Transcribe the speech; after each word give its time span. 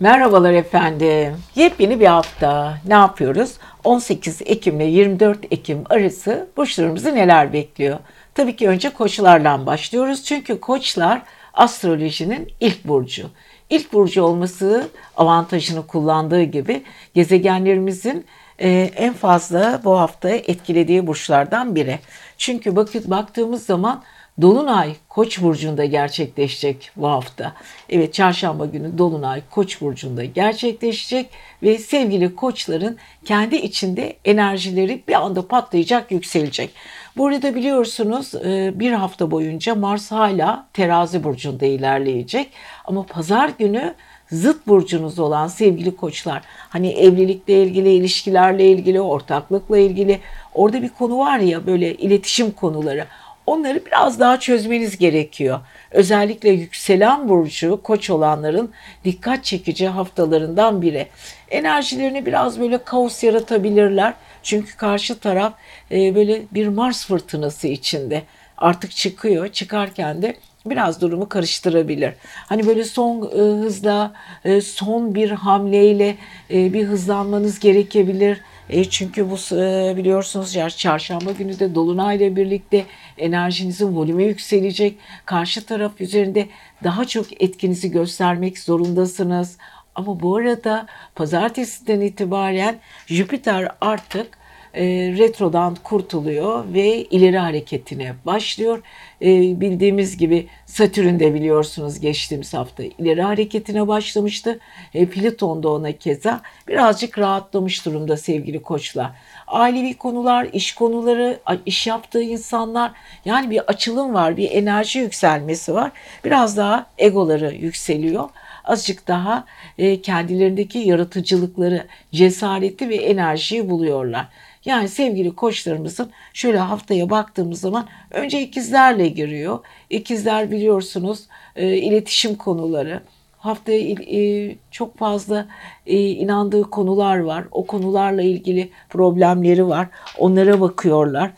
Merhabalar 0.00 0.52
efendim. 0.52 1.36
Yepyeni 1.54 2.00
bir 2.00 2.06
hafta. 2.06 2.78
Ne 2.86 2.94
yapıyoruz? 2.94 3.54
18 3.84 4.42
Ekim 4.44 4.80
ile 4.80 4.84
24 4.84 5.38
Ekim 5.50 5.84
arası 5.90 6.48
burçlarımızı 6.56 7.14
neler 7.14 7.52
bekliyor? 7.52 7.98
Tabii 8.34 8.56
ki 8.56 8.68
önce 8.68 8.90
koçlarla 8.90 9.66
başlıyoruz. 9.66 10.24
Çünkü 10.24 10.60
koçlar 10.60 11.22
astrolojinin 11.54 12.52
ilk 12.60 12.84
burcu. 12.84 13.30
İlk 13.70 13.92
burcu 13.92 14.22
olması 14.22 14.88
avantajını 15.16 15.86
kullandığı 15.86 16.42
gibi 16.42 16.82
gezegenlerimizin 17.14 18.26
e, 18.58 18.90
en 18.96 19.14
fazla 19.14 19.80
bu 19.84 19.98
hafta 19.98 20.30
etkilediği 20.30 21.06
burçlardan 21.06 21.74
biri. 21.74 21.98
Çünkü 22.38 22.76
bakıp 22.76 23.10
baktığımız 23.10 23.66
zaman 23.66 24.02
Dolunay 24.40 24.92
Koç 25.08 25.42
burcunda 25.42 25.84
gerçekleşecek 25.84 26.90
bu 26.96 27.08
hafta. 27.08 27.52
Evet 27.88 28.14
çarşamba 28.14 28.66
günü 28.66 28.98
Dolunay 28.98 29.42
Koç 29.50 29.80
burcunda 29.80 30.24
gerçekleşecek 30.24 31.30
ve 31.62 31.78
sevgili 31.78 32.34
koçların 32.34 32.96
kendi 33.24 33.56
içinde 33.56 34.16
enerjileri 34.24 35.02
bir 35.08 35.12
anda 35.12 35.48
patlayacak, 35.48 36.12
yükselecek. 36.12 36.70
Burada 37.16 37.54
biliyorsunuz 37.54 38.34
e, 38.34 38.72
bir 38.74 38.92
hafta 38.92 39.30
boyunca 39.30 39.74
Mars 39.74 40.10
hala 40.10 40.66
terazi 40.72 41.24
burcunda 41.24 41.66
ilerleyecek. 41.66 42.50
Ama 42.84 43.02
pazar 43.06 43.50
günü 43.58 43.94
zıt 44.30 44.66
burcunuz 44.66 45.18
olan 45.18 45.48
sevgili 45.48 45.96
koçlar 45.96 46.42
hani 46.68 46.92
evlilikle 46.92 47.62
ilgili, 47.62 47.92
ilişkilerle 47.92 48.70
ilgili, 48.70 49.00
ortaklıkla 49.00 49.78
ilgili 49.78 50.20
orada 50.54 50.82
bir 50.82 50.88
konu 50.88 51.18
var 51.18 51.38
ya 51.38 51.66
böyle 51.66 51.94
iletişim 51.94 52.50
konuları 52.50 53.06
onları 53.46 53.86
biraz 53.86 54.20
daha 54.20 54.40
çözmeniz 54.40 54.98
gerekiyor. 54.98 55.60
Özellikle 55.90 56.50
yükselen 56.50 57.28
burcu 57.28 57.80
koç 57.82 58.10
olanların 58.10 58.70
dikkat 59.04 59.44
çekici 59.44 59.88
haftalarından 59.88 60.82
biri. 60.82 61.06
Enerjilerini 61.50 62.26
biraz 62.26 62.60
böyle 62.60 62.78
kaos 62.78 63.24
yaratabilirler. 63.24 64.14
Çünkü 64.42 64.76
karşı 64.76 65.18
taraf 65.18 65.52
e, 65.90 66.14
böyle 66.14 66.42
bir 66.52 66.68
Mars 66.68 67.06
fırtınası 67.06 67.68
içinde 67.68 68.22
artık 68.58 68.90
çıkıyor. 68.90 69.48
Çıkarken 69.48 70.22
de 70.22 70.36
biraz 70.66 71.00
durumu 71.00 71.28
karıştırabilir. 71.28 72.14
Hani 72.46 72.66
böyle 72.66 72.84
son 72.84 73.22
e, 73.22 73.64
hızla, 73.64 74.12
e, 74.44 74.60
son 74.60 75.14
bir 75.14 75.30
hamleyle 75.30 76.16
bir 76.50 76.84
hızlanmanız 76.84 77.58
gerekebilir. 77.58 78.40
E, 78.70 78.84
çünkü 78.84 79.30
bu 79.30 79.56
e, 79.56 79.94
biliyorsunuz 79.96 80.56
çarşamba 80.76 81.32
günü 81.32 81.58
de 81.58 81.74
dolunayla 81.74 82.36
birlikte 82.36 82.86
enerjinizin 83.18 83.96
volümü 83.96 84.22
yükselecek. 84.22 84.98
Karşı 85.24 85.66
taraf 85.66 86.00
üzerinde 86.00 86.48
daha 86.84 87.04
çok 87.04 87.42
etkinizi 87.42 87.90
göstermek 87.90 88.58
zorundasınız. 88.58 89.58
Ama 89.94 90.20
bu 90.20 90.36
arada 90.36 90.86
pazartesiden 91.14 92.00
itibaren 92.00 92.78
Jüpiter 93.06 93.68
artık 93.80 94.38
e, 94.76 94.84
retrodan 95.18 95.76
kurtuluyor 95.84 96.64
ve 96.74 97.04
ileri 97.04 97.38
hareketine 97.38 98.14
başlıyor. 98.26 98.82
E, 99.22 99.26
bildiğimiz 99.60 100.16
gibi 100.16 100.48
Satürn 100.66 101.20
de 101.20 101.34
biliyorsunuz 101.34 102.00
geçtiğimiz 102.00 102.54
hafta 102.54 102.82
ileri 102.82 103.22
hareketine 103.22 103.88
başlamıştı. 103.88 104.58
E, 104.94 105.06
Plüton 105.06 105.62
da 105.62 105.68
ona 105.68 105.92
keza 105.92 106.40
birazcık 106.68 107.18
rahatlamış 107.18 107.86
durumda 107.86 108.16
sevgili 108.16 108.62
koçlar. 108.62 109.10
Ailevi 109.46 109.94
konular, 109.94 110.48
iş 110.52 110.74
konuları, 110.74 111.40
iş 111.66 111.86
yaptığı 111.86 112.22
insanlar 112.22 112.92
yani 113.24 113.50
bir 113.50 113.58
açılım 113.58 114.14
var, 114.14 114.36
bir 114.36 114.50
enerji 114.50 114.98
yükselmesi 114.98 115.74
var. 115.74 115.92
Biraz 116.24 116.56
daha 116.56 116.86
egoları 116.98 117.54
yükseliyor 117.54 118.28
azıcık 118.66 119.08
daha 119.08 119.44
e, 119.78 120.00
kendilerindeki 120.02 120.78
yaratıcılıkları, 120.78 121.86
cesareti 122.12 122.88
ve 122.88 122.96
enerjiyi 122.96 123.70
buluyorlar. 123.70 124.28
Yani 124.66 124.88
sevgili 124.88 125.34
koçlarımızın 125.34 126.10
şöyle 126.32 126.58
haftaya 126.58 127.10
baktığımız 127.10 127.60
zaman 127.60 127.86
önce 128.10 128.42
ikizlerle 128.42 129.08
giriyor. 129.08 129.58
İkizler 129.90 130.50
biliyorsunuz 130.50 131.20
e, 131.56 131.76
iletişim 131.76 132.34
konuları. 132.34 133.02
Haftaya 133.38 133.78
e, 133.90 134.54
çok 134.70 134.98
fazla 134.98 135.46
e, 135.86 136.00
inandığı 136.00 136.62
konular 136.62 137.18
var. 137.18 137.44
O 137.50 137.66
konularla 137.66 138.22
ilgili 138.22 138.70
problemleri 138.90 139.68
var. 139.68 139.88
Onlara 140.18 140.60
bakıyorlar. 140.60 141.30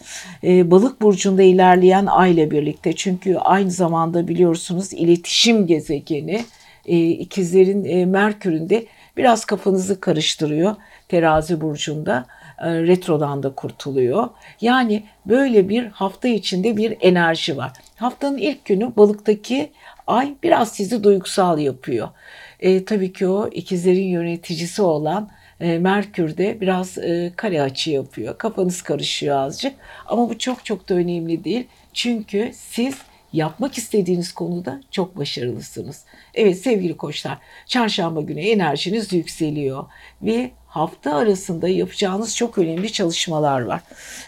E, 0.45 0.71
balık 0.71 1.03
burcunda 1.03 1.43
ilerleyen 1.43 2.07
ay 2.07 2.33
ile 2.33 2.51
birlikte. 2.51 2.93
Çünkü 2.93 3.37
aynı 3.37 3.71
zamanda 3.71 4.29
biliyorsunuz 4.29 4.93
iletişim 4.93 5.67
gezegeni. 5.67 6.45
E, 6.87 7.07
ikizlerin 7.09 7.85
e, 7.85 8.07
Merkür'ünde 8.07 8.87
biraz 9.17 9.45
kafanızı 9.45 10.01
karıştırıyor 10.01 10.77
terazi 11.09 11.61
burcunda 11.61 12.27
retrodan 12.63 13.43
da 13.43 13.55
kurtuluyor. 13.55 14.29
Yani 14.61 15.03
böyle 15.27 15.69
bir 15.69 15.87
hafta 15.87 16.29
içinde 16.29 16.77
bir 16.77 16.97
enerji 17.01 17.57
var. 17.57 17.73
Haftanın 17.97 18.39
ilk 18.39 18.65
günü 18.65 18.93
balıktaki 18.97 19.71
ay 20.07 20.35
biraz 20.43 20.73
sizi 20.73 21.05
duygusal 21.05 21.59
yapıyor. 21.59 22.09
E, 22.61 22.85
tabii 22.85 23.13
ki 23.13 23.29
o 23.29 23.49
ikizlerin 23.49 24.09
yöneticisi 24.09 24.83
olan 24.83 25.31
e, 25.61 25.79
Merkür 25.79 26.37
de 26.37 26.61
biraz 26.61 26.99
e, 26.99 27.33
kare 27.37 27.63
açı 27.63 27.91
yapıyor. 27.91 28.39
Kafanız 28.39 28.83
karışıyor 28.83 29.37
azıcık. 29.37 29.75
Ama 30.07 30.29
bu 30.31 30.39
çok 30.39 30.65
çok 30.65 30.89
da 30.89 30.95
önemli 30.95 31.45
değil. 31.45 31.67
Çünkü 31.93 32.51
siz 32.55 32.95
yapmak 33.33 33.79
istediğiniz 33.79 34.33
konuda 34.33 34.81
çok 34.91 35.17
başarılısınız. 35.17 36.05
Evet 36.35 36.59
sevgili 36.59 36.97
koçlar, 36.97 37.39
çarşamba 37.67 38.21
günü 38.21 38.41
enerjiniz 38.41 39.13
yükseliyor 39.13 39.85
ve 40.23 40.51
hafta 40.79 41.15
arasında 41.15 41.69
yapacağınız 41.69 42.37
çok 42.37 42.59
önemli 42.59 42.93
çalışmalar 42.93 43.61
var. 43.61 43.81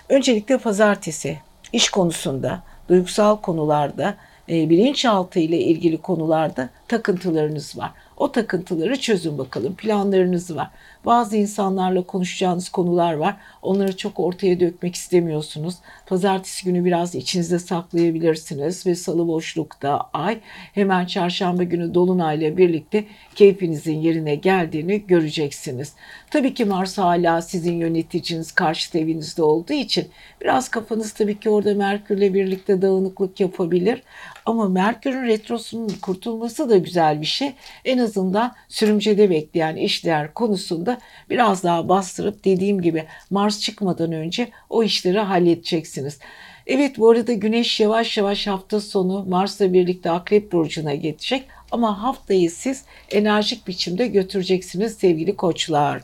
Öncelikle 0.08 0.58
pazartesi 0.58 1.38
iş 1.72 1.88
konusunda, 1.90 2.62
duygusal 2.88 3.36
konularda, 3.36 4.16
e, 4.48 4.70
bilinçaltı 4.70 5.38
ile 5.38 5.58
ilgili 5.58 5.98
konularda 5.98 6.68
takıntılarınız 6.88 7.78
var. 7.78 7.90
O 8.20 8.32
takıntıları 8.32 9.00
çözün 9.00 9.38
bakalım. 9.38 9.74
Planlarınız 9.74 10.56
var. 10.56 10.70
Bazı 11.04 11.36
insanlarla 11.36 12.02
konuşacağınız 12.02 12.68
konular 12.68 13.14
var. 13.14 13.36
Onları 13.62 13.96
çok 13.96 14.20
ortaya 14.20 14.60
dökmek 14.60 14.94
istemiyorsunuz. 14.94 15.74
Pazartesi 16.06 16.64
günü 16.64 16.84
biraz 16.84 17.14
içinizde 17.14 17.58
saklayabilirsiniz 17.58 18.86
ve 18.86 18.94
salı 18.94 19.28
boşlukta 19.28 20.08
ay 20.12 20.40
hemen 20.74 21.06
çarşamba 21.06 21.62
günü 21.62 21.94
dolunayla 21.94 22.56
birlikte 22.56 23.04
keyfinizin 23.34 24.00
yerine 24.00 24.34
geldiğini 24.34 25.06
göreceksiniz. 25.06 25.92
Tabii 26.30 26.54
ki 26.54 26.64
Mars 26.64 26.98
hala 26.98 27.42
sizin 27.42 27.74
yöneticiniz 27.74 28.52
karşı 28.52 28.98
evinizde 28.98 29.42
olduğu 29.42 29.72
için 29.72 30.08
biraz 30.40 30.68
kafanız 30.68 31.12
tabii 31.12 31.40
ki 31.40 31.50
orada 31.50 31.74
Merkürle 31.74 32.34
birlikte 32.34 32.82
dağınıklık 32.82 33.40
yapabilir. 33.40 34.02
Ama 34.46 34.68
Merkür'ün 34.68 35.26
retrosunun 35.26 35.88
kurtulması 36.02 36.68
da 36.68 36.76
güzel 36.76 37.20
bir 37.20 37.26
şey. 37.26 37.52
En 37.84 37.98
azından 37.98 38.54
sürümcede 38.68 39.30
bekleyen 39.30 39.76
işler 39.76 40.34
konusunda 40.34 40.98
biraz 41.30 41.64
daha 41.64 41.88
bastırıp 41.88 42.44
dediğim 42.44 42.80
gibi 42.80 43.04
Mars 43.30 43.60
çıkmadan 43.60 44.12
önce 44.12 44.50
o 44.70 44.82
işleri 44.82 45.18
halledeceksiniz. 45.18 46.18
Evet 46.66 46.98
bu 46.98 47.10
arada 47.10 47.32
Güneş 47.32 47.80
yavaş 47.80 48.18
yavaş 48.18 48.46
hafta 48.46 48.80
sonu 48.80 49.24
Mars'la 49.28 49.72
birlikte 49.72 50.10
Akrep 50.10 50.52
Burcu'na 50.52 50.94
geçecek. 50.94 51.44
Ama 51.70 52.02
haftayı 52.02 52.50
siz 52.50 52.84
enerjik 53.10 53.66
biçimde 53.66 54.06
götüreceksiniz 54.06 54.94
sevgili 54.94 55.36
koçlar. 55.36 56.02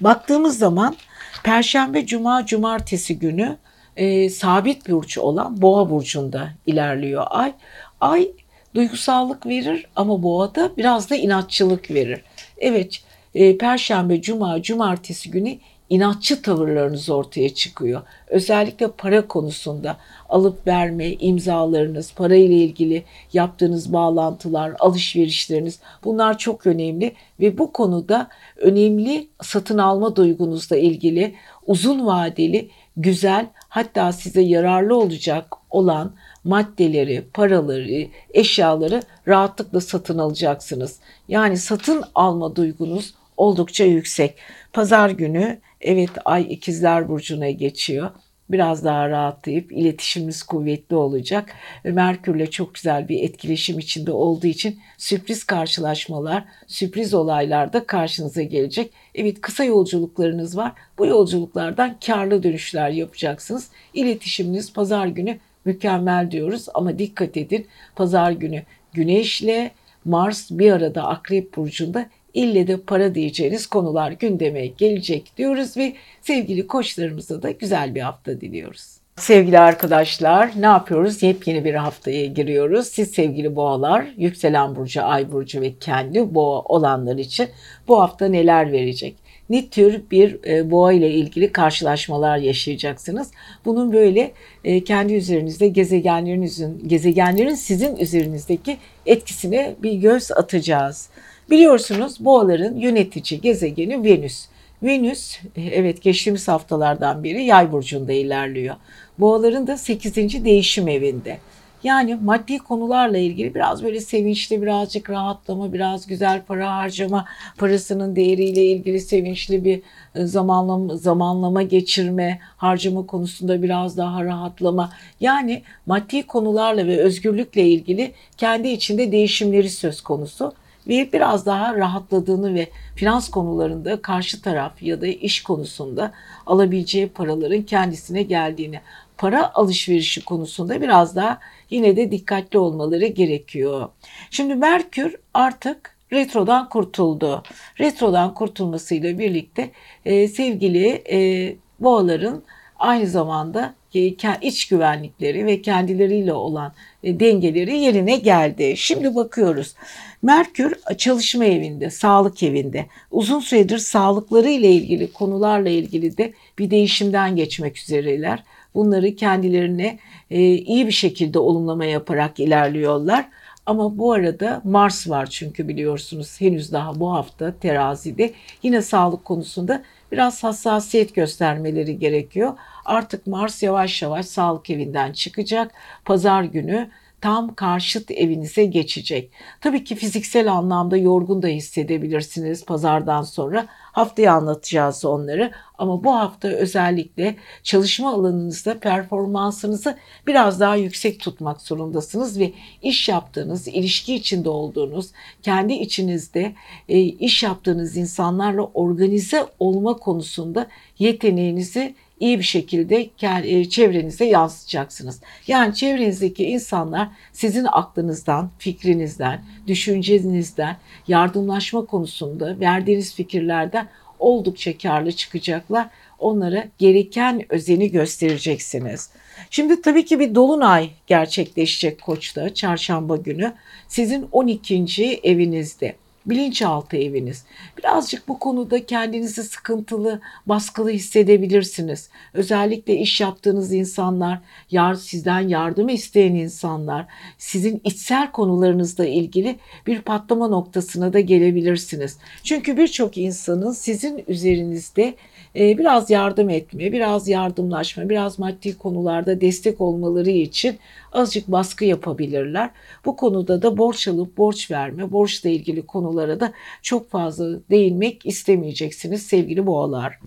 Baktığımız 0.00 0.58
zaman 0.58 0.96
Perşembe, 1.44 2.06
Cuma, 2.06 2.46
Cumartesi 2.46 3.18
günü 3.18 3.56
e, 3.98 4.30
sabit 4.30 4.88
burç 4.88 5.18
olan 5.18 5.62
Boğa 5.62 5.90
burcunda 5.90 6.50
ilerliyor 6.66 7.24
ay. 7.30 7.52
Ay 8.00 8.28
duygusallık 8.74 9.46
verir 9.46 9.86
ama 9.96 10.22
Boğa'da 10.22 10.70
biraz 10.76 11.10
da 11.10 11.16
inatçılık 11.16 11.90
verir. 11.90 12.22
Evet, 12.58 13.02
e, 13.34 13.58
Perşembe, 13.58 14.22
Cuma, 14.22 14.62
Cumartesi 14.62 15.30
günü 15.30 15.58
inatçı 15.90 16.42
tavırlarınız 16.42 17.10
ortaya 17.10 17.54
çıkıyor. 17.54 18.02
Özellikle 18.28 18.90
para 18.90 19.26
konusunda 19.28 19.96
alıp 20.28 20.66
verme, 20.66 21.12
imzalarınız, 21.12 22.12
para 22.14 22.34
ile 22.34 22.54
ilgili 22.54 23.04
yaptığınız 23.32 23.92
bağlantılar, 23.92 24.72
alışverişleriniz 24.78 25.80
bunlar 26.04 26.38
çok 26.38 26.66
önemli 26.66 27.12
ve 27.40 27.58
bu 27.58 27.72
konuda 27.72 28.28
önemli 28.56 29.28
satın 29.42 29.78
alma 29.78 30.16
duygunuzla 30.16 30.76
ilgili 30.76 31.34
uzun 31.66 32.06
vadeli, 32.06 32.70
güzel 32.96 33.46
hatta 33.68 34.12
size 34.12 34.40
yararlı 34.40 34.96
olacak 34.96 35.54
olan 35.70 36.14
maddeleri, 36.44 37.24
paraları, 37.34 38.08
eşyaları 38.34 39.02
rahatlıkla 39.28 39.80
satın 39.80 40.18
alacaksınız. 40.18 40.98
Yani 41.28 41.56
satın 41.56 42.04
alma 42.14 42.56
duygunuz 42.56 43.14
oldukça 43.36 43.84
yüksek. 43.84 44.34
Pazar 44.72 45.10
günü 45.10 45.60
evet 45.80 46.10
ay 46.24 46.46
ikizler 46.50 47.08
burcuna 47.08 47.50
geçiyor. 47.50 48.10
Biraz 48.50 48.84
daha 48.84 49.08
rahatlayıp 49.08 49.72
iletişimimiz 49.72 50.42
kuvvetli 50.42 50.96
olacak. 50.96 51.54
Merkür'le 51.84 52.50
çok 52.50 52.74
güzel 52.74 53.08
bir 53.08 53.22
etkileşim 53.22 53.78
içinde 53.78 54.12
olduğu 54.12 54.46
için 54.46 54.78
sürpriz 54.98 55.44
karşılaşmalar, 55.44 56.44
sürpriz 56.66 57.14
olaylar 57.14 57.72
da 57.72 57.86
karşınıza 57.86 58.42
gelecek. 58.42 58.92
Evet 59.14 59.40
kısa 59.40 59.64
yolculuklarınız 59.64 60.56
var. 60.56 60.72
Bu 60.98 61.06
yolculuklardan 61.06 61.96
karlı 62.06 62.42
dönüşler 62.42 62.90
yapacaksınız. 62.90 63.68
İletişiminiz 63.94 64.72
pazar 64.72 65.06
günü 65.06 65.38
mükemmel 65.64 66.30
diyoruz 66.30 66.66
ama 66.74 66.98
dikkat 66.98 67.36
edin 67.36 67.66
pazar 67.96 68.32
günü 68.32 68.62
güneşle 68.92 69.70
Mars 70.04 70.50
bir 70.50 70.72
arada 70.72 71.04
Akrep 71.04 71.56
Burcu'nda 71.56 72.06
ille 72.34 72.66
de 72.66 72.76
para 72.76 73.14
diyeceğiniz 73.14 73.66
konular 73.66 74.12
gündeme 74.12 74.66
gelecek 74.66 75.32
diyoruz 75.36 75.76
ve 75.76 75.92
sevgili 76.22 76.66
koçlarımıza 76.66 77.42
da 77.42 77.50
güzel 77.50 77.94
bir 77.94 78.00
hafta 78.00 78.40
diliyoruz. 78.40 78.98
Sevgili 79.16 79.58
arkadaşlar 79.58 80.50
ne 80.56 80.66
yapıyoruz? 80.66 81.22
Yepyeni 81.22 81.64
bir 81.64 81.74
haftaya 81.74 82.26
giriyoruz. 82.26 82.86
Siz 82.86 83.10
sevgili 83.10 83.56
boğalar, 83.56 84.06
yükselen 84.16 84.76
burcu, 84.76 85.04
ay 85.04 85.32
burcu 85.32 85.60
ve 85.60 85.72
kendi 85.80 86.34
boğa 86.34 86.60
olanlar 86.60 87.16
için 87.16 87.48
bu 87.88 88.00
hafta 88.00 88.28
neler 88.28 88.72
verecek? 88.72 89.16
ne 89.50 89.68
tür 89.68 90.02
bir 90.10 90.38
e, 90.46 90.70
boğa 90.70 90.92
ile 90.92 91.10
ilgili 91.10 91.52
karşılaşmalar 91.52 92.38
yaşayacaksınız. 92.38 93.30
Bunun 93.64 93.92
böyle 93.92 94.32
e, 94.64 94.84
kendi 94.84 95.14
üzerinizde 95.14 95.68
gezegenlerin, 95.68 96.82
gezegenlerin 96.86 97.54
sizin 97.54 97.96
üzerinizdeki 97.96 98.76
etkisine 99.06 99.74
bir 99.82 99.92
göz 99.92 100.32
atacağız. 100.32 101.08
Biliyorsunuz 101.50 102.24
boğaların 102.24 102.76
yönetici 102.76 103.40
gezegeni 103.40 104.04
Venüs. 104.04 104.46
Venüs 104.82 105.38
evet 105.56 106.02
geçtiğimiz 106.02 106.48
haftalardan 106.48 107.24
beri 107.24 107.44
yay 107.44 107.72
burcunda 107.72 108.12
ilerliyor. 108.12 108.76
Boğaların 109.18 109.66
da 109.66 109.76
8. 109.76 110.44
değişim 110.44 110.88
evinde. 110.88 111.38
Yani 111.82 112.14
maddi 112.14 112.58
konularla 112.58 113.18
ilgili 113.18 113.54
biraz 113.54 113.84
böyle 113.84 114.00
sevinçli, 114.00 114.62
birazcık 114.62 115.10
rahatlama, 115.10 115.72
biraz 115.72 116.06
güzel 116.06 116.42
para 116.42 116.76
harcama, 116.76 117.24
parasının 117.58 118.16
değeriyle 118.16 118.64
ilgili 118.64 119.00
sevinçli 119.00 119.64
bir 119.64 119.82
e, 120.14 120.26
zamanlama, 120.26 120.96
zamanlama 120.96 121.62
geçirme, 121.62 122.40
harcama 122.56 123.06
konusunda 123.06 123.62
biraz 123.62 123.96
daha 123.96 124.24
rahatlama. 124.24 124.90
Yani 125.20 125.62
maddi 125.86 126.26
konularla 126.26 126.86
ve 126.86 126.98
özgürlükle 126.98 127.68
ilgili 127.68 128.12
kendi 128.36 128.68
içinde 128.68 129.12
değişimleri 129.12 129.70
söz 129.70 130.00
konusu 130.00 130.52
ve 130.88 131.12
biraz 131.12 131.46
daha 131.46 131.76
rahatladığını 131.76 132.54
ve 132.54 132.68
finans 132.96 133.30
konularında 133.30 134.02
karşı 134.02 134.42
taraf 134.42 134.82
ya 134.82 135.00
da 135.00 135.06
iş 135.06 135.42
konusunda 135.42 136.12
alabileceği 136.46 137.08
paraların 137.08 137.62
kendisine 137.62 138.22
geldiğini, 138.22 138.80
para 139.18 139.54
alışverişi 139.54 140.24
konusunda 140.24 140.82
biraz 140.82 141.16
daha 141.16 141.40
yine 141.70 141.96
de 141.96 142.10
dikkatli 142.10 142.58
olmaları 142.58 143.06
gerekiyor. 143.06 143.88
Şimdi 144.30 144.54
Merkür 144.54 145.16
artık 145.34 145.96
retrodan 146.12 146.68
kurtuldu. 146.68 147.42
Retrodan 147.80 148.34
kurtulmasıyla 148.34 149.18
birlikte 149.18 149.70
e, 150.04 150.28
sevgili 150.28 151.02
e, 151.12 151.56
boğaların 151.80 152.42
aynı 152.78 153.06
zamanda 153.06 153.74
e, 153.94 154.00
iç 154.42 154.68
güvenlikleri 154.68 155.46
ve 155.46 155.62
kendileriyle 155.62 156.32
olan 156.32 156.72
e, 157.02 157.20
dengeleri 157.20 157.78
yerine 157.78 158.16
geldi. 158.16 158.74
Şimdi 158.76 159.14
bakıyoruz. 159.14 159.74
Merkür 160.22 160.74
çalışma 160.98 161.44
evinde, 161.44 161.90
sağlık 161.90 162.42
evinde. 162.42 162.86
Uzun 163.10 163.40
süredir 163.40 163.78
sağlıkları 163.78 164.48
ile 164.48 164.72
ilgili 164.72 165.12
konularla 165.12 165.68
ilgili 165.68 166.18
de 166.18 166.32
bir 166.58 166.70
değişimden 166.70 167.36
geçmek 167.36 167.78
üzereler. 167.78 168.44
Bunları 168.74 169.16
kendilerine 169.16 169.98
e, 170.30 170.40
iyi 170.40 170.86
bir 170.86 170.92
şekilde 170.92 171.38
olumlama 171.38 171.84
yaparak 171.84 172.40
ilerliyorlar. 172.40 173.28
Ama 173.66 173.98
bu 173.98 174.12
arada 174.12 174.62
Mars 174.64 175.08
var 175.08 175.26
çünkü 175.26 175.68
biliyorsunuz 175.68 176.40
henüz 176.40 176.72
daha 176.72 177.00
bu 177.00 177.12
hafta 177.12 177.54
terazide 177.60 178.32
yine 178.62 178.82
sağlık 178.82 179.24
konusunda 179.24 179.82
biraz 180.12 180.44
hassasiyet 180.44 181.14
göstermeleri 181.14 181.98
gerekiyor. 181.98 182.52
Artık 182.84 183.26
Mars 183.26 183.62
yavaş 183.62 184.02
yavaş 184.02 184.26
sağlık 184.26 184.70
evinden 184.70 185.12
çıkacak. 185.12 185.72
Pazar 186.04 186.42
günü 186.42 186.88
tam 187.20 187.54
karşıt 187.54 188.10
evinize 188.10 188.64
geçecek. 188.64 189.30
Tabii 189.60 189.84
ki 189.84 189.94
fiziksel 189.94 190.52
anlamda 190.52 190.96
yorgun 190.96 191.42
da 191.42 191.46
hissedebilirsiniz 191.46 192.64
pazardan 192.64 193.22
sonra. 193.22 193.66
Haftaya 193.92 194.32
anlatacağız 194.32 195.04
onları 195.04 195.50
ama 195.78 196.04
bu 196.04 196.14
hafta 196.14 196.48
özellikle 196.48 197.36
çalışma 197.62 198.12
alanınızda 198.12 198.78
performansınızı 198.78 199.98
biraz 200.26 200.60
daha 200.60 200.76
yüksek 200.76 201.20
tutmak 201.20 201.60
zorundasınız 201.60 202.38
ve 202.38 202.52
iş 202.82 203.08
yaptığınız, 203.08 203.68
ilişki 203.68 204.14
içinde 204.14 204.48
olduğunuz, 204.48 205.10
kendi 205.42 205.72
içinizde 205.72 206.54
e, 206.88 207.00
iş 207.00 207.42
yaptığınız 207.42 207.96
insanlarla 207.96 208.62
organize 208.62 209.46
olma 209.58 209.96
konusunda 209.96 210.66
yeteneğinizi 210.98 211.94
iyi 212.20 212.38
bir 212.38 212.44
şekilde 212.44 213.10
e, 213.22 213.68
çevrenize 213.68 214.24
yansıtacaksınız. 214.24 215.20
Yani 215.46 215.74
çevrenizdeki 215.74 216.44
insanlar 216.44 217.08
sizin 217.32 217.66
aklınızdan, 217.72 218.50
fikrinizden, 218.58 219.42
düşüncenizden, 219.66 220.76
yardımlaşma 221.08 221.84
konusunda 221.84 222.60
verdiğiniz 222.60 223.14
fikirlerden 223.14 223.88
oldukça 224.18 224.78
karlı 224.78 225.12
çıkacaklar. 225.12 225.86
Onlara 226.18 226.68
gereken 226.78 227.42
özeni 227.48 227.90
göstereceksiniz. 227.90 229.10
Şimdi 229.50 229.82
tabii 229.82 230.04
ki 230.04 230.20
bir 230.20 230.34
dolunay 230.34 230.90
gerçekleşecek 231.06 232.02
Koç'ta 232.02 232.54
çarşamba 232.54 233.16
günü. 233.16 233.54
Sizin 233.88 234.28
12. 234.32 235.20
evinizde 235.22 235.94
bilinçaltı 236.30 236.96
eviniz. 236.96 237.44
Birazcık 237.78 238.28
bu 238.28 238.38
konuda 238.38 238.86
kendinizi 238.86 239.44
sıkıntılı, 239.44 240.20
baskılı 240.46 240.90
hissedebilirsiniz. 240.90 242.08
Özellikle 242.34 242.96
iş 242.96 243.20
yaptığınız 243.20 243.72
insanlar, 243.72 244.40
yar, 244.70 244.94
sizden 244.94 245.40
yardım 245.40 245.88
isteyen 245.88 246.34
insanlar, 246.34 247.06
sizin 247.38 247.80
içsel 247.84 248.32
konularınızla 248.32 249.06
ilgili 249.06 249.56
bir 249.86 250.02
patlama 250.02 250.48
noktasına 250.48 251.12
da 251.12 251.20
gelebilirsiniz. 251.20 252.18
Çünkü 252.42 252.76
birçok 252.76 253.18
insanın 253.18 253.72
sizin 253.72 254.24
üzerinizde 254.28 255.14
e, 255.56 255.78
biraz 255.78 256.10
yardım 256.10 256.50
etme, 256.50 256.92
biraz 256.92 257.28
yardımlaşma, 257.28 258.08
biraz 258.08 258.38
maddi 258.38 258.78
konularda 258.78 259.40
destek 259.40 259.80
olmaları 259.80 260.30
için 260.30 260.78
azıcık 261.12 261.48
baskı 261.48 261.84
yapabilirler. 261.84 262.70
Bu 263.04 263.16
konuda 263.16 263.62
da 263.62 263.78
borç 263.78 264.08
alıp 264.08 264.36
borç 264.36 264.70
verme, 264.70 265.12
borçla 265.12 265.48
ilgili 265.48 265.82
konulara 265.82 266.40
da 266.40 266.52
çok 266.82 267.10
fazla 267.10 267.58
değinmek 267.70 268.26
istemeyeceksiniz 268.26 269.22
sevgili 269.22 269.66
boğalar. 269.66 270.18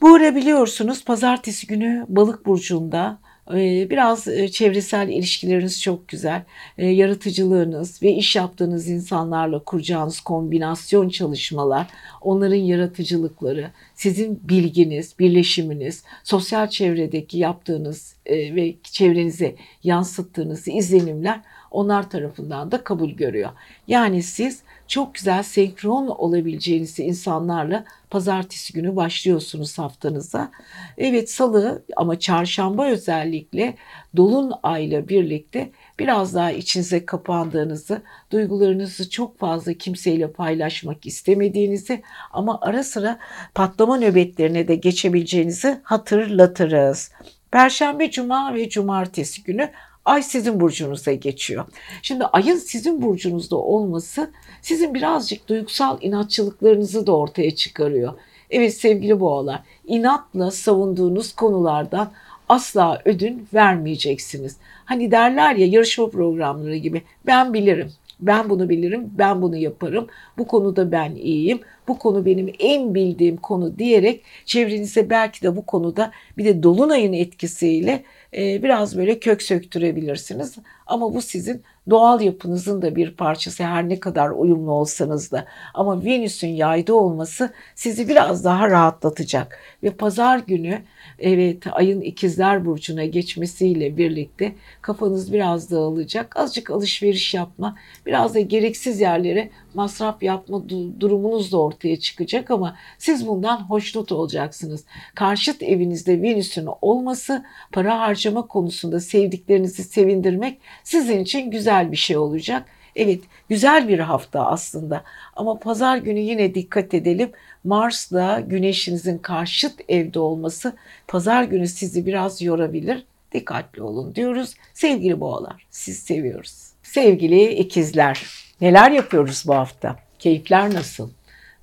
Bu 0.00 0.14
ara 0.14 0.34
biliyorsunuz 0.36 1.04
pazartesi 1.04 1.66
günü 1.66 2.06
balık 2.08 2.46
burcunda 2.46 3.18
ee, 3.18 3.31
biraz 3.50 4.28
e, 4.28 4.48
çevresel 4.48 5.08
ilişkileriniz 5.08 5.82
çok 5.82 6.08
güzel. 6.08 6.42
Ee, 6.78 6.86
yaratıcılığınız 6.86 8.02
ve 8.02 8.12
iş 8.12 8.36
yaptığınız 8.36 8.88
insanlarla 8.88 9.58
kuracağınız 9.58 10.20
kombinasyon 10.20 11.08
çalışmalar, 11.08 11.86
onların 12.20 12.56
yaratıcılıkları, 12.56 13.70
sizin 13.94 14.40
bilginiz, 14.48 15.14
birleşiminiz, 15.18 16.04
sosyal 16.24 16.68
çevredeki 16.68 17.38
yaptığınız 17.38 18.16
e, 18.26 18.54
ve 18.54 18.74
çevrenize 18.82 19.56
yansıttığınız 19.82 20.68
izlenimler 20.68 21.40
onlar 21.70 22.10
tarafından 22.10 22.72
da 22.72 22.84
kabul 22.84 23.10
görüyor. 23.10 23.50
Yani 23.86 24.22
siz 24.22 24.62
çok 24.92 25.14
güzel 25.14 25.42
senkron 25.42 26.06
olabileceğiniz 26.06 27.00
insanlarla 27.00 27.84
pazartesi 28.10 28.72
günü 28.72 28.96
başlıyorsunuz 28.96 29.78
haftanıza. 29.78 30.50
Evet 30.98 31.30
salı 31.30 31.82
ama 31.96 32.18
çarşamba 32.18 32.86
özellikle 32.86 33.74
dolun 34.16 34.52
ayla 34.62 35.08
birlikte 35.08 35.70
biraz 35.98 36.34
daha 36.34 36.52
içinize 36.52 37.06
kapandığınızı, 37.06 38.02
duygularınızı 38.32 39.10
çok 39.10 39.38
fazla 39.38 39.74
kimseyle 39.74 40.32
paylaşmak 40.32 41.06
istemediğinizi 41.06 42.02
ama 42.32 42.58
ara 42.62 42.84
sıra 42.84 43.18
patlama 43.54 43.98
nöbetlerine 43.98 44.68
de 44.68 44.74
geçebileceğinizi 44.74 45.80
hatırlatırız. 45.82 47.10
Perşembe, 47.50 48.10
cuma 48.10 48.54
ve 48.54 48.68
cumartesi 48.68 49.42
günü 49.42 49.70
Ay 50.04 50.22
sizin 50.22 50.60
burcunuza 50.60 51.12
geçiyor. 51.12 51.64
Şimdi 52.02 52.24
ayın 52.24 52.56
sizin 52.56 53.02
burcunuzda 53.02 53.56
olması 53.56 54.30
sizin 54.62 54.94
birazcık 54.94 55.48
duygusal 55.48 55.98
inatçılıklarınızı 56.00 57.06
da 57.06 57.16
ortaya 57.16 57.54
çıkarıyor. 57.54 58.12
Evet 58.50 58.74
sevgili 58.74 59.20
boğalar, 59.20 59.62
inatla 59.86 60.50
savunduğunuz 60.50 61.32
konulardan 61.32 62.12
asla 62.48 63.02
ödün 63.04 63.48
vermeyeceksiniz. 63.54 64.56
Hani 64.84 65.10
derler 65.10 65.54
ya 65.54 65.66
yarışma 65.66 66.10
programları 66.10 66.76
gibi 66.76 67.02
ben 67.26 67.54
bilirim, 67.54 67.92
ben 68.20 68.50
bunu 68.50 68.68
bilirim, 68.68 69.10
ben 69.18 69.42
bunu 69.42 69.56
yaparım, 69.56 70.06
bu 70.38 70.46
konuda 70.46 70.92
ben 70.92 71.14
iyiyim, 71.14 71.60
bu 71.88 71.98
konu 71.98 72.24
benim 72.24 72.52
en 72.58 72.94
bildiğim 72.94 73.36
konu 73.36 73.78
diyerek 73.78 74.22
çevrenize 74.44 75.10
belki 75.10 75.42
de 75.42 75.56
bu 75.56 75.66
konuda 75.66 76.12
bir 76.38 76.44
de 76.44 76.62
dolunayın 76.62 77.12
etkisiyle 77.12 78.04
e, 78.36 78.62
biraz 78.62 78.96
böyle 78.96 79.18
kök 79.18 79.42
söktürebilirsiniz. 79.42 80.56
Ama 80.86 81.14
bu 81.14 81.22
sizin 81.22 81.62
doğal 81.90 82.20
yapınızın 82.20 82.82
da 82.82 82.96
bir 82.96 83.16
parçası 83.16 83.64
her 83.64 83.88
ne 83.88 84.00
kadar 84.00 84.30
uyumlu 84.30 84.72
olsanız 84.72 85.32
da. 85.32 85.44
Ama 85.74 86.04
Venüs'ün 86.04 86.48
yayda 86.48 86.94
olması 86.94 87.52
sizi 87.74 88.08
biraz 88.08 88.44
daha 88.44 88.70
rahatlatacak. 88.70 89.58
Ve 89.82 89.90
pazar 89.90 90.38
günü 90.38 90.82
evet 91.18 91.62
ayın 91.72 92.00
ikizler 92.00 92.64
burcuna 92.64 93.04
geçmesiyle 93.04 93.96
birlikte 93.96 94.52
kafanız 94.82 95.32
biraz 95.32 95.70
dağılacak. 95.70 96.36
Azıcık 96.36 96.70
alışveriş 96.70 97.34
yapma, 97.34 97.76
biraz 98.06 98.34
da 98.34 98.40
gereksiz 98.40 99.00
yerlere 99.00 99.50
masraf 99.74 100.22
yapma 100.22 100.68
durumunuz 101.00 101.52
da 101.52 101.60
ortaya 101.60 102.00
çıkacak 102.00 102.50
ama 102.50 102.76
siz 102.98 103.26
bundan 103.26 103.56
hoşnut 103.56 104.12
olacaksınız. 104.12 104.84
Karşıt 105.14 105.62
evinizde 105.62 106.22
Venüs'ün 106.22 106.68
olması 106.80 107.44
para 107.72 108.00
harcama 108.00 108.46
konusunda 108.46 109.00
sevdiklerinizi 109.00 109.84
sevindirmek 109.84 110.60
sizin 110.84 111.18
için 111.18 111.50
güzel 111.50 111.92
bir 111.92 111.96
şey 111.96 112.16
olacak. 112.16 112.68
Evet 112.96 113.20
güzel 113.48 113.88
bir 113.88 113.98
hafta 113.98 114.46
aslında 114.46 115.04
ama 115.36 115.58
pazar 115.58 115.96
günü 115.96 116.20
yine 116.20 116.54
dikkat 116.54 116.94
edelim. 116.94 117.30
Mars'la 117.64 118.40
güneşinizin 118.40 119.18
karşıt 119.18 119.80
evde 119.88 120.18
olması 120.18 120.76
pazar 121.08 121.44
günü 121.44 121.68
sizi 121.68 122.06
biraz 122.06 122.42
yorabilir. 122.42 123.06
Dikkatli 123.32 123.82
olun 123.82 124.14
diyoruz. 124.14 124.54
Sevgili 124.74 125.20
boğalar 125.20 125.66
siz 125.70 125.98
seviyoruz. 125.98 126.72
Sevgili 126.82 127.52
ikizler 127.52 128.41
neler 128.60 128.90
yapıyoruz 128.90 129.44
bu 129.46 129.54
hafta? 129.54 129.96
Keyifler 130.18 130.74
nasıl? 130.74 131.10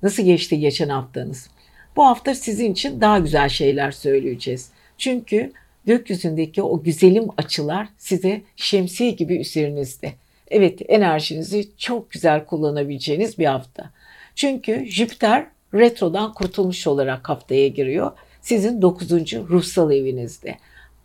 Nasıl 0.02 0.22
geçti 0.22 0.58
geçen 0.58 0.88
haftanız? 0.88 1.50
Bu 1.96 2.06
hafta 2.06 2.34
sizin 2.34 2.72
için 2.72 3.00
daha 3.00 3.18
güzel 3.18 3.48
şeyler 3.48 3.90
söyleyeceğiz. 3.90 4.70
Çünkü 4.98 5.52
gökyüzündeki 5.86 6.62
o 6.62 6.82
güzelim 6.82 7.28
açılar 7.36 7.88
size 7.98 8.42
şemsiye 8.56 9.10
gibi 9.10 9.36
üzerinizde. 9.36 10.12
Evet 10.50 10.80
enerjinizi 10.88 11.68
çok 11.78 12.10
güzel 12.10 12.44
kullanabileceğiniz 12.44 13.38
bir 13.38 13.46
hafta. 13.46 13.90
Çünkü 14.34 14.86
Jüpiter 14.86 15.46
retrodan 15.74 16.34
kurtulmuş 16.34 16.86
olarak 16.86 17.28
haftaya 17.28 17.68
giriyor. 17.68 18.12
Sizin 18.42 18.82
9. 18.82 19.10
ruhsal 19.34 19.92
evinizde. 19.92 20.56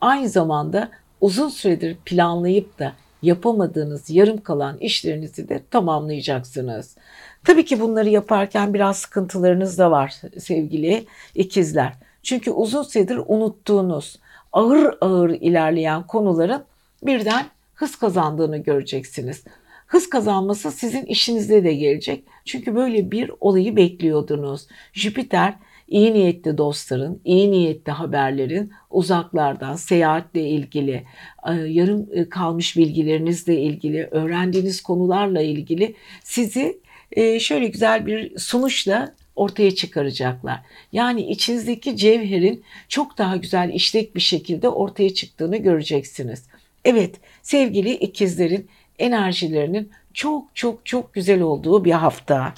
Aynı 0.01 0.29
zamanda 0.29 0.91
uzun 1.21 1.49
süredir 1.49 1.97
planlayıp 2.05 2.79
da 2.79 2.93
yapamadığınız 3.21 4.09
yarım 4.09 4.41
kalan 4.41 4.77
işlerinizi 4.77 5.49
de 5.49 5.61
tamamlayacaksınız. 5.71 6.97
Tabii 7.43 7.65
ki 7.65 7.79
bunları 7.79 8.09
yaparken 8.09 8.73
biraz 8.73 8.97
sıkıntılarınız 8.97 9.77
da 9.77 9.91
var 9.91 10.15
sevgili 10.39 11.05
ikizler. 11.35 11.93
Çünkü 12.23 12.51
uzun 12.51 12.83
süredir 12.83 13.19
unuttuğunuz, 13.27 14.19
ağır 14.53 14.97
ağır 15.01 15.29
ilerleyen 15.29 16.07
konuların 16.07 16.63
birden 17.03 17.45
hız 17.73 17.95
kazandığını 17.95 18.57
göreceksiniz. 18.57 19.43
Hız 19.87 20.09
kazanması 20.09 20.71
sizin 20.71 21.05
işinizde 21.05 21.63
de 21.63 21.73
gelecek. 21.73 22.23
Çünkü 22.45 22.75
böyle 22.75 23.11
bir 23.11 23.31
olayı 23.39 23.75
bekliyordunuz. 23.75 24.67
Jüpiter 24.93 25.53
iyi 25.87 26.13
niyetli 26.13 26.57
dostların, 26.57 27.21
iyi 27.25 27.51
niyetli 27.51 27.91
haberlerin 27.91 28.71
uzaklardan 28.89 29.75
seyahatle 29.75 30.49
ilgili, 30.49 31.03
e, 31.47 31.53
yarım 31.53 32.07
e, 32.11 32.29
kalmış 32.29 32.77
bilgilerinizle 32.77 33.61
ilgili, 33.61 34.07
öğrendiğiniz 34.11 34.81
konularla 34.81 35.41
ilgili 35.41 35.95
sizi 36.23 36.79
e, 37.11 37.39
şöyle 37.39 37.67
güzel 37.67 38.05
bir 38.05 38.39
sunuşla 38.39 39.15
ortaya 39.35 39.75
çıkaracaklar. 39.75 40.59
Yani 40.91 41.21
içinizdeki 41.21 41.97
cevherin 41.97 42.63
çok 42.89 43.17
daha 43.17 43.35
güzel 43.35 43.73
işlek 43.73 44.15
bir 44.15 44.21
şekilde 44.21 44.69
ortaya 44.69 45.13
çıktığını 45.13 45.57
göreceksiniz. 45.57 46.43
Evet 46.85 47.15
sevgili 47.41 47.91
ikizlerin 47.91 48.69
enerjilerinin 48.99 49.91
çok 50.13 50.55
çok 50.55 50.85
çok 50.85 51.13
güzel 51.13 51.41
olduğu 51.41 51.85
bir 51.85 51.91
hafta. 51.91 52.53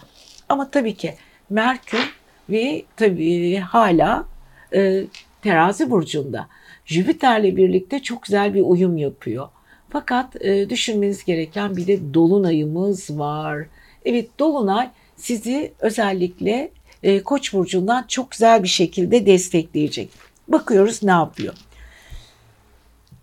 Ama 0.50 0.72
tabii 0.72 0.96
ki 0.96 1.14
Merkür 1.50 2.17
ve 2.50 2.84
tabii 2.96 3.58
hala 3.58 4.26
e, 4.74 5.04
terazi 5.42 5.92
burcunda. 5.92 6.48
Jüpiter'le 6.86 7.56
birlikte 7.58 8.00
çok 8.00 8.24
güzel 8.24 8.54
bir 8.54 8.62
uyum 8.62 8.98
yapıyor. 8.98 9.48
Fakat 9.90 10.46
e, 10.46 10.70
düşünmeniz 10.70 11.26
gereken 11.26 11.78
bir 11.78 11.88
de 11.88 12.14
dolunayımız 12.14 13.20
var. 13.20 13.66
Evet 14.06 14.40
dolunay 14.40 14.90
sizi 15.16 15.72
özellikle 15.80 16.72
e, 17.04 17.24
Koç 17.24 17.54
burcundan 17.54 18.06
çok 18.08 18.32
güzel 18.32 18.64
bir 18.64 18.68
şekilde 18.68 19.26
destekleyecek. 19.26 20.10
Bakıyoruz 20.48 21.04
ne 21.04 21.12
yapıyor. 21.12 21.54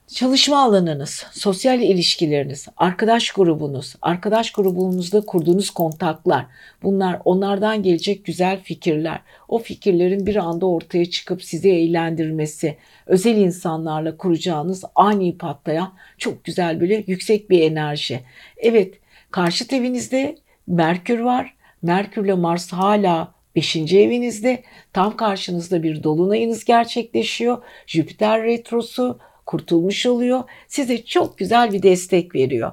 Çalışma 0.09 0.63
alanınız, 0.63 1.27
sosyal 1.33 1.81
ilişkileriniz, 1.81 2.69
arkadaş 2.77 3.31
grubunuz, 3.31 3.95
arkadaş 4.03 4.53
grubunuzda 4.53 5.21
kurduğunuz 5.21 5.71
kontaklar, 5.71 6.47
bunlar 6.83 7.21
onlardan 7.25 7.83
gelecek 7.83 8.25
güzel 8.25 8.63
fikirler. 8.63 9.21
O 9.49 9.59
fikirlerin 9.59 10.27
bir 10.27 10.37
anda 10.37 10.67
ortaya 10.67 11.11
çıkıp 11.11 11.45
sizi 11.45 11.71
eğlendirmesi, 11.71 12.77
özel 13.07 13.37
insanlarla 13.37 14.17
kuracağınız 14.17 14.85
ani 14.95 15.39
patlayan 15.39 15.93
çok 16.19 16.45
güzel 16.45 16.81
böyle 16.81 17.05
yüksek 17.07 17.51
bir 17.51 17.63
enerji. 17.63 18.21
Evet, 18.57 18.95
karşı 19.31 19.65
evinizde 19.71 20.37
Merkür 20.67 21.21
var. 21.21 21.55
Merkür 21.83 22.25
ile 22.25 22.35
Mars 22.35 22.73
hala 22.73 23.35
5. 23.57 23.77
evinizde. 23.77 24.63
Tam 24.93 25.17
karşınızda 25.17 25.83
bir 25.83 26.03
dolunayınız 26.03 26.65
gerçekleşiyor. 26.65 27.63
Jüpiter 27.87 28.43
retrosu 28.43 29.19
kurtulmuş 29.47 30.07
oluyor. 30.07 30.43
Size 30.69 31.05
çok 31.05 31.39
güzel 31.39 31.73
bir 31.73 31.83
destek 31.83 32.35
veriyor. 32.35 32.73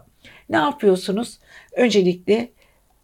Ne 0.50 0.58
yapıyorsunuz? 0.58 1.40
Öncelikle 1.72 2.50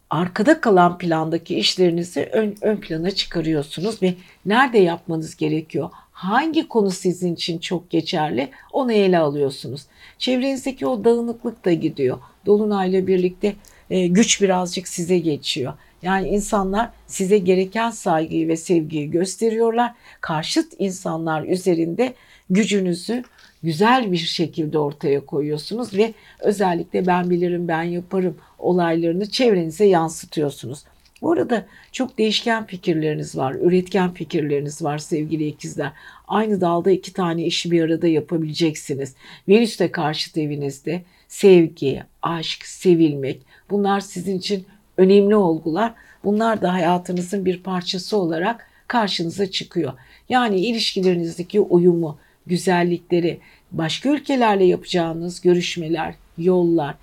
arkada 0.09 0.61
kalan 0.61 0.97
plandaki 0.97 1.55
işlerinizi 1.55 2.29
ön, 2.31 2.55
ön 2.61 2.77
plana 2.77 3.11
çıkarıyorsunuz 3.11 4.01
ve 4.01 4.13
nerede 4.45 4.77
yapmanız 4.77 5.35
gerekiyor? 5.35 5.89
Hangi 6.11 6.67
konu 6.67 6.91
sizin 6.91 7.35
için 7.35 7.57
çok 7.57 7.89
geçerli? 7.89 8.49
Onu 8.73 8.91
ele 8.91 9.17
alıyorsunuz. 9.17 9.81
Çevrenizdeki 10.17 10.87
o 10.87 11.03
dağınıklık 11.03 11.65
da 11.65 11.73
gidiyor. 11.73 12.17
Dolunayla 12.45 13.07
birlikte 13.07 13.55
e, 13.89 14.07
güç 14.07 14.41
birazcık 14.41 14.87
size 14.87 15.19
geçiyor. 15.19 15.73
Yani 16.01 16.27
insanlar 16.27 16.89
size 17.07 17.37
gereken 17.37 17.89
saygıyı 17.89 18.47
ve 18.47 18.57
sevgiyi 18.57 19.11
gösteriyorlar. 19.11 19.93
Karşıt 20.21 20.73
insanlar 20.79 21.43
üzerinde 21.43 22.13
gücünüzü 22.49 23.23
güzel 23.63 24.11
bir 24.11 24.17
şekilde 24.17 24.79
ortaya 24.79 25.25
koyuyorsunuz 25.25 25.93
ve 25.93 26.13
özellikle 26.39 27.07
ben 27.07 27.29
bilirim 27.29 27.67
ben 27.67 27.83
yaparım 27.83 28.37
olaylarını 28.59 29.29
çevrenize 29.29 29.85
yansıtıyorsunuz. 29.85 30.83
Bu 31.21 31.31
arada 31.31 31.65
çok 31.91 32.17
değişken 32.17 32.65
fikirleriniz 32.65 33.37
var, 33.37 33.55
üretken 33.55 34.13
fikirleriniz 34.13 34.83
var 34.83 34.97
sevgili 34.97 35.47
ikizler. 35.47 35.91
Aynı 36.27 36.61
dalda 36.61 36.91
iki 36.91 37.13
tane 37.13 37.45
işi 37.45 37.71
bir 37.71 37.81
arada 37.81 38.07
yapabileceksiniz. 38.07 39.15
Venüs 39.49 39.79
de 39.79 39.91
karşıt 39.91 40.37
evinizde 40.37 41.01
sevgi, 41.27 42.03
aşk, 42.21 42.65
sevilmek 42.65 43.41
bunlar 43.69 43.99
sizin 43.99 44.37
için 44.37 44.65
önemli 44.97 45.35
olgular. 45.35 45.93
Bunlar 46.23 46.61
da 46.61 46.73
hayatınızın 46.73 47.45
bir 47.45 47.63
parçası 47.63 48.17
olarak 48.17 48.67
karşınıza 48.87 49.51
çıkıyor. 49.51 49.93
Yani 50.29 50.59
ilişkilerinizdeki 50.59 51.59
uyumu, 51.59 52.19
güzellikleri, 52.47 53.39
başka 53.71 54.09
ülkelerle 54.09 54.65
yapacağınız 54.65 55.41
görüşmeler, 55.41 56.15
yollar, 56.37 56.95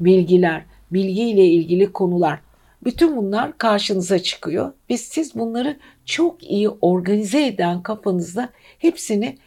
bilgiler, 0.00 0.62
bilgiyle 0.90 1.46
ilgili 1.46 1.92
konular 1.92 2.40
bütün 2.84 3.16
bunlar 3.16 3.58
karşınıza 3.58 4.18
çıkıyor 4.18 4.72
ve 4.90 4.96
siz 4.96 5.34
bunları 5.34 5.76
çok 6.04 6.50
iyi 6.50 6.68
organize 6.68 7.46
eden 7.46 7.82
kafanızda 7.82 8.48
hepsini 8.78 9.38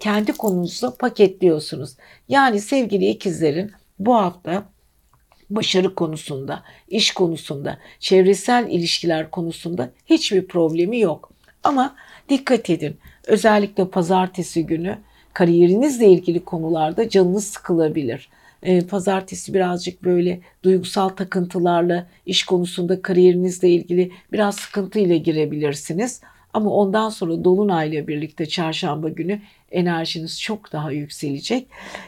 kendi 0.00 0.32
konunuzda 0.32 0.94
paketliyorsunuz. 0.94 1.96
Yani 2.28 2.60
sevgili 2.60 3.08
ikizlerin 3.08 3.72
bu 3.98 4.14
hafta 4.14 4.64
başarı 5.50 5.94
konusunda, 5.94 6.62
iş 6.88 7.14
konusunda, 7.14 7.78
çevresel 7.98 8.66
ilişkiler 8.70 9.30
konusunda 9.30 9.90
hiçbir 10.06 10.46
problemi 10.46 11.00
yok. 11.00 11.32
Ama 11.64 11.96
dikkat 12.28 12.70
edin. 12.70 12.96
Özellikle 13.30 13.88
pazartesi 13.88 14.66
günü 14.66 14.98
kariyerinizle 15.32 16.06
ilgili 16.06 16.44
konularda 16.44 17.08
canınız 17.08 17.44
sıkılabilir. 17.44 18.28
E, 18.62 18.80
pazartesi 18.80 19.54
birazcık 19.54 20.04
böyle 20.04 20.40
duygusal 20.62 21.08
takıntılarla 21.08 22.06
iş 22.26 22.44
konusunda 22.44 23.02
kariyerinizle 23.02 23.68
ilgili 23.68 24.12
biraz 24.32 24.56
sıkıntıyla 24.56 25.16
girebilirsiniz. 25.16 26.20
Ama 26.52 26.70
ondan 26.70 27.08
sonra 27.08 27.44
Dolunay'la 27.44 28.06
birlikte 28.06 28.46
çarşamba 28.46 29.08
günü 29.08 29.40
enerjiniz 29.70 30.40
çok 30.40 30.72
daha 30.72 30.92
yükselecek. 30.92 31.66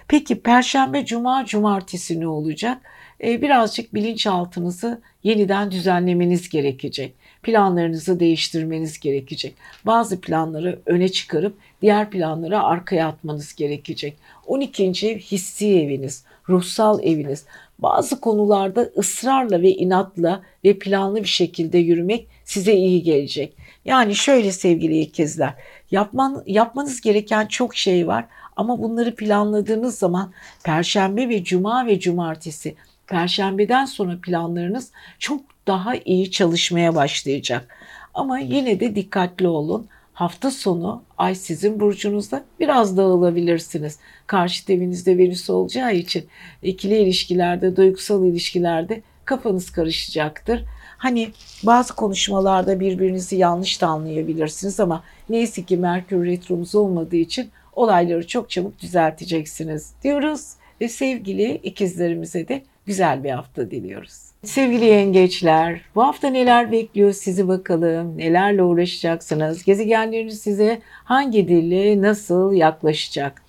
Peki 0.09 0.41
perşembe, 0.41 1.05
cuma, 1.05 1.45
cumartesi 1.45 2.21
ne 2.21 2.29
olacak? 2.29 2.79
E, 3.25 3.43
birazcık 3.43 3.95
bilinçaltınızı 3.95 5.01
yeniden 5.23 5.71
düzenlemeniz 5.71 6.49
gerekecek. 6.49 7.15
Planlarınızı 7.43 8.21
değiştirmeniz 8.21 9.01
gerekecek. 9.01 9.55
Bazı 9.87 10.21
planları 10.21 10.79
öne 10.87 11.09
çıkarıp 11.09 11.57
diğer 11.83 12.11
planları 12.11 12.63
arkaya 12.63 13.09
atmanız 13.09 13.55
gerekecek. 13.55 14.17
12. 14.47 15.19
hissi 15.19 15.81
eviniz, 15.81 16.25
ruhsal 16.49 17.05
eviniz. 17.05 17.45
Bazı 17.79 18.21
konularda 18.21 18.91
ısrarla 18.99 19.63
ve 19.63 19.71
inatla 19.71 20.43
ve 20.65 20.79
planlı 20.79 21.23
bir 21.23 21.29
şekilde 21.29 21.79
yürümek 21.79 22.27
size 22.45 22.73
iyi 22.75 23.03
gelecek. 23.03 23.57
Yani 23.85 24.15
şöyle 24.15 24.53
sevgili 24.53 25.01
ikizler, 25.01 25.55
yapman, 25.91 26.43
yapmanız 26.47 27.01
gereken 27.01 27.47
çok 27.47 27.77
şey 27.77 28.07
var 28.07 28.25
ama 28.57 28.83
bunları 28.83 29.15
planladığınız 29.15 29.99
zaman 29.99 30.33
perşembe 30.65 31.29
ve 31.29 31.45
cuma 31.45 31.87
ve 31.87 32.01
cumartesi 32.01 32.75
perşembeden 33.07 33.85
sonra 33.85 34.19
planlarınız 34.23 34.91
çok 35.19 35.52
daha 35.67 35.95
iyi 35.97 36.31
çalışmaya 36.31 36.95
başlayacak. 36.95 37.69
Ama 38.15 38.39
yine 38.39 38.81
de 38.81 38.97
dikkatli 38.97 39.49
olun. 39.49 39.89
Hafta 40.13 40.51
sonu 40.51 41.03
ay 41.19 41.35
sizin 41.35 41.81
burcunuzda 41.81 42.45
biraz 42.61 42.97
dağılabilirsiniz. 42.97 43.99
Karşı 44.27 44.73
evinizde 44.73 45.19
Venüs 45.19 45.51
olacağı 45.51 45.95
için 45.95 46.27
ikili 46.63 46.99
ilişkilerde, 46.99 47.77
duygusal 47.77 48.27
ilişkilerde 48.27 49.03
kafanız 49.25 49.71
karışacaktır. 49.71 50.65
Hani 50.99 51.31
bazı 51.63 51.95
konuşmalarda 51.97 52.81
birbirinizi 52.81 53.37
yanlış 53.37 53.81
da 53.81 53.87
anlayabilirsiniz 53.87 54.81
ama 54.81 55.05
neyse 55.29 55.63
ki 55.63 55.77
Merkür 55.77 56.27
Retromuz 56.27 56.75
olmadığı 56.75 57.17
için 57.17 57.51
olayları 57.73 58.27
çok 58.27 58.51
çabuk 58.51 58.81
düzelteceksiniz 58.81 59.93
diyoruz. 60.03 60.53
Ve 60.81 60.89
sevgili 60.89 61.55
ikizlerimize 61.55 62.49
de 62.49 62.63
güzel 62.87 63.25
bir 63.25 63.31
hafta 63.31 63.71
diliyoruz. 63.71 64.32
Sevgili 64.45 64.85
yengeçler, 64.85 65.81
bu 65.95 66.03
hafta 66.03 66.29
neler 66.29 66.73
bekliyor 66.73 67.13
sizi 67.13 67.49
bakalım, 67.49 68.19
nelerle 68.19 68.63
uğraşacaksınız, 68.63 69.65
gezegenleriniz 69.65 70.41
size 70.41 70.81
hangi 71.05 71.49
dille 71.49 72.03
nasıl 72.03 72.53
yaklaşacak? 72.53 73.43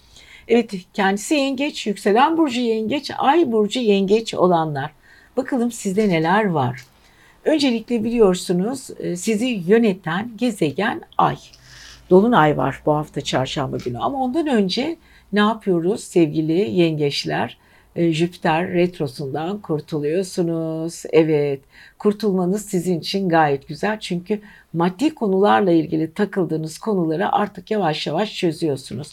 Evet, 0.48 0.74
kendisi 0.94 1.36
yengeç, 1.36 1.88
yükselen 1.88 2.38
burcu 2.38 2.60
yengeç, 2.60 3.12
ay 3.18 3.52
burcu 3.52 3.80
yengeç 3.80 4.34
olanlar. 4.34 4.92
Bakalım 5.38 5.72
sizde 5.72 6.10
neler 6.10 6.46
var? 6.46 6.86
Öncelikle 7.46 8.04
biliyorsunuz 8.04 8.90
e, 9.00 9.16
sizi 9.16 9.64
yöneten 9.68 10.32
gezegen 10.36 11.02
ay. 11.18 11.38
Dolunay 12.10 12.58
var 12.58 12.82
bu 12.86 12.96
hafta 12.96 13.22
çarşamba 13.22 13.78
günü 13.78 13.98
ama 13.98 14.24
ondan 14.24 14.48
önce 14.48 14.98
ne 15.34 15.40
yapıyoruz 15.40 16.04
sevgili 16.04 16.72
yengeçler? 16.72 17.58
E, 17.96 18.14
Jüpiter 18.14 18.68
retrosundan 18.68 19.62
kurtuluyorsunuz. 19.62 21.04
Evet, 21.10 21.60
kurtulmanız 22.00 22.66
sizin 22.66 23.00
için 23.00 23.30
gayet 23.30 23.68
güzel. 23.68 24.00
Çünkü 24.00 24.40
maddi 24.74 25.16
konularla 25.16 25.72
ilgili 25.72 26.14
takıldığınız 26.14 26.78
konuları 26.78 27.32
artık 27.32 27.72
yavaş 27.72 28.08
yavaş 28.08 28.36
çözüyorsunuz. 28.36 29.12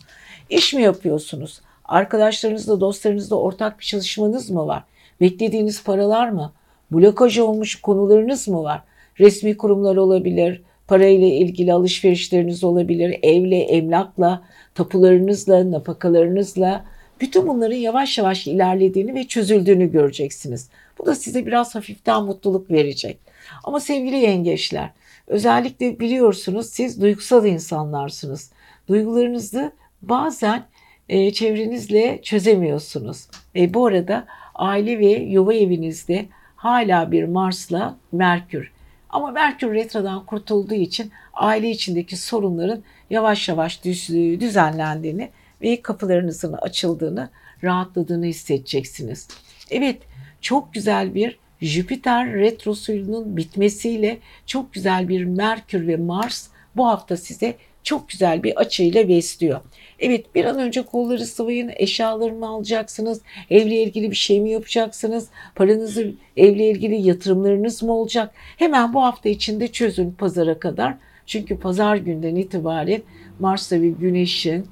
İş 0.50 0.75
mi 0.75 0.82
yapıyorsunuz? 0.82 1.60
Arkadaşlarınızla, 1.84 2.80
dostlarınızla 2.80 3.37
ortak 3.37 3.78
bir 3.80 3.84
çalışmanız 3.84 4.50
mı 4.50 4.66
var? 4.66 4.84
Beklediğiniz 5.20 5.84
paralar 5.84 6.28
mı? 6.28 6.52
Blokaj 6.92 7.38
olmuş 7.38 7.80
konularınız 7.80 8.49
mı 8.49 8.62
var? 8.62 8.82
Resmi 9.20 9.56
kurumlar 9.56 9.96
olabilir, 9.96 10.62
parayla 10.87 11.26
ilgili 11.26 11.72
alışverişleriniz 11.72 12.64
olabilir, 12.64 13.18
evle, 13.22 13.58
emlakla, 13.58 14.42
tapularınızla, 14.75 15.70
nafakalarınızla, 15.70 16.84
bütün 17.21 17.49
bunların 17.49 17.77
yavaş 17.77 18.19
yavaş 18.19 18.47
ilerlediğini 18.47 19.15
ve 19.15 19.25
çözüldüğünü 19.25 19.93
göreceksiniz. 19.93 20.69
Bu 20.99 21.07
da 21.07 21.15
size 21.15 21.47
biraz 21.47 21.75
hafiften 21.75 22.23
mutluluk 22.23 22.71
verecek. 22.71 23.19
Ama 23.65 23.81
sevgili 23.81 24.17
yengeçler, 24.17 24.91
özellikle 25.27 26.00
biliyorsunuz 26.00 26.67
siz 26.67 27.00
duygusal 27.00 27.47
insanlarsınız. 27.47 28.53
Duygularınızı 28.89 29.73
bazen 30.03 30.67
e, 31.09 31.33
çevrenizle 31.33 32.21
çözemiyorsunuz. 32.23 33.27
Ve 33.55 33.75
bu 33.75 33.87
arada 33.87 34.27
aile 34.55 34.99
ve 34.99 35.11
yuva 35.11 35.55
evinizde 35.55 36.27
hala 36.57 37.12
bir 37.12 37.25
Mars'la 37.25 37.97
Merkür. 38.12 38.73
Ama 39.11 39.30
Merkür 39.30 39.75
retrodan 39.75 40.26
kurtulduğu 40.26 40.75
için 40.75 41.11
aile 41.35 41.71
içindeki 41.71 42.17
sorunların 42.17 42.83
yavaş 43.11 43.49
yavaş 43.49 43.85
düzenlendiğini 43.85 45.30
ve 45.62 45.82
kapılarınızın 45.82 46.52
açıldığını, 46.52 47.30
rahatladığını 47.64 48.26
hissedeceksiniz. 48.26 49.28
Evet, 49.70 50.02
çok 50.40 50.75
güzel 50.75 51.14
bir 51.14 51.38
Jüpiter 51.60 52.32
retrosunun 52.32 53.36
bitmesiyle 53.36 54.18
çok 54.46 54.73
güzel 54.73 55.08
bir 55.08 55.25
Merkür 55.25 55.86
ve 55.86 55.96
Mars 55.96 56.49
bu 56.76 56.86
hafta 56.86 57.16
size 57.16 57.54
çok 57.82 58.08
güzel 58.08 58.42
bir 58.42 58.60
açıyla 58.60 59.08
besliyor. 59.08 59.60
Evet 59.99 60.34
bir 60.34 60.44
an 60.44 60.58
önce 60.58 60.82
kolları 60.82 61.26
sıvayın, 61.26 61.70
eşyalarını 61.76 62.49
alacaksınız, 62.49 63.20
evle 63.50 63.82
ilgili 63.82 64.10
bir 64.10 64.16
şey 64.16 64.40
mi 64.40 64.50
yapacaksınız, 64.50 65.28
paranızı 65.54 66.12
evle 66.36 66.70
ilgili 66.70 67.08
yatırımlarınız 67.08 67.82
mı 67.82 67.92
olacak? 67.92 68.34
Hemen 68.56 68.94
bu 68.94 69.02
hafta 69.02 69.28
içinde 69.28 69.68
çözün 69.68 70.12
pazara 70.12 70.58
kadar. 70.58 70.94
Çünkü 71.26 71.58
pazar 71.58 71.96
günden 71.96 72.36
itibaren 72.36 73.02
Mars'ta 73.38 73.80
ve 73.80 73.88
Güneş'in 73.88 74.66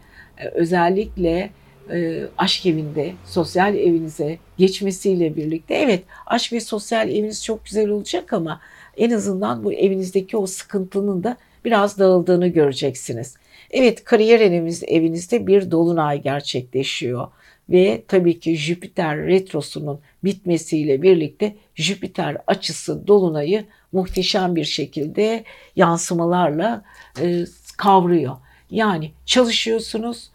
özellikle 0.55 1.51
e, 1.91 2.25
aşk 2.39 2.67
evinde, 2.67 3.13
sosyal 3.27 3.75
evinize 3.75 4.39
geçmesiyle 4.59 5.37
birlikte 5.37 5.75
evet 5.75 6.03
aşk 6.27 6.53
ve 6.53 6.61
sosyal 6.61 7.09
eviniz 7.09 7.45
çok 7.45 7.65
güzel 7.65 7.89
olacak 7.89 8.33
ama 8.33 8.61
en 8.97 9.11
azından 9.11 9.65
bu 9.65 9.73
evinizdeki 9.73 10.37
o 10.37 10.47
sıkıntının 10.47 11.25
da 11.25 11.37
biraz 11.65 11.99
dağıldığını 11.99 12.49
göreceksiniz. 12.49 13.37
Evet 13.71 14.05
kariyer 14.05 14.41
eviniz, 14.41 14.83
evinizde 14.87 15.47
bir 15.47 15.71
dolunay 15.71 16.23
gerçekleşiyor 16.23 17.29
ve 17.71 18.03
tabii 18.09 18.41
ki 18.41 18.57
Jüpiter 18.57 19.19
retrosunun 19.19 20.01
bitmesiyle 20.25 21.03
birlikte 21.03 21.57
Jüpiter 21.75 22.37
açısı 22.47 23.07
dolunayı 23.07 23.65
muhteşem 23.93 24.57
bir 24.57 24.65
şekilde 24.65 25.45
yansımalarla 25.77 26.85
e, 27.21 27.45
kavruyor. 27.77 28.37
Yani 28.71 29.13
çalışıyorsunuz, 29.27 30.31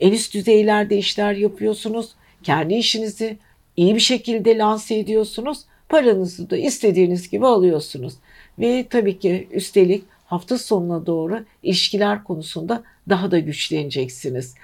en 0.00 0.12
üst 0.12 0.34
düzeylerde 0.34 0.98
işler 0.98 1.32
yapıyorsunuz, 1.32 2.10
kendi 2.42 2.74
işinizi 2.74 3.38
iyi 3.76 3.94
bir 3.94 4.00
şekilde 4.00 4.58
lanse 4.58 4.98
ediyorsunuz, 4.98 5.58
paranızı 5.88 6.50
da 6.50 6.56
istediğiniz 6.56 7.30
gibi 7.30 7.46
alıyorsunuz. 7.46 8.14
Ve 8.58 8.86
tabii 8.90 9.18
ki 9.18 9.48
üstelik 9.50 10.04
hafta 10.26 10.58
sonuna 10.58 11.06
doğru 11.06 11.44
ilişkiler 11.62 12.24
konusunda 12.24 12.82
daha 13.08 13.30
da 13.30 13.38
güçleneceksiniz. 13.38 14.54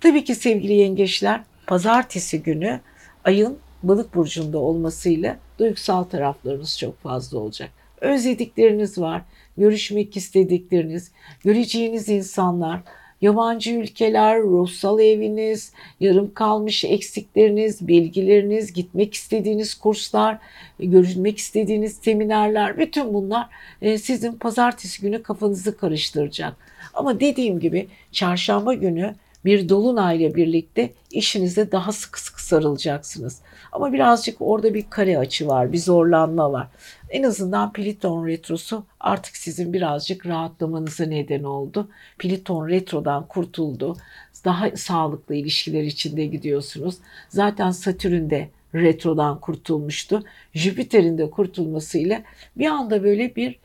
Tabii 0.00 0.24
ki 0.24 0.34
sevgili 0.34 0.72
yengeçler 0.72 1.40
pazartesi 1.66 2.42
günü 2.42 2.80
ayın 3.24 3.58
balık 3.82 4.14
burcunda 4.14 4.58
olmasıyla 4.58 5.38
duygusal 5.58 6.04
taraflarınız 6.04 6.78
çok 6.78 7.02
fazla 7.02 7.38
olacak. 7.38 7.70
Özledikleriniz 8.00 8.98
var, 8.98 9.22
görüşmek 9.58 10.16
istedikleriniz, 10.16 11.12
göreceğiniz 11.44 12.08
insanlar, 12.08 12.80
yabancı 13.20 13.70
ülkeler, 13.70 14.42
ruhsal 14.42 15.00
eviniz, 15.00 15.72
yarım 16.00 16.34
kalmış 16.34 16.84
eksikleriniz, 16.84 17.88
bilgileriniz, 17.88 18.72
gitmek 18.72 19.14
istediğiniz 19.14 19.74
kurslar, 19.74 20.38
görünmek 20.80 21.38
istediğiniz 21.38 21.96
seminerler, 21.96 22.78
bütün 22.78 23.14
bunlar 23.14 23.48
e, 23.82 23.98
sizin 23.98 24.32
pazartesi 24.32 25.02
günü 25.02 25.22
kafanızı 25.22 25.76
karıştıracak. 25.76 26.56
Ama 26.94 27.20
dediğim 27.20 27.60
gibi 27.60 27.88
çarşamba 28.12 28.74
günü 28.74 29.14
bir 29.48 29.68
dolunayla 29.68 30.34
birlikte 30.34 30.92
işinize 31.10 31.72
daha 31.72 31.92
sıkı 31.92 32.22
sıkı 32.22 32.44
sarılacaksınız. 32.44 33.40
Ama 33.72 33.92
birazcık 33.92 34.36
orada 34.40 34.74
bir 34.74 34.90
kare 34.90 35.18
açı 35.18 35.48
var, 35.48 35.72
bir 35.72 35.78
zorlanma 35.78 36.52
var. 36.52 36.68
En 37.10 37.22
azından 37.22 37.72
Pliton 37.72 38.26
retrosu 38.26 38.84
artık 39.00 39.36
sizin 39.36 39.72
birazcık 39.72 40.26
rahatlamanıza 40.26 41.04
neden 41.04 41.42
oldu. 41.42 41.88
Pliton 42.18 42.68
retrodan 42.68 43.26
kurtuldu. 43.28 43.96
Daha 44.44 44.76
sağlıklı 44.76 45.34
ilişkiler 45.34 45.82
içinde 45.82 46.26
gidiyorsunuz. 46.26 46.96
Zaten 47.28 47.70
Satürn 47.70 48.30
de 48.30 48.48
retrodan 48.74 49.40
kurtulmuştu. 49.40 50.24
Jüpiter'in 50.54 51.18
de 51.18 51.30
kurtulmasıyla 51.30 52.22
bir 52.56 52.66
anda 52.66 53.04
böyle 53.04 53.36
bir 53.36 53.58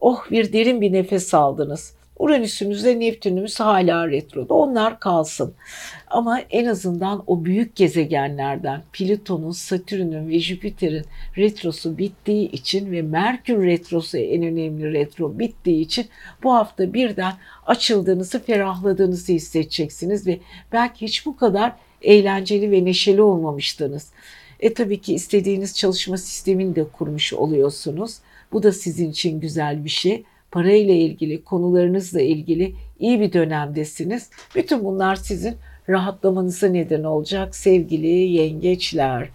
oh 0.00 0.30
bir 0.30 0.52
derin 0.52 0.80
bir 0.80 0.92
nefes 0.92 1.34
aldınız. 1.34 1.97
Uranüs'ümüz 2.18 2.84
ve 2.84 3.00
Neptün'ümüz 3.00 3.60
hala 3.60 4.08
retroda. 4.08 4.54
Onlar 4.54 5.00
kalsın. 5.00 5.54
Ama 6.10 6.40
en 6.40 6.64
azından 6.64 7.22
o 7.26 7.44
büyük 7.44 7.76
gezegenlerden 7.76 8.82
Plüton'un, 8.92 9.50
Satürn'ün 9.50 10.28
ve 10.28 10.40
Jüpiter'in 10.40 11.04
retrosu 11.36 11.98
bittiği 11.98 12.50
için 12.50 12.92
ve 12.92 13.02
Merkür 13.02 13.66
retrosu 13.66 14.18
en 14.18 14.42
önemli 14.42 14.92
retro 14.92 15.38
bittiği 15.38 15.80
için 15.80 16.06
bu 16.42 16.54
hafta 16.54 16.94
birden 16.94 17.32
açıldığınızı, 17.66 18.42
ferahladığınızı 18.42 19.32
hissedeceksiniz 19.32 20.26
ve 20.26 20.38
belki 20.72 21.06
hiç 21.06 21.26
bu 21.26 21.36
kadar 21.36 21.72
eğlenceli 22.02 22.70
ve 22.70 22.84
neşeli 22.84 23.22
olmamıştınız. 23.22 24.12
E 24.60 24.74
tabii 24.74 25.00
ki 25.00 25.14
istediğiniz 25.14 25.76
çalışma 25.76 26.16
sistemini 26.16 26.76
de 26.76 26.84
kurmuş 26.84 27.32
oluyorsunuz. 27.32 28.16
Bu 28.52 28.62
da 28.62 28.72
sizin 28.72 29.10
için 29.10 29.40
güzel 29.40 29.84
bir 29.84 29.90
şey. 29.90 30.24
Parayla 30.50 30.94
ilgili, 30.94 31.44
konularınızla 31.44 32.20
ilgili 32.20 32.74
iyi 33.00 33.20
bir 33.20 33.32
dönemdesiniz. 33.32 34.30
Bütün 34.54 34.84
bunlar 34.84 35.16
sizin 35.16 35.56
rahatlamanıza 35.88 36.68
neden 36.68 37.04
olacak 37.04 37.56
sevgili 37.56 38.06
yengeçler. 38.06 39.28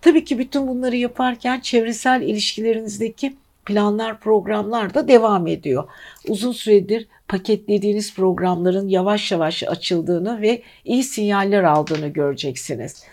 Tabii 0.00 0.24
ki 0.24 0.38
bütün 0.38 0.68
bunları 0.68 0.96
yaparken 0.96 1.60
çevresel 1.60 2.22
ilişkilerinizdeki 2.22 3.34
planlar, 3.66 4.20
programlar 4.20 4.94
da 4.94 5.08
devam 5.08 5.46
ediyor. 5.46 5.84
Uzun 6.28 6.52
süredir 6.52 7.06
paketlediğiniz 7.28 8.14
programların 8.14 8.88
yavaş 8.88 9.32
yavaş 9.32 9.62
açıldığını 9.62 10.40
ve 10.40 10.62
iyi 10.84 11.04
sinyaller 11.04 11.62
aldığını 11.62 12.08
göreceksiniz. 12.08 13.04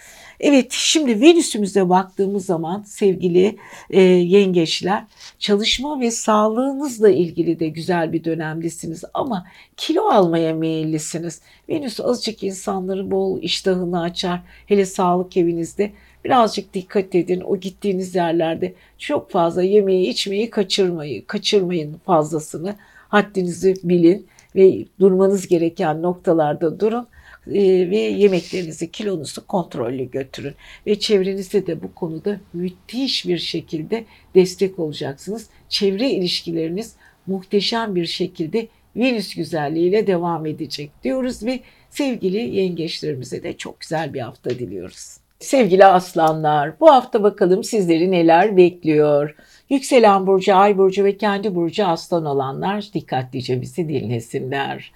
Evet 0.42 0.72
şimdi 0.72 1.22
Venüs'ümüze 1.22 1.90
baktığımız 1.90 2.46
zaman 2.46 2.84
sevgili 2.84 3.58
e, 3.90 4.02
yengeçler 4.02 5.04
çalışma 5.40 6.00
ve 6.00 6.12
sağlığınızla 6.12 7.10
ilgili 7.10 7.60
de 7.60 7.68
güzel 7.68 8.14
bir 8.14 8.24
dönemdesiniz 8.24 9.04
ama 9.14 9.48
kilo 9.78 10.04
almaya 10.04 10.54
meyillisiniz. 10.54 11.42
Venüs 11.70 12.00
azıcık 12.00 12.44
insanların 12.44 13.12
bol 13.12 13.42
iştahını 13.42 14.02
açar 14.02 14.42
hele 14.66 14.86
sağlık 14.86 15.38
evinizde. 15.38 15.92
Birazcık 16.26 16.74
dikkat 16.74 17.16
edin 17.16 17.42
o 17.42 17.58
gittiğiniz 17.58 18.16
yerlerde 18.16 18.74
çok 18.98 19.32
fazla 19.32 19.64
yemeği 19.64 20.08
içmeyi 20.08 20.50
kaçırmayın, 20.50 21.22
kaçırmayın 21.22 21.98
fazlasını. 22.06 22.76
Haddinizi 23.10 23.76
bilin 23.84 24.28
ve 24.56 24.86
durmanız 25.00 25.48
gereken 25.48 26.02
noktalarda 26.02 26.80
durun 26.80 27.08
ve 27.48 27.98
yemeklerinizi, 27.98 28.92
kilonuzu 28.92 29.48
kontrollü 29.48 30.12
götürün. 30.12 30.54
Ve 30.88 31.00
çevrenizde 31.00 31.68
de 31.68 31.84
bu 31.84 31.96
konuda 31.96 32.40
müthiş 32.54 33.28
bir 33.28 33.38
şekilde 33.38 34.06
destek 34.36 34.80
olacaksınız. 34.80 35.50
Çevre 35.70 36.10
ilişkileriniz 36.10 36.96
muhteşem 37.28 37.96
bir 37.96 38.06
şekilde 38.06 38.68
Venüs 38.96 39.36
güzelliğiyle 39.36 40.08
devam 40.08 40.46
edecek 40.46 40.92
diyoruz 41.04 41.46
ve 41.46 41.60
sevgili 41.90 42.56
yengeçlerimize 42.56 43.44
de 43.44 43.58
çok 43.58 43.80
güzel 43.80 44.14
bir 44.14 44.20
hafta 44.20 44.50
diliyoruz. 44.50 45.18
Sevgili 45.40 45.86
aslanlar, 45.86 46.80
bu 46.80 46.92
hafta 46.92 47.24
bakalım 47.24 47.64
sizleri 47.64 48.12
neler 48.12 48.58
bekliyor. 48.58 49.36
Yükselen 49.70 50.28
burcu, 50.28 50.56
ay 50.56 50.78
burcu 50.78 51.04
ve 51.04 51.18
kendi 51.18 51.56
burcu 51.56 51.86
aslan 51.86 52.26
olanlar 52.26 52.90
dikkatlice 52.94 53.62
bizi 53.62 53.90
dinlesinler. 53.90 54.92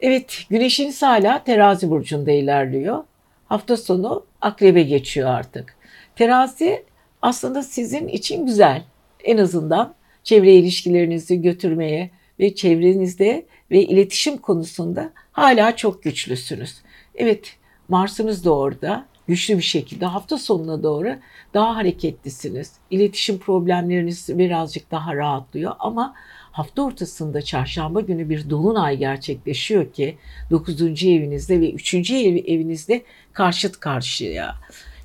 Evet, 0.00 0.44
güneşiniz 0.50 1.02
hala 1.02 1.44
terazi 1.44 1.90
burcunda 1.90 2.30
ilerliyor. 2.30 3.04
Hafta 3.46 3.76
sonu 3.76 4.24
akrebe 4.40 4.82
geçiyor 4.82 5.28
artık. 5.28 5.76
Terazi 6.16 6.84
aslında 7.22 7.62
sizin 7.62 8.08
için 8.08 8.46
güzel. 8.46 8.82
En 9.24 9.38
azından 9.38 9.94
çevre 10.24 10.54
ilişkilerinizi 10.54 11.42
götürmeye 11.42 12.10
ve 12.40 12.54
çevrenizde 12.54 13.46
ve 13.70 13.82
iletişim 13.82 14.36
konusunda 14.36 15.10
hala 15.32 15.76
çok 15.76 16.02
güçlüsünüz. 16.02 16.74
Evet, 17.14 17.56
Mars'ınız 17.88 18.44
da 18.44 18.54
orada 18.54 19.06
güçlü 19.26 19.56
bir 19.56 19.62
şekilde 19.62 20.06
hafta 20.06 20.38
sonuna 20.38 20.82
doğru 20.82 21.14
daha 21.54 21.76
hareketlisiniz. 21.76 22.72
İletişim 22.90 23.38
problemleriniz 23.38 24.38
birazcık 24.38 24.90
daha 24.90 25.16
rahatlıyor 25.16 25.72
ama 25.78 26.14
hafta 26.56 26.82
ortasında 26.82 27.42
çarşamba 27.42 28.00
günü 28.00 28.30
bir 28.30 28.50
dolunay 28.50 28.96
gerçekleşiyor 28.96 29.92
ki 29.92 30.18
9. 30.50 30.82
evinizde 30.82 31.60
ve 31.60 31.72
3. 31.72 31.94
Ev, 31.94 32.36
evinizde 32.46 33.02
karşıt 33.32 33.80
karşıya. 33.80 34.54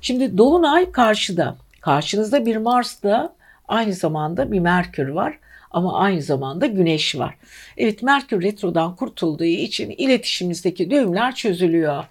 Şimdi 0.00 0.38
dolunay 0.38 0.92
karşıda. 0.92 1.56
Karşınızda 1.80 2.46
bir 2.46 2.56
Mars 2.56 3.02
da 3.02 3.34
aynı 3.68 3.92
zamanda 3.92 4.52
bir 4.52 4.58
Merkür 4.58 5.08
var 5.08 5.38
ama 5.70 5.98
aynı 5.98 6.22
zamanda 6.22 6.66
Güneş 6.66 7.18
var. 7.18 7.34
Evet 7.76 8.02
Merkür 8.02 8.42
retrodan 8.42 8.96
kurtulduğu 8.96 9.44
için 9.44 9.90
iletişimimizdeki 9.90 10.90
düğümler 10.90 11.34
çözülüyor. 11.34 12.04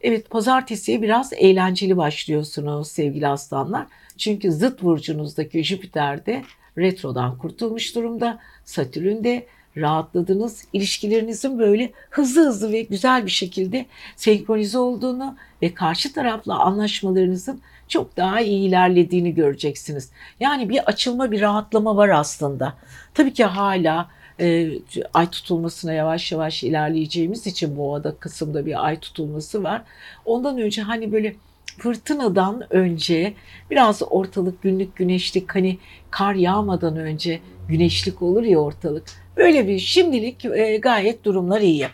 Evet 0.00 0.30
pazartesiye 0.30 1.02
biraz 1.02 1.32
eğlenceli 1.32 1.96
başlıyorsunuz 1.96 2.88
sevgili 2.88 3.28
aslanlar. 3.28 3.86
Çünkü 4.16 4.52
zıt 4.52 4.82
burcunuzdaki 4.82 5.64
Jüpiter 5.64 6.26
de 6.26 6.42
retrodan 6.78 7.38
kurtulmuş 7.38 7.94
durumda. 7.94 8.38
Satürn 8.64 9.24
de 9.24 9.46
rahatladınız. 9.76 10.64
İlişkilerinizin 10.72 11.58
böyle 11.58 11.92
hızlı 12.10 12.46
hızlı 12.46 12.72
ve 12.72 12.82
güzel 12.82 13.26
bir 13.26 13.30
şekilde 13.30 13.86
senkronize 14.16 14.78
olduğunu 14.78 15.36
ve 15.62 15.74
karşı 15.74 16.12
tarafla 16.12 16.58
anlaşmalarınızın 16.58 17.60
çok 17.88 18.16
daha 18.16 18.40
iyi 18.40 18.68
ilerlediğini 18.68 19.34
göreceksiniz. 19.34 20.10
Yani 20.40 20.68
bir 20.68 20.84
açılma, 20.84 21.30
bir 21.30 21.40
rahatlama 21.40 21.96
var 21.96 22.08
aslında. 22.08 22.74
Tabii 23.14 23.32
ki 23.32 23.44
hala 23.44 24.08
e, 24.40 24.70
ay 25.14 25.30
tutulmasına 25.30 25.92
yavaş 25.92 26.32
yavaş 26.32 26.64
ilerleyeceğimiz 26.64 27.46
için 27.46 27.76
boğada 27.76 28.16
Kasım'da 28.16 28.66
bir 28.66 28.86
ay 28.86 29.00
tutulması 29.00 29.64
var. 29.64 29.82
Ondan 30.24 30.58
önce 30.58 30.82
hani 30.82 31.12
böyle 31.12 31.34
fırtınadan 31.80 32.74
önce 32.74 33.34
biraz 33.70 34.02
ortalık 34.10 34.62
günlük 34.62 34.96
güneşlik 34.96 35.54
hani 35.54 35.78
kar 36.10 36.34
yağmadan 36.34 36.96
önce 36.96 37.40
güneşlik 37.68 38.22
olur 38.22 38.42
ya 38.42 38.58
ortalık. 38.58 39.04
Böyle 39.36 39.68
bir 39.68 39.78
şimdilik 39.78 40.44
e, 40.44 40.76
gayet 40.76 41.24
durumlar 41.24 41.60
iyi. 41.60 41.86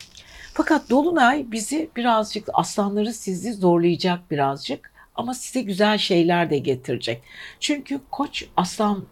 Fakat 0.53 0.91
Dolunay 0.91 1.47
bizi 1.53 1.91
birazcık 1.97 2.49
aslanları 2.55 3.13
sizi 3.13 3.53
zorlayacak 3.53 4.31
birazcık 4.31 4.93
ama 5.15 5.35
size 5.35 5.61
güzel 5.61 5.99
şeyler 5.99 6.51
de 6.51 6.59
getirecek. 6.59 7.23
Çünkü 7.61 8.01
Koç 8.11 8.45
aslan 8.57 9.05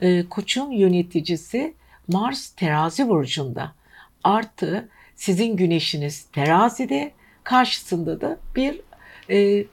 e, 0.00 0.28
Koç'un 0.28 0.70
yöneticisi 0.70 1.74
Mars 2.08 2.48
terazi 2.48 3.08
burcunda. 3.08 3.72
Artı 4.24 4.88
sizin 5.16 5.56
güneşiniz 5.56 6.22
terazide 6.32 7.12
karşısında 7.44 8.20
da 8.20 8.38
bir 8.56 8.80
e, 9.30 9.64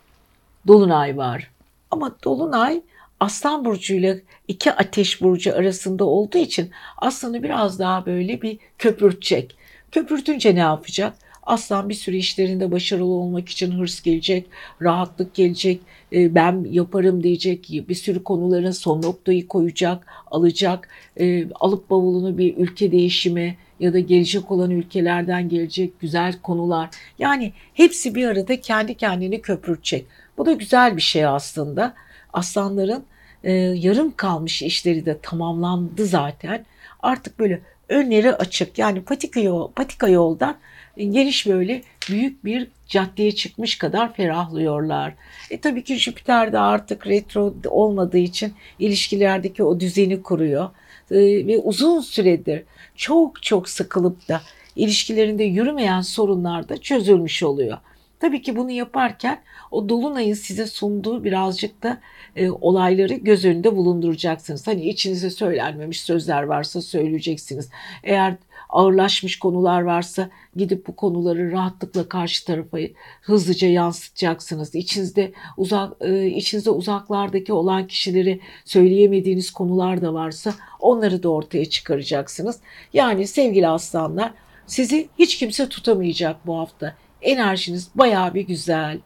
dolunay 0.68 1.18
var. 1.18 1.52
Ama 1.92 2.16
dolunay 2.24 2.82
Aslan 3.20 3.66
burcu 3.66 3.94
ile 3.94 4.22
iki 4.48 4.72
ateş 4.72 5.22
burcu 5.22 5.56
arasında 5.56 6.06
olduğu 6.06 6.38
için 6.38 6.70
aslanı 6.98 7.44
biraz 7.44 7.80
daha 7.80 8.06
böyle 8.06 8.42
bir 8.42 8.58
köpürtecek. 8.78 9.56
Köpürtünce 9.92 10.56
ne 10.56 10.60
yapacak? 10.60 11.14
Aslan 11.44 11.90
bir 11.90 11.94
sürü 11.94 12.16
işlerinde 12.16 12.72
başarılı 12.72 13.14
olmak 13.14 13.50
için 13.50 13.72
hırs 13.72 14.02
gelecek, 14.02 14.46
rahatlık 14.82 15.34
gelecek, 15.34 15.82
e, 16.14 16.36
ben 16.36 16.66
yaparım 16.72 17.24
diyecek, 17.24 17.70
bir 17.90 17.96
sürü 17.96 18.24
konuların 18.24 18.72
son 18.72 19.02
noktayı 19.02 19.48
koyacak, 19.48 20.08
alacak, 20.32 20.90
e, 21.20 21.52
alıp 21.52 21.90
bavulunu 21.90 22.38
bir 22.38 22.58
ülke 22.58 22.92
değişimi 22.92 23.58
ya 23.80 23.94
da 23.94 24.00
gelecek 24.00 24.52
olan 24.52 24.72
ülkelerden 24.72 25.50
gelecek 25.50 26.00
güzel 26.00 26.42
konular. 26.42 26.90
Yani 27.20 27.54
hepsi 27.74 28.16
bir 28.16 28.28
arada 28.28 28.62
kendi 28.62 28.96
kendini 28.96 29.42
köpürtecek. 29.42 30.06
Bu 30.38 30.46
da 30.46 30.54
güzel 30.54 30.98
bir 30.98 31.02
şey 31.02 31.26
aslında. 31.26 31.94
Aslanların 32.34 33.04
e, 33.44 33.52
yarım 33.54 34.16
kalmış 34.16 34.62
işleri 34.62 35.06
de 35.06 35.20
tamamlandı 35.22 36.06
zaten. 36.06 36.66
Artık 37.00 37.40
böyle 37.40 37.62
önleri 37.90 38.36
açık 38.36 38.78
yani 38.78 39.02
patika, 39.02 39.40
yol, 39.40 39.72
patika 39.72 40.08
yoldan 40.08 40.58
geniş 40.98 41.48
böyle 41.48 41.82
büyük 42.10 42.46
bir 42.46 42.68
caddeye 42.88 43.32
çıkmış 43.32 43.78
kadar 43.78 44.14
ferahlıyorlar. 44.14 45.14
E 45.52 45.60
tabii 45.60 45.84
ki 45.84 45.96
Jüpiter 45.96 46.54
de 46.54 46.60
artık 46.60 47.08
retro 47.08 47.54
olmadığı 47.68 48.18
için 48.18 48.54
ilişkilerdeki 48.80 49.64
o 49.64 49.80
düzeni 49.80 50.22
kuruyor. 50.22 50.70
E, 51.12 51.48
ve 51.48 51.58
uzun 51.58 52.02
süredir 52.02 52.64
çok 52.96 53.44
çok 53.44 53.70
sıkılıp 53.70 54.30
da 54.30 54.42
ilişkilerinde 54.76 55.44
yürümeyen 55.44 56.02
sorunlar 56.02 56.70
da 56.70 56.78
çözülmüş 56.78 57.44
oluyor. 57.44 57.78
Tabii 58.20 58.42
ki 58.42 58.56
bunu 58.56 58.72
yaparken 58.72 59.42
o 59.72 59.90
dolunayın 59.90 60.34
size 60.34 60.68
sunduğu 60.68 61.24
birazcık 61.24 61.84
da 61.84 62.02
e, 62.36 62.50
olayları 62.50 63.14
göz 63.14 63.46
önünde 63.46 63.76
bulunduracaksınız. 63.76 64.68
Hani 64.68 64.90
içinize 64.90 65.30
söylenmemiş 65.30 66.02
sözler 66.02 66.44
varsa 66.44 66.82
söyleyeceksiniz. 66.82 67.70
Eğer 68.04 68.36
ağırlaşmış 68.70 69.40
konular 69.40 69.82
varsa 69.82 70.30
gidip 70.56 70.88
bu 70.88 70.96
konuları 70.96 71.52
rahatlıkla 71.52 72.10
karşı 72.10 72.46
tarafa 72.46 72.78
hızlıca 73.22 73.68
yansıtacaksınız. 73.68 74.76
İçinizde 74.76 75.32
uzak 75.58 75.94
e, 76.02 76.28
içinizde 76.28 76.70
uzaklardaki 76.70 77.54
olan 77.54 77.88
kişileri 77.88 78.40
söyleyemediğiniz 78.66 79.52
konular 79.52 80.02
da 80.02 80.14
varsa 80.14 80.54
onları 80.80 81.24
da 81.24 81.30
ortaya 81.30 81.66
çıkaracaksınız. 81.66 82.60
Yani 82.94 83.28
sevgili 83.28 83.68
aslanlar 83.68 84.34
sizi 84.68 85.10
hiç 85.20 85.38
kimse 85.38 85.70
tutamayacak 85.70 86.48
bu 86.48 86.58
hafta 86.58 86.96
enerjiniz 87.22 87.90
bayağı 87.96 88.34
bir 88.34 88.42
güzel. 88.42 89.00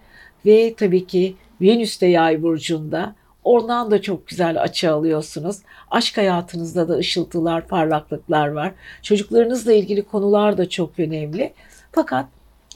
Ve 0.45 0.73
tabii 0.73 1.07
ki 1.07 1.35
Venüs 1.61 2.01
de 2.01 2.07
yay 2.07 2.43
burcunda. 2.43 3.15
Oradan 3.43 3.91
da 3.91 4.01
çok 4.01 4.27
güzel 4.27 4.61
açı 4.61 4.91
alıyorsunuz. 4.91 5.57
Aşk 5.91 6.17
hayatınızda 6.17 6.89
da 6.89 6.97
ışıltılar, 6.97 7.67
parlaklıklar 7.67 8.47
var. 8.47 8.71
Çocuklarınızla 9.01 9.73
ilgili 9.73 10.03
konular 10.03 10.57
da 10.57 10.69
çok 10.69 10.99
önemli. 10.99 11.53
Fakat 11.91 12.25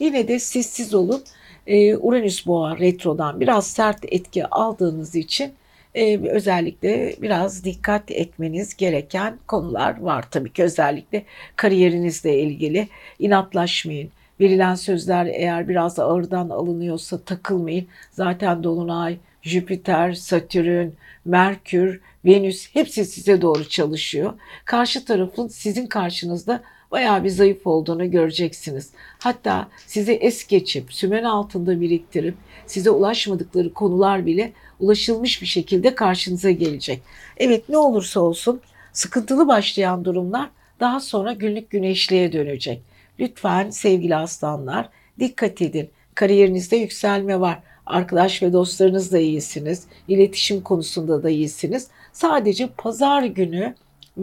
yine 0.00 0.28
de 0.28 0.38
sessiz 0.38 0.94
olun. 0.94 1.22
Ee, 1.66 1.96
Uranüs 1.96 2.46
boğa 2.46 2.78
retrodan 2.78 3.40
biraz 3.40 3.66
sert 3.66 4.04
etki 4.04 4.46
aldığınız 4.46 5.14
için 5.14 5.54
e, 5.94 6.28
özellikle 6.28 7.14
biraz 7.22 7.64
dikkat 7.64 8.10
etmeniz 8.10 8.76
gereken 8.76 9.38
konular 9.46 10.00
var 10.00 10.24
tabii 10.30 10.52
ki 10.52 10.62
özellikle 10.62 11.24
kariyerinizle 11.56 12.40
ilgili 12.40 12.88
inatlaşmayın. 13.18 14.10
Verilen 14.40 14.74
sözler 14.74 15.26
eğer 15.26 15.68
biraz 15.68 15.98
ağırdan 15.98 16.48
alınıyorsa 16.48 17.18
takılmayın. 17.18 17.86
Zaten 18.12 18.64
Dolunay, 18.64 19.16
Jüpiter, 19.44 20.12
Satürn, 20.12 20.88
Merkür, 21.24 22.00
Venüs 22.24 22.68
hepsi 22.72 23.04
size 23.04 23.42
doğru 23.42 23.68
çalışıyor. 23.68 24.32
Karşı 24.64 25.04
tarafın 25.04 25.48
sizin 25.48 25.86
karşınızda 25.86 26.62
bayağı 26.90 27.24
bir 27.24 27.28
zayıf 27.28 27.66
olduğunu 27.66 28.10
göreceksiniz. 28.10 28.90
Hatta 29.18 29.68
sizi 29.86 30.12
es 30.12 30.46
geçip, 30.46 30.92
sümen 30.92 31.24
altında 31.24 31.80
biriktirip 31.80 32.34
size 32.66 32.90
ulaşmadıkları 32.90 33.72
konular 33.74 34.26
bile 34.26 34.52
ulaşılmış 34.80 35.42
bir 35.42 35.46
şekilde 35.46 35.94
karşınıza 35.94 36.50
gelecek. 36.50 37.02
Evet 37.36 37.68
ne 37.68 37.76
olursa 37.76 38.20
olsun 38.20 38.60
sıkıntılı 38.92 39.48
başlayan 39.48 40.04
durumlar 40.04 40.50
daha 40.80 41.00
sonra 41.00 41.32
günlük 41.32 41.70
güneşliğe 41.70 42.32
dönecek. 42.32 42.82
Lütfen 43.20 43.70
sevgili 43.70 44.16
aslanlar 44.16 44.88
dikkat 45.18 45.62
edin. 45.62 45.90
Kariyerinizde 46.14 46.76
yükselme 46.76 47.40
var. 47.40 47.58
Arkadaş 47.86 48.42
ve 48.42 48.52
dostlarınız 48.52 49.12
da 49.12 49.18
iyisiniz. 49.18 49.84
İletişim 50.08 50.60
konusunda 50.60 51.22
da 51.22 51.30
iyisiniz. 51.30 51.88
Sadece 52.12 52.68
pazar 52.76 53.22
günü 53.22 53.74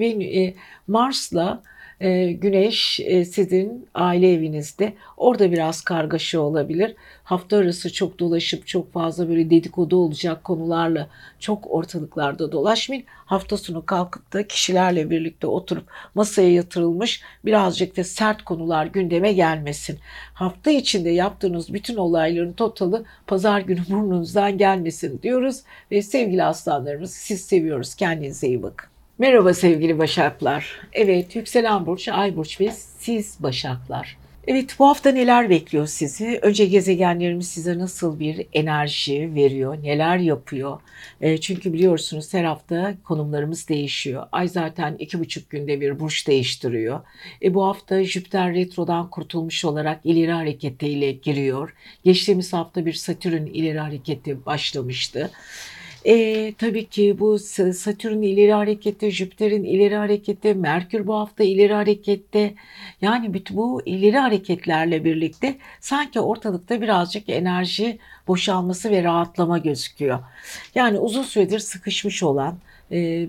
e, 0.01 0.53
Mars'la 0.87 1.61
e, 2.01 2.31
güneş 2.31 2.99
e, 2.99 3.25
sizin 3.25 3.87
aile 3.93 4.33
evinizde. 4.33 4.93
Orada 5.17 5.51
biraz 5.51 5.81
kargaşa 5.81 6.39
olabilir. 6.39 6.95
Hafta 7.23 7.57
arası 7.57 7.93
çok 7.93 8.19
dolaşıp 8.19 8.67
çok 8.67 8.93
fazla 8.93 9.29
böyle 9.29 9.49
dedikodu 9.49 9.97
olacak 9.97 10.43
konularla 10.43 11.07
çok 11.39 11.71
ortalıklarda 11.71 12.51
dolaşmayın. 12.51 13.03
Hafta 13.07 13.57
sonu 13.57 13.85
kalkıp 13.85 14.33
da 14.33 14.47
kişilerle 14.47 15.09
birlikte 15.09 15.47
oturup 15.47 15.83
masaya 16.15 16.51
yatırılmış 16.53 17.21
birazcık 17.45 17.97
da 17.97 18.03
sert 18.03 18.43
konular 18.43 18.85
gündeme 18.85 19.33
gelmesin. 19.33 19.99
Hafta 20.33 20.71
içinde 20.71 21.09
yaptığınız 21.09 21.73
bütün 21.73 21.95
olayların 21.95 22.53
totalı 22.53 23.05
pazar 23.27 23.61
günü 23.61 23.81
burnunuzdan 23.89 24.57
gelmesin 24.57 25.19
diyoruz. 25.23 25.61
Ve 25.91 26.01
sevgili 26.01 26.43
aslanlarımız 26.43 27.13
siz 27.13 27.41
seviyoruz. 27.41 27.95
Kendinize 27.95 28.47
iyi 28.47 28.63
bakın. 28.63 28.90
Merhaba 29.21 29.53
sevgili 29.53 29.97
Başaklar. 29.97 30.81
Evet, 30.93 31.35
yükselen 31.35 31.85
burç, 31.85 32.07
ay 32.07 32.35
burç 32.35 32.61
ve 32.61 32.71
siz 32.71 33.37
Başaklar. 33.39 34.17
Evet, 34.47 34.75
bu 34.79 34.87
hafta 34.87 35.11
neler 35.11 35.49
bekliyor 35.49 35.87
sizi? 35.87 36.39
Önce 36.41 36.65
gezegenlerimiz 36.65 37.47
size 37.47 37.79
nasıl 37.79 38.19
bir 38.19 38.45
enerji 38.53 39.35
veriyor, 39.35 39.83
neler 39.83 40.17
yapıyor? 40.17 40.79
E, 41.21 41.37
çünkü 41.37 41.73
biliyorsunuz 41.73 42.33
her 42.33 42.43
hafta 42.43 42.93
konumlarımız 43.03 43.69
değişiyor. 43.69 44.27
Ay 44.31 44.47
zaten 44.47 44.95
iki 44.99 45.19
buçuk 45.19 45.49
günde 45.49 45.81
bir 45.81 45.99
burç 45.99 46.27
değiştiriyor. 46.27 46.99
E, 47.43 47.53
bu 47.53 47.65
hafta 47.65 48.03
Jüpiter 48.03 48.53
retrodan 48.53 49.09
kurtulmuş 49.09 49.65
olarak 49.65 49.99
ileri 50.03 50.31
hareketiyle 50.31 51.11
giriyor. 51.11 51.73
Geçtiğimiz 52.03 52.53
hafta 52.53 52.85
bir 52.85 52.93
Satürn 52.93 53.45
ileri 53.45 53.79
hareketi 53.79 54.45
başlamıştı. 54.45 55.31
E, 56.05 56.53
tabii 56.57 56.85
ki 56.85 57.15
bu 57.19 57.39
Satürn 57.39 58.21
ileri 58.21 58.53
harekette, 58.53 59.11
Jüpiter'in 59.11 59.63
ileri 59.63 59.95
harekette, 59.95 60.53
Merkür 60.53 61.07
bu 61.07 61.15
hafta 61.15 61.43
ileri 61.43 61.73
harekette. 61.73 62.53
Yani 63.01 63.33
bütün 63.33 63.57
bu 63.57 63.81
ileri 63.85 64.17
hareketlerle 64.17 65.05
birlikte 65.05 65.57
sanki 65.79 66.19
ortalıkta 66.19 66.81
birazcık 66.81 67.29
enerji 67.29 67.99
boşalması 68.27 68.91
ve 68.91 69.03
rahatlama 69.03 69.57
gözüküyor. 69.57 70.19
Yani 70.75 70.99
uzun 70.99 71.23
süredir 71.23 71.59
sıkışmış 71.59 72.23
olan, 72.23 72.57
e, 72.91 73.27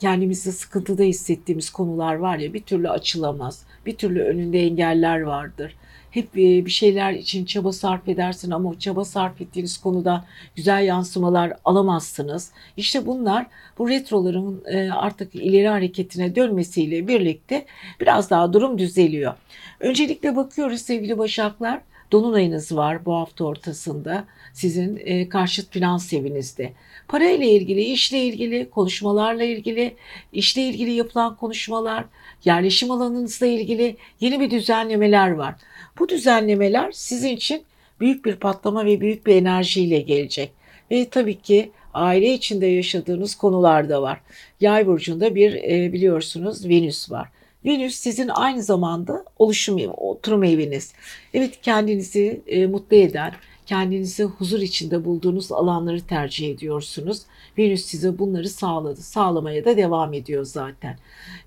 kendimizi 0.00 0.52
sıkıntıda 0.52 1.02
hissettiğimiz 1.02 1.70
konular 1.70 2.14
var 2.14 2.38
ya 2.38 2.54
bir 2.54 2.62
türlü 2.62 2.88
açılamaz. 2.88 3.62
Bir 3.86 3.96
türlü 3.96 4.22
önünde 4.22 4.60
engeller 4.60 5.20
vardır 5.20 5.76
hep 6.16 6.38
e, 6.38 6.66
bir 6.66 6.70
şeyler 6.70 7.12
için 7.12 7.44
çaba 7.44 7.72
sarf 7.72 8.08
edersin 8.08 8.50
ama 8.50 8.68
o 8.68 8.74
çaba 8.78 9.04
sarf 9.04 9.40
ettiğiniz 9.40 9.78
konuda 9.78 10.24
güzel 10.56 10.84
yansımalar 10.84 11.52
alamazsınız. 11.64 12.50
İşte 12.76 13.06
bunlar 13.06 13.46
bu 13.78 13.88
retroların 13.88 14.62
e, 14.66 14.90
artık 14.90 15.34
ileri 15.34 15.68
hareketine 15.68 16.36
dönmesiyle 16.36 17.08
birlikte 17.08 17.66
biraz 18.00 18.30
daha 18.30 18.52
durum 18.52 18.78
düzeliyor. 18.78 19.34
Öncelikle 19.80 20.36
bakıyoruz 20.36 20.80
sevgili 20.82 21.18
Başaklar. 21.18 21.80
Dolunayınız 22.12 22.76
var 22.76 23.04
bu 23.04 23.14
hafta 23.14 23.44
ortasında 23.44 24.24
sizin 24.52 25.00
e, 25.04 25.28
karşıt 25.28 25.72
finans 25.72 26.12
evinizde. 26.12 26.72
Para 27.08 27.30
ile 27.30 27.50
ilgili, 27.50 27.84
işle 27.84 28.18
ilgili, 28.18 28.70
konuşmalarla 28.70 29.44
ilgili, 29.44 29.96
işle 30.32 30.62
ilgili 30.62 30.90
yapılan 30.90 31.36
konuşmalar, 31.36 32.04
yerleşim 32.44 32.90
alanınızla 32.90 33.46
ilgili 33.46 33.96
yeni 34.20 34.40
bir 34.40 34.50
düzenlemeler 34.50 35.30
var. 35.30 35.54
Bu 35.98 36.08
düzenlemeler 36.08 36.92
sizin 36.92 37.36
için 37.36 37.62
büyük 38.00 38.24
bir 38.24 38.36
patlama 38.36 38.84
ve 38.84 39.00
büyük 39.00 39.26
bir 39.26 39.36
enerjiyle 39.36 40.00
gelecek. 40.00 40.50
Ve 40.90 41.08
tabii 41.08 41.40
ki 41.40 41.70
aile 41.94 42.34
içinde 42.34 42.66
yaşadığınız 42.66 43.34
konular 43.34 43.88
da 43.88 44.02
var. 44.02 44.20
Yay 44.60 44.86
burcunda 44.86 45.34
bir 45.34 45.54
e, 45.54 45.92
biliyorsunuz 45.92 46.68
Venüs 46.68 47.10
var. 47.10 47.28
Venüs 47.66 47.94
sizin 47.94 48.28
aynı 48.28 48.62
zamanda 48.62 49.24
oluşum, 49.38 49.80
oturum 49.96 50.44
eviniz. 50.44 50.92
Evet 51.34 51.60
kendinizi 51.62 52.40
e, 52.46 52.66
mutlu 52.66 52.96
eden, 52.96 53.32
kendinizi 53.66 54.24
huzur 54.24 54.58
içinde 54.58 55.04
bulduğunuz 55.04 55.52
alanları 55.52 56.00
tercih 56.00 56.50
ediyorsunuz. 56.50 57.22
Venüs 57.58 57.84
size 57.84 58.18
bunları 58.18 58.48
sağladı. 58.48 59.00
Sağlamaya 59.00 59.64
da 59.64 59.76
devam 59.76 60.14
ediyor 60.14 60.44
zaten. 60.44 60.98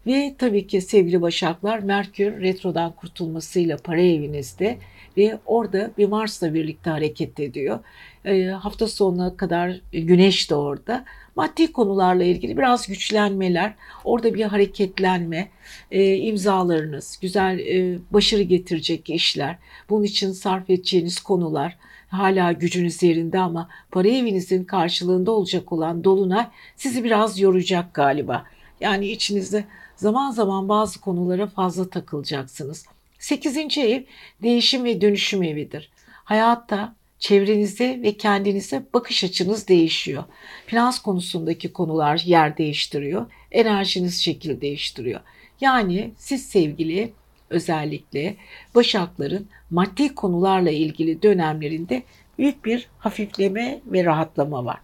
Ve 0.08 0.36
tabii 0.38 0.68
ki 0.68 0.82
sevgili 0.82 1.22
Başaklar 1.22 1.80
Merkür 1.80 2.42
retrodan 2.42 2.92
kurtulmasıyla 2.92 3.78
para 3.78 4.02
evinizde 4.02 4.78
ve 5.18 5.40
orada 5.46 5.92
bir 5.98 6.08
Mars'la 6.08 6.54
birlikte 6.54 6.90
hareket 6.90 7.40
ediyor. 7.40 7.80
E, 8.26 8.46
hafta 8.46 8.88
sonuna 8.88 9.38
kadar 9.38 9.82
Güneş 9.92 10.50
de 10.50 10.56
orada. 10.56 11.06
Maddi 11.36 11.72
konularla 11.72 12.24
ilgili 12.24 12.58
biraz 12.58 12.88
güçlenmeler, 12.88 13.74
orada 14.04 14.34
bir 14.34 14.44
hareketlenme, 14.44 15.50
e, 15.92 16.16
imzalarınız, 16.16 17.20
güzel 17.22 17.60
e, 17.60 18.00
başarı 18.12 18.42
getirecek 18.42 19.10
işler, 19.10 19.58
bunun 19.90 20.04
için 20.04 20.32
sarf 20.32 20.70
edeceğiniz 20.70 21.20
konular, 21.20 21.78
hala 22.08 22.52
gücünüz 22.52 23.04
yerinde 23.04 23.40
ama 23.40 23.70
para 23.92 24.08
evinizin 24.08 24.64
karşılığında 24.64 25.32
olacak 25.32 25.72
olan 25.72 26.04
dolunay 26.04 26.48
sizi 26.76 27.04
biraz 27.04 27.40
yoracak 27.40 27.94
galiba. 27.94 28.46
Yani 28.82 29.08
içinizde 29.08 29.66
zaman 29.96 30.32
zaman 30.32 30.70
bazı 30.70 31.02
konulara 31.02 31.48
fazla 31.48 31.90
takılacaksınız. 31.90 32.86
8. 33.20 33.78
ev 33.78 34.04
değişim 34.44 34.84
ve 34.84 35.02
dönüşüm 35.02 35.44
evidir. 35.44 35.90
Hayatta 36.24 36.96
çevrenize 37.20 38.00
ve 38.04 38.18
kendinize 38.18 38.84
bakış 38.94 39.24
açınız 39.24 39.68
değişiyor. 39.68 40.24
Finans 40.66 41.00
konusundaki 41.00 41.74
konular 41.74 42.24
yer 42.26 42.58
değiştiriyor. 42.58 43.26
Enerjiniz 43.52 44.22
şekil 44.22 44.62
değiştiriyor. 44.62 45.20
Yani 45.62 46.12
siz 46.18 46.46
sevgili 46.46 47.14
özellikle 47.50 48.36
Başakların 48.76 49.48
maddi 49.70 50.16
konularla 50.16 50.70
ilgili 50.70 51.22
dönemlerinde 51.22 52.04
büyük 52.38 52.66
bir 52.66 52.88
hafifleme 53.00 53.80
ve 53.86 54.06
rahatlama 54.06 54.66
var. 54.66 54.78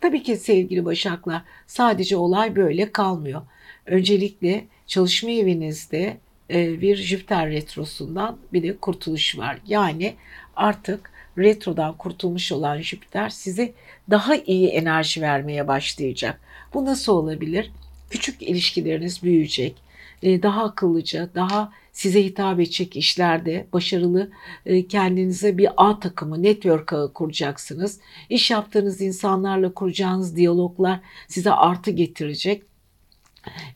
Tabii 0.00 0.22
ki 0.22 0.36
sevgili 0.36 0.84
Başaklar 0.84 1.42
sadece 1.66 2.16
olay 2.16 2.56
böyle 2.56 2.92
kalmıyor. 2.92 3.42
Öncelikle 3.86 4.64
çalışma 4.86 5.30
evinizde 5.30 6.16
e, 6.50 6.80
bir 6.80 6.96
Jüpiter 6.96 7.50
retrosundan 7.50 8.38
bir 8.52 8.62
de 8.62 8.76
kurtuluş 8.76 9.38
var. 9.38 9.58
Yani 9.66 10.14
artık 10.56 11.11
retrodan 11.38 11.96
kurtulmuş 11.96 12.52
olan 12.52 12.80
Jüpiter 12.80 13.28
size 13.28 13.72
daha 14.10 14.36
iyi 14.36 14.68
enerji 14.68 15.20
vermeye 15.20 15.68
başlayacak. 15.68 16.40
Bu 16.74 16.84
nasıl 16.84 17.12
olabilir? 17.12 17.70
Küçük 18.10 18.42
ilişkileriniz 18.42 19.22
büyüyecek. 19.22 19.76
E, 20.22 20.42
daha 20.42 20.64
akıllıca, 20.64 21.28
daha 21.34 21.72
size 21.92 22.24
hitap 22.24 22.60
edecek 22.60 22.96
işlerde 22.96 23.66
başarılı 23.72 24.30
e, 24.66 24.86
kendinize 24.86 25.58
bir 25.58 25.68
A 25.76 26.00
takımı, 26.00 26.42
network 26.42 26.92
ağı 26.92 27.12
kuracaksınız. 27.12 28.00
İş 28.30 28.50
yaptığınız 28.50 29.00
insanlarla 29.00 29.74
kuracağınız 29.74 30.36
diyaloglar 30.36 31.00
size 31.28 31.52
artı 31.52 31.90
getirecek. 31.90 32.71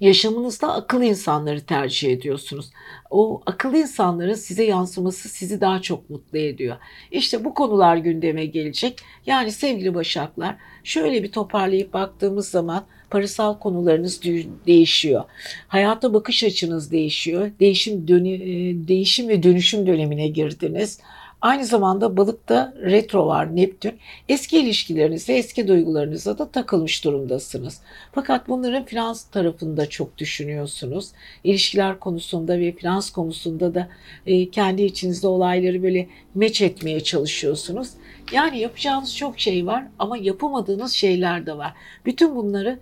Yaşamınızda 0.01 0.73
akıl 0.73 1.03
insanları 1.03 1.61
tercih 1.61 2.13
ediyorsunuz. 2.13 2.71
O 3.11 3.43
akıl 3.47 3.75
insanların 3.75 4.35
size 4.35 4.65
yansıması 4.65 5.29
sizi 5.29 5.61
daha 5.61 5.83
çok 5.83 6.11
mutlu 6.11 6.39
ediyor. 6.39 6.77
İşte 7.11 7.45
bu 7.45 7.55
konular 7.55 7.97
gündeme 7.97 8.47
gelecek. 8.47 8.99
Yani 9.27 9.53
sevgili 9.53 9.95
Başaklar 9.95 10.57
şöyle 10.85 11.23
bir 11.23 11.33
toparlayıp 11.33 11.93
baktığımız 11.93 12.49
zaman 12.49 12.85
parasal 13.11 13.59
konularınız 13.59 14.21
değişiyor. 14.67 15.25
Hayata 15.69 16.15
bakış 16.15 16.45
açınız 16.45 16.93
değişiyor. 16.93 17.51
Değişim 17.61 18.09
dönü, 18.09 18.35
e, 18.35 18.89
değişim 18.89 19.29
ve 19.29 19.43
dönüşüm 19.43 19.87
dönemine 19.87 20.29
girdiniz. 20.29 21.01
Aynı 21.41 21.65
zamanda 21.65 22.17
balıkta 22.17 22.75
retro 22.83 23.27
var 23.27 23.57
Neptün. 23.57 23.99
Eski 24.29 24.59
ilişkilerinize, 24.59 25.33
eski 25.33 25.69
duygularınıza 25.69 26.39
da 26.39 26.51
takılmış 26.51 27.05
durumdasınız. 27.05 27.81
Fakat 28.13 28.49
bunların 28.49 28.85
finans 28.85 29.25
tarafında 29.25 29.89
çok 29.89 30.19
düşünüyorsunuz. 30.19 31.11
İlişkiler 31.45 32.01
konusunda 32.01 32.59
ve 32.59 32.73
finans 32.73 33.11
konusunda 33.11 33.75
da 33.75 33.89
e, 34.27 34.51
kendi 34.51 34.83
içinizde 34.83 35.27
olayları 35.27 35.83
böyle 35.83 36.09
meç 36.35 36.63
etmeye 36.63 37.01
çalışıyorsunuz. 37.01 37.89
Yani 38.33 38.59
yapacağınız 38.59 39.17
çok 39.17 39.41
şey 39.41 39.67
var 39.67 39.85
ama 39.99 40.17
yapamadığınız 40.17 40.93
şeyler 40.93 41.47
de 41.47 41.59
var. 41.59 41.73
Bütün 42.07 42.37
bunları 42.37 42.79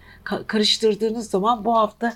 karıştırdığınız 0.47 1.31
zaman 1.31 1.65
bu 1.65 1.77
hafta 1.77 2.15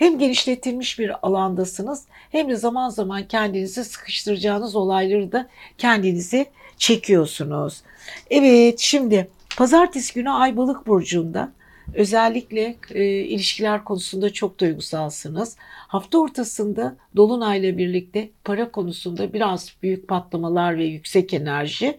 hem 0.00 0.18
genişletilmiş 0.18 0.98
bir 0.98 1.26
alandasınız 1.26 2.04
hem 2.30 2.48
de 2.48 2.56
zaman 2.56 2.88
zaman 2.88 3.28
kendinizi 3.28 3.84
sıkıştıracağınız 3.84 4.76
olayları 4.76 5.32
da 5.32 5.48
kendinize 5.78 6.46
çekiyorsunuz. 6.76 7.82
Evet 8.30 8.78
şimdi 8.78 9.28
pazartesi 9.56 10.14
günü 10.14 10.30
Ay 10.30 10.56
Balık 10.56 10.86
burcunda 10.86 11.52
özellikle 11.94 12.76
e, 12.90 13.04
ilişkiler 13.04 13.84
konusunda 13.84 14.32
çok 14.32 14.58
duygusalsınız. 14.58 15.56
Hafta 15.88 16.18
ortasında 16.18 16.96
dolunayla 17.16 17.78
birlikte 17.78 18.30
para 18.44 18.70
konusunda 18.70 19.32
biraz 19.32 19.72
büyük 19.82 20.08
patlamalar 20.08 20.78
ve 20.78 20.84
yüksek 20.84 21.34
enerji. 21.34 21.98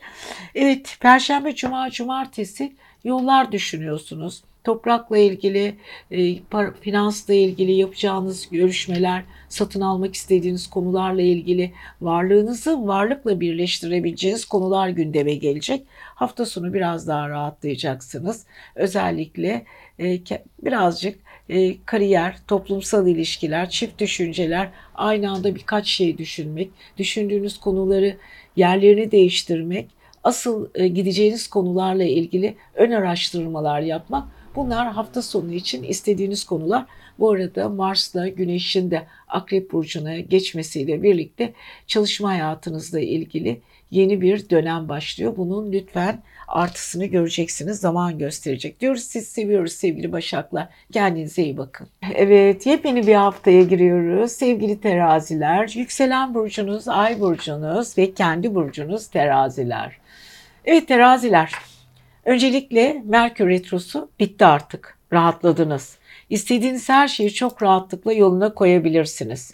Evet, 0.55 0.97
perşembe, 0.99 1.55
cuma, 1.55 1.91
cumartesi 1.91 2.75
yollar 3.03 3.51
düşünüyorsunuz 3.51 4.43
toprakla 4.63 5.17
ilgili, 5.17 5.75
e, 6.11 6.35
finansla 6.81 7.33
ilgili 7.33 7.71
yapacağınız 7.71 8.49
görüşmeler, 8.49 9.23
satın 9.49 9.81
almak 9.81 10.15
istediğiniz 10.15 10.69
konularla 10.69 11.21
ilgili 11.21 11.71
varlığınızı 12.01 12.87
varlıkla 12.87 13.39
birleştirebileceğiniz 13.39 14.45
konular 14.45 14.89
gündeme 14.89 15.35
gelecek. 15.35 15.85
Hafta 16.15 16.45
sonu 16.45 16.73
biraz 16.73 17.07
daha 17.07 17.29
rahatlayacaksınız. 17.29 18.45
Özellikle 18.75 19.65
e, 19.99 20.19
birazcık 20.63 21.19
e, 21.49 21.83
kariyer, 21.85 22.35
toplumsal 22.47 23.07
ilişkiler, 23.07 23.69
çift 23.69 23.99
düşünceler, 23.99 24.69
aynı 24.95 25.31
anda 25.31 25.55
birkaç 25.55 25.87
şey 25.87 26.17
düşünmek, 26.17 26.69
düşündüğünüz 26.97 27.59
konuları 27.59 28.17
yerlerini 28.55 29.11
değiştirmek, 29.11 29.89
asıl 30.23 30.73
gideceğiniz 30.73 31.47
konularla 31.47 32.03
ilgili 32.03 32.55
ön 32.75 32.91
araştırmalar 32.91 33.81
yapmak 33.81 34.40
Bunlar 34.55 34.91
hafta 34.91 35.21
sonu 35.21 35.53
için 35.53 35.83
istediğiniz 35.83 36.43
konular. 36.43 36.85
Bu 37.19 37.31
arada 37.31 37.69
Mars'la 37.69 38.27
Güneş'in 38.27 38.91
de 38.91 39.07
Akrep 39.27 39.71
Burcu'na 39.71 40.19
geçmesiyle 40.19 41.03
birlikte 41.03 41.53
çalışma 41.87 42.29
hayatınızla 42.29 42.99
ilgili 42.99 43.61
yeni 43.91 44.21
bir 44.21 44.49
dönem 44.49 44.89
başlıyor. 44.89 45.33
Bunun 45.37 45.71
lütfen 45.71 46.23
artısını 46.47 47.05
göreceksiniz. 47.05 47.79
Zaman 47.79 48.17
gösterecek 48.17 48.79
diyoruz. 48.79 49.03
Siz 49.03 49.27
seviyoruz 49.27 49.71
sevgili 49.71 50.11
Başaklar. 50.11 50.67
Kendinize 50.91 51.43
iyi 51.43 51.57
bakın. 51.57 51.87
Evet 52.13 52.65
yepyeni 52.65 53.07
bir 53.07 53.15
haftaya 53.15 53.61
giriyoruz. 53.61 54.31
Sevgili 54.31 54.81
teraziler, 54.81 55.73
yükselen 55.75 56.33
burcunuz, 56.33 56.87
ay 56.87 57.19
burcunuz 57.19 57.97
ve 57.97 58.13
kendi 58.13 58.55
burcunuz 58.55 59.07
teraziler. 59.07 59.97
Evet 60.65 60.87
teraziler 60.87 61.51
Öncelikle 62.25 63.03
Merkür 63.05 63.49
Retrosu 63.49 64.09
bitti 64.19 64.45
artık. 64.45 64.97
Rahatladınız. 65.13 65.97
İstediğiniz 66.29 66.89
her 66.89 67.07
şeyi 67.07 67.33
çok 67.33 67.63
rahatlıkla 67.63 68.13
yoluna 68.13 68.53
koyabilirsiniz. 68.53 69.53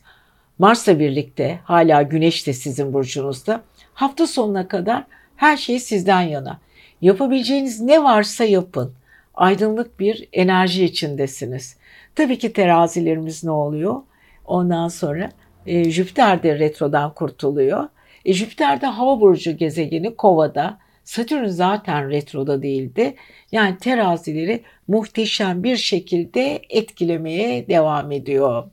Mars'la 0.60 0.99
birlikte 0.99 1.60
hala 1.63 2.01
Güneş 2.01 2.47
de 2.47 2.53
sizin 2.53 2.93
burcunuzda. 2.93 3.62
Hafta 3.93 4.27
sonuna 4.27 4.67
kadar 4.67 5.03
her 5.36 5.58
şey 5.58 5.80
sizden 5.80 6.21
yana. 6.21 6.60
Yapabileceğiniz 7.01 7.82
ne 7.82 8.03
varsa 8.03 8.43
yapın. 8.43 8.93
Aydınlık 9.36 9.99
bir 9.99 10.27
enerji 10.34 10.86
içindesiniz. 10.86 11.77
Tabii 12.15 12.38
ki 12.38 12.53
terazilerimiz 12.53 13.43
ne 13.43 13.51
oluyor? 13.51 14.01
Ondan 14.45 14.88
sonra 14.88 15.30
e, 15.65 15.91
Jüpiter 15.91 16.43
de 16.43 16.60
retrodan 16.60 17.13
kurtuluyor. 17.13 17.88
E, 18.25 18.34
Jüpiter 18.34 18.82
de 18.82 18.86
hava 18.86 19.21
burcu 19.21 19.58
gezegeni 19.58 20.15
Kova'da. 20.15 20.77
Satürn 21.07 21.45
zaten 21.45 22.09
retroda 22.09 22.63
değildi. 22.63 23.15
Yani 23.51 23.77
terazileri 23.77 24.63
muhteşem 24.87 25.63
bir 25.63 25.77
şekilde 25.77 26.61
etkilemeye 26.69 27.67
devam 27.67 28.11
ediyor. 28.11 28.63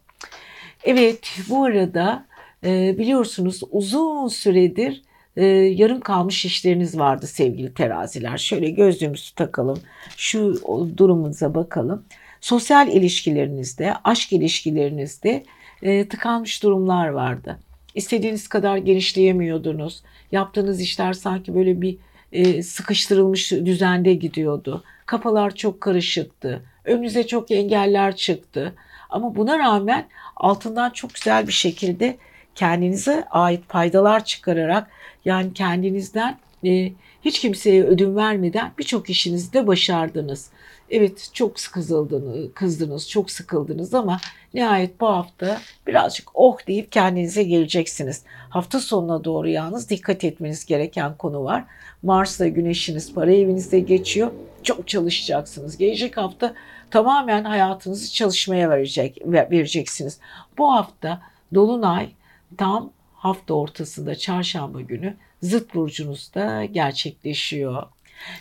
Evet 0.85 1.39
bu 1.49 1.65
arada 1.65 2.27
e, 2.65 2.99
biliyorsunuz 2.99 3.61
uzun 3.71 4.29
süredir 4.29 5.03
e, 5.37 5.45
yarım 5.47 6.01
kalmış 6.01 6.45
işleriniz 6.45 6.99
vardı 6.99 7.27
sevgili 7.27 7.75
teraziler. 7.75 8.39
Şöyle 8.39 8.71
gözlüğümüzü 8.71 9.35
takalım. 9.35 9.81
Şu 10.17 10.61
durumunuza 10.97 11.55
bakalım. 11.55 12.05
Sosyal 12.41 12.89
ilişkilerinizde, 12.89 13.95
aşk 14.05 14.33
ilişkilerinizde 14.33 15.45
e, 15.83 16.09
tıkanmış 16.09 16.63
durumlar 16.63 17.09
vardı. 17.09 17.59
İstediğiniz 17.95 18.49
kadar 18.49 18.77
genişleyemiyordunuz. 18.77 20.03
Yaptığınız 20.33 20.81
işler 20.81 21.13
sanki 21.13 21.55
böyle 21.55 21.81
bir 21.81 21.99
e, 22.35 22.63
sıkıştırılmış 22.63 23.53
düzende 23.53 24.15
gidiyordu. 24.15 24.85
Kafalar 25.07 25.55
çok 25.55 25.81
karışıktı. 25.81 26.63
Önünüze 26.85 27.27
çok 27.27 27.51
engeller 27.51 28.17
çıktı. 28.17 28.75
Ama 29.11 29.37
buna 29.37 29.59
rağmen 29.59 30.07
altından 30.37 30.91
çok 30.91 31.15
güzel 31.15 31.47
bir 31.47 31.53
şekilde 31.53 32.17
kendinize 32.55 33.25
ait 33.31 33.61
faydalar 33.69 34.25
çıkararak 34.25 34.91
yani 35.25 35.55
kendinizden 35.55 36.39
e, 36.65 36.93
hiç 37.23 37.41
kimseye 37.41 37.85
ödün 37.85 38.17
vermeden 38.17 38.73
birçok 38.79 39.11
işinizi 39.11 39.53
de 39.53 39.67
başardınız. 39.67 40.51
Evet 40.97 41.31
çok 41.33 41.57
kızıldınız, 41.73 42.55
kızdınız, 42.55 43.09
çok 43.09 43.31
sıkıldınız 43.31 43.95
ama 43.95 44.21
nihayet 44.55 45.01
bu 45.01 45.07
hafta 45.07 45.61
birazcık 45.87 46.29
oh 46.35 46.67
deyip 46.67 46.93
kendinize 46.93 47.43
geleceksiniz. 47.43 48.23
Hafta 48.51 48.81
sonuna 48.81 49.25
doğru 49.25 49.49
yalnız 49.49 49.91
dikkat 49.91 50.25
etmeniz 50.25 50.67
gereken 50.67 51.17
konu 51.17 51.45
var. 51.45 51.65
Mars'la 52.03 52.49
Güneş'iniz 52.49 53.15
para 53.15 53.33
evinizde 53.33 53.81
geçiyor. 53.81 54.31
Çok 54.63 54.89
çalışacaksınız. 54.89 55.77
Gelecek 55.77 56.17
hafta 56.17 56.55
tamamen 56.91 57.45
hayatınızı 57.45 58.13
çalışmaya 58.13 58.71
verecek, 58.71 59.19
vereceksiniz. 59.27 60.19
Bu 60.59 60.73
hafta 60.73 61.23
Dolunay 61.55 62.11
tam 62.59 62.93
hafta 63.15 63.55
ortasında 63.55 64.15
çarşamba 64.15 64.81
günü 64.81 65.17
zıt 65.43 65.75
burcunuzda 65.75 66.65
gerçekleşiyor. 66.65 67.83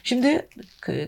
Şimdi 0.03 0.47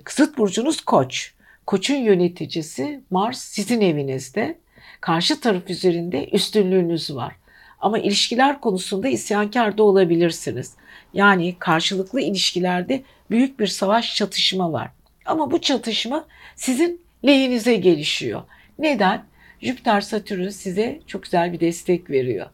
zıt 0.10 0.38
burcunuz 0.38 0.82
koç. 0.82 1.35
Koçun 1.66 1.96
yöneticisi 1.96 3.02
Mars 3.10 3.40
sizin 3.40 3.82
evinizde. 3.82 4.58
Karşı 5.02 5.40
taraf 5.40 5.70
üzerinde 5.70 6.30
üstünlüğünüz 6.30 7.16
var. 7.16 7.36
Ama 7.80 8.00
ilişkiler 8.00 8.62
konusunda 8.62 9.08
isyankar 9.08 9.78
da 9.78 9.84
olabilirsiniz. 9.84 10.74
Yani 11.14 11.56
karşılıklı 11.60 12.22
ilişkilerde 12.22 13.04
büyük 13.32 13.60
bir 13.60 13.68
savaş 13.68 14.16
çatışma 14.16 14.72
var. 14.72 14.92
Ama 15.26 15.52
bu 15.52 15.62
çatışma 15.62 16.26
sizin 16.56 17.02
lehinize 17.26 17.76
gelişiyor. 17.76 18.44
Neden? 18.80 19.26
Jüpiter 19.62 20.02
Satürn 20.02 20.50
size 20.50 21.00
çok 21.08 21.24
güzel 21.24 21.54
bir 21.54 21.60
destek 21.60 22.10
veriyor. 22.10 22.48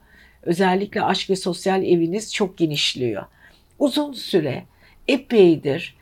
Özellikle 0.43 1.01
aşk 1.01 1.29
ve 1.29 1.35
sosyal 1.35 1.83
eviniz 1.83 2.33
çok 2.33 2.57
genişliyor. 2.57 3.25
Uzun 3.79 4.13
süre 4.13 4.63
epeydir 5.07 5.95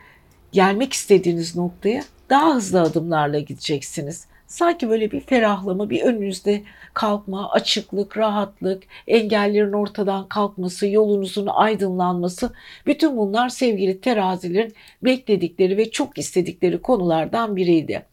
gelmek 0.51 0.93
istediğiniz 0.93 1.55
noktaya 1.55 2.03
daha 2.29 2.55
hızlı 2.55 2.81
adımlarla 2.81 3.39
gideceksiniz. 3.39 4.27
Sanki 4.47 4.89
böyle 4.89 5.11
bir 5.11 5.19
ferahlama, 5.19 5.89
bir 5.89 6.01
önünüzde 6.01 6.63
kalkma, 6.93 7.51
açıklık, 7.51 8.17
rahatlık, 8.17 8.83
engellerin 9.07 9.73
ortadan 9.73 10.27
kalkması, 10.27 10.87
yolunuzun 10.87 11.47
aydınlanması. 11.47 12.53
Bütün 12.85 13.17
bunlar 13.17 13.49
sevgili 13.49 14.01
terazilerin 14.01 14.73
bekledikleri 15.03 15.77
ve 15.77 15.91
çok 15.91 16.17
istedikleri 16.17 16.81
konulardan 16.81 17.55
biriydi. 17.55 18.05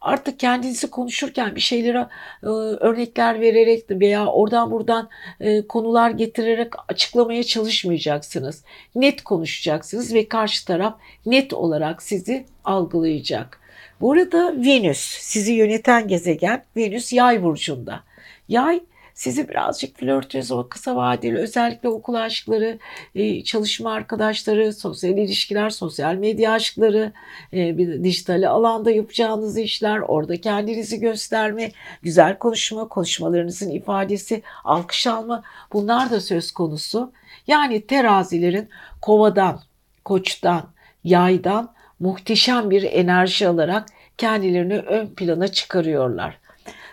Artık 0.00 0.40
kendinizi 0.40 0.90
konuşurken 0.90 1.54
bir 1.54 1.60
şeylere 1.60 2.06
e, 2.42 2.46
örnekler 2.46 3.40
vererek 3.40 3.84
veya 3.90 4.26
oradan 4.26 4.70
buradan 4.70 5.08
e, 5.40 5.66
konular 5.66 6.10
getirerek 6.10 6.72
açıklamaya 6.88 7.44
çalışmayacaksınız. 7.44 8.64
Net 8.94 9.24
konuşacaksınız 9.24 10.14
ve 10.14 10.28
karşı 10.28 10.66
taraf 10.66 10.98
net 11.26 11.52
olarak 11.52 12.02
sizi 12.02 12.46
algılayacak. 12.64 13.60
Bu 14.00 14.12
arada 14.12 14.54
Venüs 14.56 14.98
sizi 15.20 15.52
yöneten 15.52 16.08
gezegen 16.08 16.64
Venüs 16.76 17.12
yay 17.12 17.42
burcunda. 17.42 18.00
Yay 18.48 18.80
sizi 19.14 19.48
birazcık 19.48 19.98
flörtöz 19.98 20.52
o 20.52 20.68
kısa 20.68 20.96
vadeli 20.96 21.38
özellikle 21.38 21.88
okul 21.88 22.14
aşkları, 22.14 22.78
e, 23.14 23.44
çalışma 23.44 23.92
arkadaşları, 23.92 24.72
sosyal 24.72 25.18
ilişkiler, 25.18 25.70
sosyal 25.70 26.14
medya 26.14 26.52
aşkları, 26.52 27.12
e, 27.52 27.78
bir 27.78 28.04
dijital 28.04 28.48
alanda 28.48 28.90
yapacağınız 28.90 29.58
işler, 29.58 29.98
orada 29.98 30.40
kendinizi 30.40 31.00
gösterme, 31.00 31.70
güzel 32.02 32.38
konuşma, 32.38 32.88
konuşmalarınızın 32.88 33.70
ifadesi, 33.70 34.42
alkış 34.64 35.06
alma 35.06 35.42
bunlar 35.72 36.10
da 36.10 36.20
söz 36.20 36.52
konusu. 36.52 37.12
Yani 37.46 37.86
terazilerin 37.86 38.68
kovadan, 39.02 39.60
koçtan, 40.04 40.62
yaydan 41.04 41.74
muhteşem 42.00 42.70
bir 42.70 42.82
enerji 42.82 43.48
alarak 43.48 43.86
kendilerini 44.18 44.78
ön 44.78 45.06
plana 45.06 45.48
çıkarıyorlar. 45.48 46.43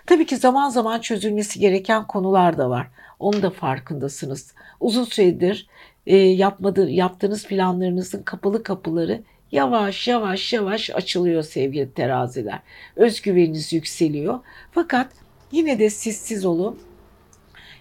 Tabii 0.06 0.26
ki 0.26 0.38
zaman 0.38 0.70
zaman 0.70 1.00
çözülmesi 1.00 1.60
gereken 1.60 2.08
konular 2.08 2.58
da 2.58 2.70
var. 2.70 2.88
Onu 3.20 3.42
da 3.42 3.50
farkındasınız. 3.50 4.54
Uzun 4.80 5.04
süredir 5.04 5.68
e, 6.08 6.18
yapmadı, 6.18 6.90
yaptığınız 6.90 7.48
planlarınızın 7.48 8.24
kapalı 8.24 8.64
kapıları 8.64 9.22
yavaş 9.52 10.08
yavaş 10.08 10.54
yavaş 10.54 10.90
açılıyor 10.90 11.44
sevgili 11.44 11.94
teraziler. 11.94 12.60
Özgüveniniz 12.96 13.74
yükseliyor. 13.74 14.40
Fakat 14.72 15.12
yine 15.52 15.80
de 15.80 15.90
siz 15.90 16.18
siz 16.18 16.46
olun. 16.46 16.80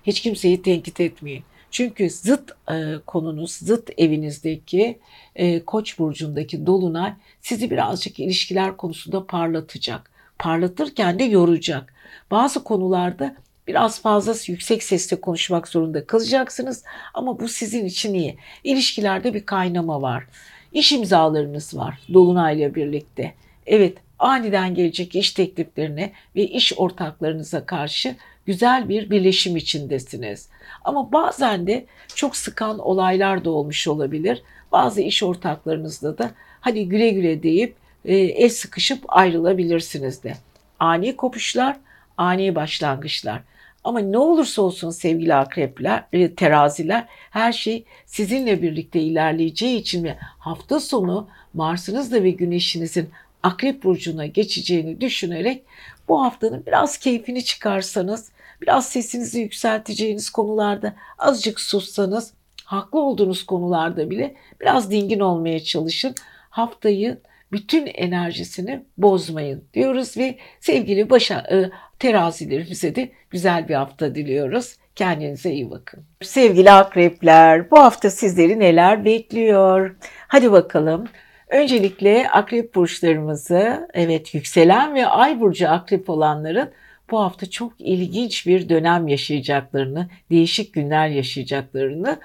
Hiç 0.06 0.20
kimseyi 0.20 0.62
tenkit 0.62 1.00
etmeyin. 1.00 1.44
Çünkü 1.70 2.10
zıt 2.10 2.50
e, 2.70 2.94
konunuz, 3.06 3.52
zıt 3.52 3.90
evinizdeki 3.98 4.98
e, 5.36 5.64
Koç 5.64 5.98
burcundaki 5.98 6.66
dolunay 6.66 7.12
sizi 7.40 7.70
birazcık 7.70 8.20
ilişkiler 8.20 8.76
konusunda 8.76 9.26
parlatacak. 9.26 10.10
Parlatırken 10.38 11.18
de 11.18 11.24
yoracak. 11.24 11.94
Bazı 12.30 12.64
konularda 12.64 13.36
biraz 13.66 14.02
fazla 14.02 14.34
yüksek 14.46 14.82
sesle 14.82 15.20
konuşmak 15.20 15.68
zorunda 15.68 16.06
kalacaksınız 16.06 16.84
ama 17.14 17.40
bu 17.40 17.48
sizin 17.48 17.84
için 17.84 18.14
iyi. 18.14 18.38
İlişkilerde 18.64 19.34
bir 19.34 19.46
kaynama 19.46 20.02
var. 20.02 20.24
İş 20.72 20.92
imzalarınız 20.92 21.76
var 21.76 21.98
dolunayla 22.14 22.74
birlikte. 22.74 23.34
Evet, 23.66 23.98
aniden 24.18 24.74
gelecek 24.74 25.14
iş 25.14 25.32
tekliflerine 25.32 26.12
ve 26.36 26.42
iş 26.42 26.72
ortaklarınıza 26.76 27.66
karşı 27.66 28.16
güzel 28.46 28.88
bir 28.88 29.10
birleşim 29.10 29.56
içindesiniz. 29.56 30.48
Ama 30.84 31.12
bazen 31.12 31.66
de 31.66 31.86
çok 32.14 32.36
sıkan 32.36 32.78
olaylar 32.78 33.44
da 33.44 33.50
olmuş 33.50 33.88
olabilir. 33.88 34.42
Bazı 34.72 35.00
iş 35.00 35.22
ortaklarınızla 35.22 36.18
da 36.18 36.30
hadi 36.60 36.88
güle 36.88 37.10
güle 37.10 37.42
deyip 37.42 37.74
e, 38.04 38.16
el 38.16 38.48
sıkışıp 38.48 39.04
ayrılabilirsiniz 39.08 40.22
de. 40.22 40.34
Ani 40.78 41.16
kopuşlar, 41.16 41.76
ani 42.20 42.54
başlangıçlar. 42.54 43.42
Ama 43.84 44.00
ne 44.00 44.18
olursa 44.18 44.62
olsun 44.62 44.90
sevgili 44.90 45.34
akrepler, 45.34 46.04
e, 46.12 46.34
teraziler 46.34 47.06
her 47.30 47.52
şey 47.52 47.84
sizinle 48.06 48.62
birlikte 48.62 49.00
ilerleyeceği 49.00 49.78
için 49.78 50.04
ve 50.04 50.16
hafta 50.38 50.80
sonu 50.80 51.28
Mars'ınızla 51.54 52.22
ve 52.22 52.30
Güneş'inizin 52.30 53.08
Akrep 53.42 53.84
Burcu'na 53.84 54.26
geçeceğini 54.26 55.00
düşünerek 55.00 55.64
bu 56.08 56.22
haftanın 56.22 56.66
biraz 56.66 56.98
keyfini 56.98 57.44
çıkarsanız, 57.44 58.32
biraz 58.62 58.88
sesinizi 58.88 59.40
yükselteceğiniz 59.40 60.30
konularda 60.30 60.94
azıcık 61.18 61.60
sussanız, 61.60 62.32
haklı 62.64 63.00
olduğunuz 63.00 63.46
konularda 63.46 64.10
bile 64.10 64.34
biraz 64.60 64.90
dingin 64.90 65.20
olmaya 65.20 65.64
çalışın. 65.64 66.14
Haftayı 66.50 67.18
bütün 67.52 67.86
enerjisini 67.86 68.82
bozmayın 68.98 69.64
diyoruz 69.74 70.16
ve 70.16 70.38
sevgili 70.60 71.10
başa, 71.10 71.38
e, 71.50 71.70
terazilerimize 72.00 72.94
de 72.94 73.10
güzel 73.30 73.68
bir 73.68 73.74
hafta 73.74 74.14
diliyoruz. 74.14 74.76
Kendinize 74.94 75.50
iyi 75.50 75.70
bakın. 75.70 76.04
Sevgili 76.22 76.70
akrepler 76.70 77.70
bu 77.70 77.78
hafta 77.78 78.10
sizleri 78.10 78.60
neler 78.60 79.04
bekliyor? 79.04 79.96
Hadi 80.28 80.52
bakalım. 80.52 81.08
Öncelikle 81.48 82.30
akrep 82.30 82.74
burçlarımızı, 82.74 83.88
evet 83.94 84.34
yükselen 84.34 84.94
ve 84.94 85.06
ay 85.06 85.40
burcu 85.40 85.68
akrep 85.68 86.10
olanların 86.10 86.70
bu 87.10 87.20
hafta 87.20 87.50
çok 87.50 87.72
ilginç 87.78 88.46
bir 88.46 88.68
dönem 88.68 89.08
yaşayacaklarını, 89.08 90.08
değişik 90.30 90.72
günler 90.74 91.08
yaşayacaklarını 91.08 92.18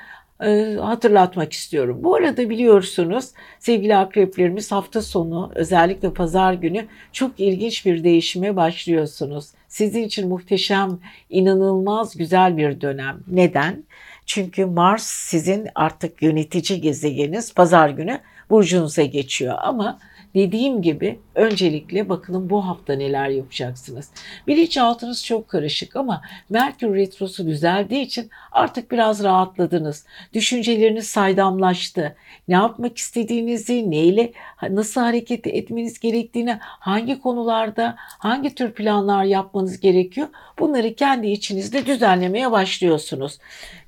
hatırlatmak 0.82 1.54
istiyorum. 1.54 2.00
Bu 2.04 2.16
arada 2.16 2.50
biliyorsunuz 2.50 3.26
sevgili 3.60 3.96
akreplerimiz 3.96 4.72
hafta 4.72 5.02
sonu 5.02 5.52
özellikle 5.56 6.14
pazar 6.14 6.54
günü 6.54 6.86
çok 7.12 7.40
ilginç 7.40 7.86
bir 7.86 8.04
değişime 8.04 8.56
başlıyorsunuz. 8.56 9.50
Sizin 9.68 10.04
için 10.04 10.30
muhteşem, 10.30 11.00
inanılmaz 11.30 12.18
güzel 12.18 12.58
bir 12.58 12.82
dönem. 12.82 13.20
Neden? 13.28 13.84
Çünkü 14.26 14.66
Mars 14.66 15.04
sizin 15.04 15.68
artık 15.76 16.22
yönetici 16.22 16.82
gezegeniniz 16.82 17.54
pazar 17.54 17.90
günü 17.90 18.20
burcunuza 18.50 19.04
geçiyor 19.04 19.56
ama 19.62 20.00
Dediğim 20.36 20.82
gibi 20.82 21.20
öncelikle 21.36 22.10
bakalım 22.10 22.50
bu 22.50 22.68
hafta 22.68 22.94
neler 22.94 23.30
yapacaksınız. 23.30 24.12
Bilinçaltınız 24.48 25.26
çok 25.26 25.48
karışık 25.48 25.96
ama 25.96 26.22
Merkür 26.50 26.96
Retrosu 26.96 27.48
düzeldiği 27.48 28.02
için 28.02 28.30
artık 28.52 28.92
biraz 28.92 29.24
rahatladınız. 29.24 30.06
Düşünceleriniz 30.34 31.08
saydamlaştı. 31.08 32.16
Ne 32.48 32.56
yapmak 32.56 32.98
istediğinizi, 32.98 33.92
neyle, 33.92 34.32
nasıl 34.70 35.02
hareket 35.02 35.48
etmeniz 35.48 36.00
gerektiğini, 36.00 36.58
hangi 36.60 37.22
konularda, 37.22 37.96
hangi 37.98 38.56
tür 38.56 38.72
planlar 38.72 39.24
yapmanız 39.24 39.80
gerekiyor 39.80 40.28
bunları 40.60 40.96
kendi 40.96 41.28
içinizde 41.28 41.86
düzenlemeye 41.86 42.52
başlıyorsunuz. 42.52 43.40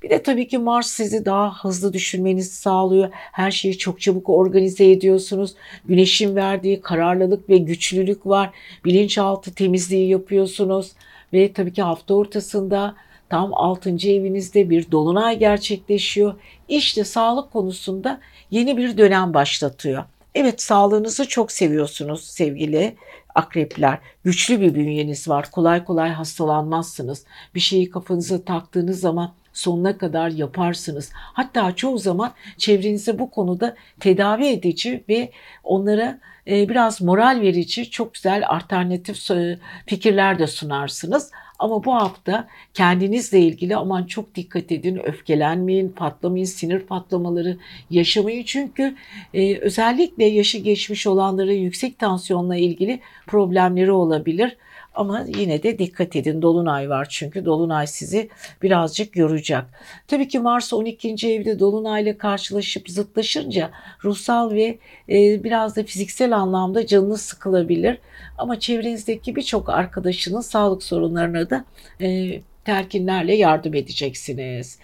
Bir 0.02 0.10
de 0.10 0.22
tabii 0.22 0.48
ki 0.48 0.58
Mars 0.58 0.86
sizi 0.86 1.24
daha 1.24 1.64
hızlı 1.64 1.92
düşünmenizi 1.92 2.56
sağlıyor. 2.56 3.08
Her 3.12 3.50
şeyi 3.50 3.78
çok 3.78 4.00
çabuk 4.00 4.28
organize 4.28 4.90
ediyorsunuz. 4.90 5.54
Güneşin 5.84 6.36
verdiği 6.38 6.80
kararlılık 6.80 7.48
ve 7.48 7.58
güçlülük 7.58 8.26
var. 8.26 8.50
Bilinçaltı 8.84 9.54
temizliği 9.54 10.08
yapıyorsunuz. 10.08 10.92
Ve 11.32 11.52
tabii 11.52 11.72
ki 11.72 11.82
hafta 11.82 12.14
ortasında 12.14 12.94
tam 13.28 13.54
6. 13.54 13.90
evinizde 13.90 14.70
bir 14.70 14.90
dolunay 14.90 15.38
gerçekleşiyor. 15.38 16.34
İşte 16.68 17.04
sağlık 17.04 17.52
konusunda 17.52 18.20
yeni 18.50 18.76
bir 18.76 18.98
dönem 18.98 19.34
başlatıyor. 19.34 20.04
Evet 20.34 20.62
sağlığınızı 20.62 21.28
çok 21.28 21.52
seviyorsunuz 21.52 22.24
sevgili 22.24 22.96
akrepler. 23.34 23.98
Güçlü 24.24 24.60
bir 24.60 24.74
bünyeniz 24.74 25.28
var. 25.28 25.50
Kolay 25.50 25.84
kolay 25.84 26.10
hastalanmazsınız. 26.10 27.24
Bir 27.54 27.60
şeyi 27.60 27.90
kafanıza 27.90 28.44
taktığınız 28.44 29.00
zaman 29.00 29.32
sonuna 29.58 29.98
kadar 29.98 30.30
yaparsınız. 30.30 31.10
Hatta 31.14 31.76
çoğu 31.76 31.98
zaman 31.98 32.32
çevrenize 32.56 33.18
bu 33.18 33.30
konuda 33.30 33.76
tedavi 34.00 34.46
edici 34.46 35.04
ve 35.08 35.30
onlara 35.64 36.18
e, 36.48 36.68
biraz 36.68 37.02
moral 37.02 37.40
verici 37.40 37.90
çok 37.90 38.14
güzel 38.14 38.44
alternatif 38.48 39.30
e, 39.30 39.58
fikirler 39.86 40.38
de 40.38 40.46
sunarsınız. 40.46 41.30
Ama 41.58 41.84
bu 41.84 41.94
hafta 41.94 42.48
kendinizle 42.74 43.40
ilgili 43.40 43.76
aman 43.76 44.04
çok 44.04 44.34
dikkat 44.34 44.72
edin, 44.72 45.00
öfkelenmeyin, 45.04 45.88
patlamayın, 45.88 46.44
sinir 46.44 46.80
patlamaları 46.80 47.56
yaşamayın. 47.90 48.42
Çünkü 48.42 48.94
e, 49.34 49.58
özellikle 49.58 50.24
yaşı 50.24 50.58
geçmiş 50.58 51.06
olanların 51.06 51.52
yüksek 51.52 51.98
tansiyonla 51.98 52.56
ilgili 52.56 53.00
problemleri 53.26 53.92
olabilir. 53.92 54.56
Ama 54.98 55.24
yine 55.36 55.62
de 55.62 55.78
dikkat 55.78 56.16
edin 56.16 56.42
Dolunay 56.42 56.90
var 56.90 57.06
çünkü 57.10 57.44
Dolunay 57.44 57.86
sizi 57.86 58.28
birazcık 58.62 59.16
yoracak. 59.16 59.66
Tabii 60.08 60.28
ki 60.28 60.38
Mars 60.38 60.72
12. 60.72 61.08
evde 61.08 61.58
Dolunay 61.58 62.02
ile 62.02 62.18
karşılaşıp 62.18 62.90
zıtlaşınca 62.90 63.70
ruhsal 64.04 64.50
ve 64.50 64.78
e, 65.08 65.44
biraz 65.44 65.76
da 65.76 65.82
fiziksel 65.82 66.36
anlamda 66.36 66.86
canınız 66.86 67.20
sıkılabilir. 67.20 67.98
Ama 68.38 68.60
çevrenizdeki 68.60 69.36
birçok 69.36 69.68
arkadaşının 69.68 70.40
sağlık 70.40 70.82
sorunlarına 70.82 71.50
da 71.50 71.64
e, 72.00 72.40
telkinlerle 72.64 73.34
yardım 73.34 73.74
edeceksiniz. 73.74 74.78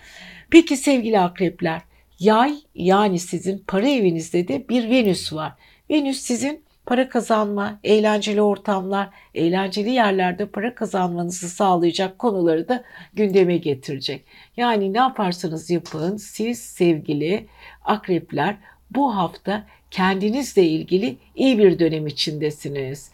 Peki 0.50 0.76
sevgili 0.76 1.18
akrepler 1.18 1.82
yay 2.20 2.54
yani 2.74 3.18
sizin 3.18 3.64
para 3.66 3.88
evinizde 3.88 4.48
de 4.48 4.68
bir 4.68 4.90
Venüs 4.90 5.32
var. 5.32 5.52
Venüs 5.90 6.20
sizin 6.20 6.64
para 6.86 7.08
kazanma, 7.08 7.78
eğlenceli 7.84 8.42
ortamlar, 8.42 9.08
eğlenceli 9.34 9.90
yerlerde 9.90 10.46
para 10.46 10.74
kazanmanızı 10.74 11.48
sağlayacak 11.48 12.18
konuları 12.18 12.68
da 12.68 12.84
gündeme 13.14 13.56
getirecek. 13.56 14.24
Yani 14.56 14.92
ne 14.92 14.98
yaparsanız 14.98 15.70
yapın 15.70 16.16
siz 16.16 16.58
sevgili 16.58 17.46
akrepler 17.84 18.56
bu 18.90 19.16
hafta 19.16 19.66
kendinizle 19.90 20.62
ilgili 20.62 21.16
iyi 21.34 21.58
bir 21.58 21.78
dönem 21.78 22.06
içindesiniz. 22.06 23.10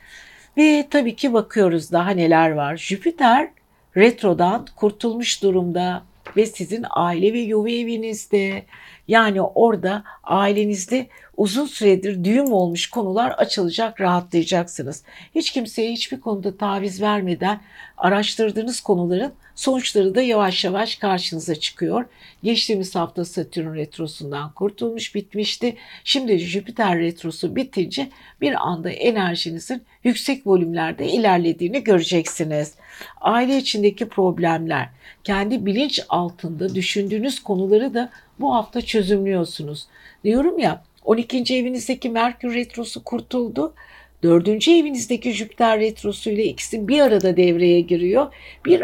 Ve 0.57 0.87
tabii 0.91 1.16
ki 1.16 1.33
bakıyoruz 1.33 1.93
daha 1.93 2.11
neler 2.11 2.51
var. 2.51 2.77
Jüpiter 2.77 3.51
retrodan 3.97 4.66
kurtulmuş 4.77 5.43
durumda 5.43 6.03
ve 6.37 6.47
sizin 6.47 6.85
aile 6.91 7.33
ve 7.33 7.39
yuva 7.39 7.71
evinizde 7.71 8.64
yani 9.09 9.43
orada 9.43 10.05
ailenizde 10.25 11.07
uzun 11.41 11.66
süredir 11.66 12.24
düğüm 12.24 12.53
olmuş 12.53 12.91
konular 12.91 13.30
açılacak, 13.30 14.01
rahatlayacaksınız. 14.01 15.05
Hiç 15.34 15.51
kimseye 15.51 15.93
hiçbir 15.93 16.20
konuda 16.20 16.57
taviz 16.57 17.03
vermeden 17.03 17.61
araştırdığınız 17.97 18.80
konuların 18.80 19.32
sonuçları 19.55 20.14
da 20.14 20.22
yavaş 20.22 20.64
yavaş 20.64 20.97
karşınıza 20.97 21.55
çıkıyor. 21.55 22.05
Geçtiğimiz 22.43 22.95
hafta 22.95 23.24
Satürn 23.24 23.74
retrosundan 23.74 24.53
kurtulmuş 24.53 25.14
bitmişti. 25.14 25.76
Şimdi 26.05 26.38
Jüpiter 26.38 26.99
retrosu 26.99 27.57
bitince 27.57 28.09
bir 28.41 28.68
anda 28.68 28.91
enerjinizin 28.91 29.82
yüksek 30.05 30.47
volümlerde 30.47 31.09
ilerlediğini 31.09 31.84
göreceksiniz. 31.84 32.74
Aile 33.20 33.57
içindeki 33.57 34.09
problemler, 34.09 34.88
kendi 35.24 35.66
bilinç 35.66 36.01
altında 36.09 36.74
düşündüğünüz 36.74 37.43
konuları 37.43 37.95
da 37.95 38.11
bu 38.41 38.55
hafta 38.55 38.80
çözümlüyorsunuz. 38.82 39.86
Diyorum 40.24 40.59
ya 40.59 40.82
12. 41.05 41.57
evinizdeki 41.57 42.11
Merkür 42.11 42.55
Retrosu 42.55 43.05
kurtuldu. 43.05 43.75
Dördüncü 44.23 44.71
evinizdeki 44.71 45.33
Jüpiter 45.33 45.81
Retrosu 45.81 46.31
ile 46.31 46.45
ikisi 46.45 46.89
bir 46.89 47.01
arada 47.01 47.37
devreye 47.37 47.81
giriyor. 47.81 48.33
Bir 48.65 48.83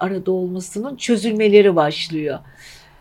arada 0.00 0.32
olmasının 0.32 0.96
çözülmeleri 0.96 1.76
başlıyor. 1.76 2.38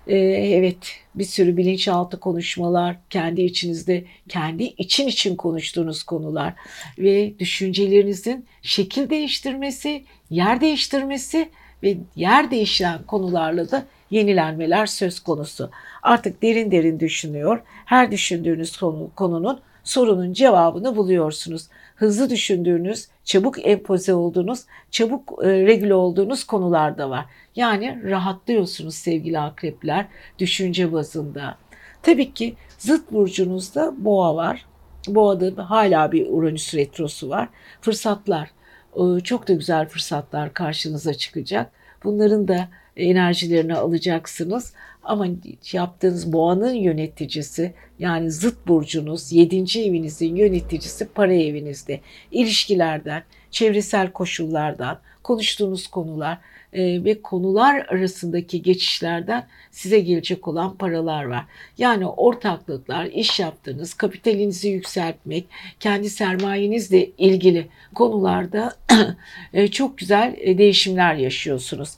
Ee, 0.07 0.17
evet 0.17 0.77
bir 1.15 1.23
sürü 1.23 1.57
bilinçaltı 1.57 2.19
konuşmalar, 2.19 2.95
kendi 3.09 3.41
içinizde, 3.41 4.05
kendi 4.29 4.63
için 4.63 5.07
için 5.07 5.35
konuştuğunuz 5.35 6.03
konular 6.03 6.53
ve 6.99 7.39
düşüncelerinizin 7.39 8.45
şekil 8.61 9.09
değiştirmesi, 9.09 10.03
yer 10.29 10.61
değiştirmesi 10.61 11.49
ve 11.83 11.97
yer 12.15 12.51
değişen 12.51 13.03
konularla 13.03 13.71
da 13.71 13.85
yenilenmeler 14.11 14.85
söz 14.85 15.19
konusu. 15.19 15.69
Artık 16.03 16.41
derin 16.41 16.71
derin 16.71 16.99
düşünüyor. 16.99 17.61
Her 17.85 18.11
düşündüğünüz 18.11 18.77
konu, 18.77 19.11
konunun 19.15 19.59
sorunun 19.83 20.33
cevabını 20.33 20.95
buluyorsunuz. 20.95 21.67
Hızlı 21.95 22.29
düşündüğünüz, 22.29 23.07
çabuk 23.23 23.67
empoze 23.67 24.13
olduğunuz, 24.13 24.65
çabuk 24.91 25.33
e, 25.43 25.47
regüle 25.47 25.93
olduğunuz 25.93 26.43
konular 26.43 26.97
da 26.97 27.09
var. 27.09 27.25
Yani 27.55 28.01
rahatlıyorsunuz 28.03 28.95
sevgili 28.95 29.39
akrepler 29.39 30.05
düşünce 30.39 30.93
bazında. 30.93 31.57
Tabii 32.03 32.33
ki 32.33 32.55
zıt 32.77 33.11
burcunuzda 33.11 33.93
boğa 33.97 34.35
var. 34.35 34.65
Boğa'da 35.07 35.69
hala 35.69 36.11
bir 36.11 36.27
Uranüs 36.29 36.75
retrosu 36.75 37.29
var. 37.29 37.49
Fırsatlar, 37.81 38.51
e, 38.95 39.19
çok 39.19 39.47
da 39.47 39.53
güzel 39.53 39.87
fırsatlar 39.87 40.53
karşınıza 40.53 41.13
çıkacak. 41.13 41.71
Bunların 42.03 42.47
da 42.47 42.69
enerjilerini 42.99 43.75
alacaksınız. 43.75 44.73
Ama 45.03 45.27
yaptığınız 45.71 46.33
boğanın 46.33 46.73
yöneticisi 46.73 47.73
yani 47.99 48.31
zıt 48.31 48.67
burcunuz, 48.67 49.31
yedinci 49.31 49.83
evinizin 49.83 50.35
yöneticisi 50.35 51.05
para 51.07 51.33
evinizde. 51.33 51.99
İlişkilerden, 52.31 53.23
çevresel 53.51 54.11
koşullardan, 54.11 54.99
konuştuğunuz 55.23 55.87
konular 55.87 56.37
e, 56.73 57.03
ve 57.03 57.21
konular 57.21 57.85
arasındaki 57.89 58.61
geçişlerden 58.61 59.47
size 59.71 59.99
gelecek 59.99 60.47
olan 60.47 60.77
paralar 60.77 61.23
var. 61.23 61.45
Yani 61.77 62.07
ortaklıklar, 62.07 63.05
iş 63.05 63.39
yaptığınız, 63.39 63.93
kapitalinizi 63.93 64.69
yükseltmek, 64.69 65.45
kendi 65.79 66.09
sermayenizle 66.09 67.09
ilgili 67.17 67.67
konularda 67.95 68.75
e, 69.53 69.67
çok 69.67 69.97
güzel 69.97 70.35
e, 70.37 70.57
değişimler 70.57 71.15
yaşıyorsunuz. 71.15 71.89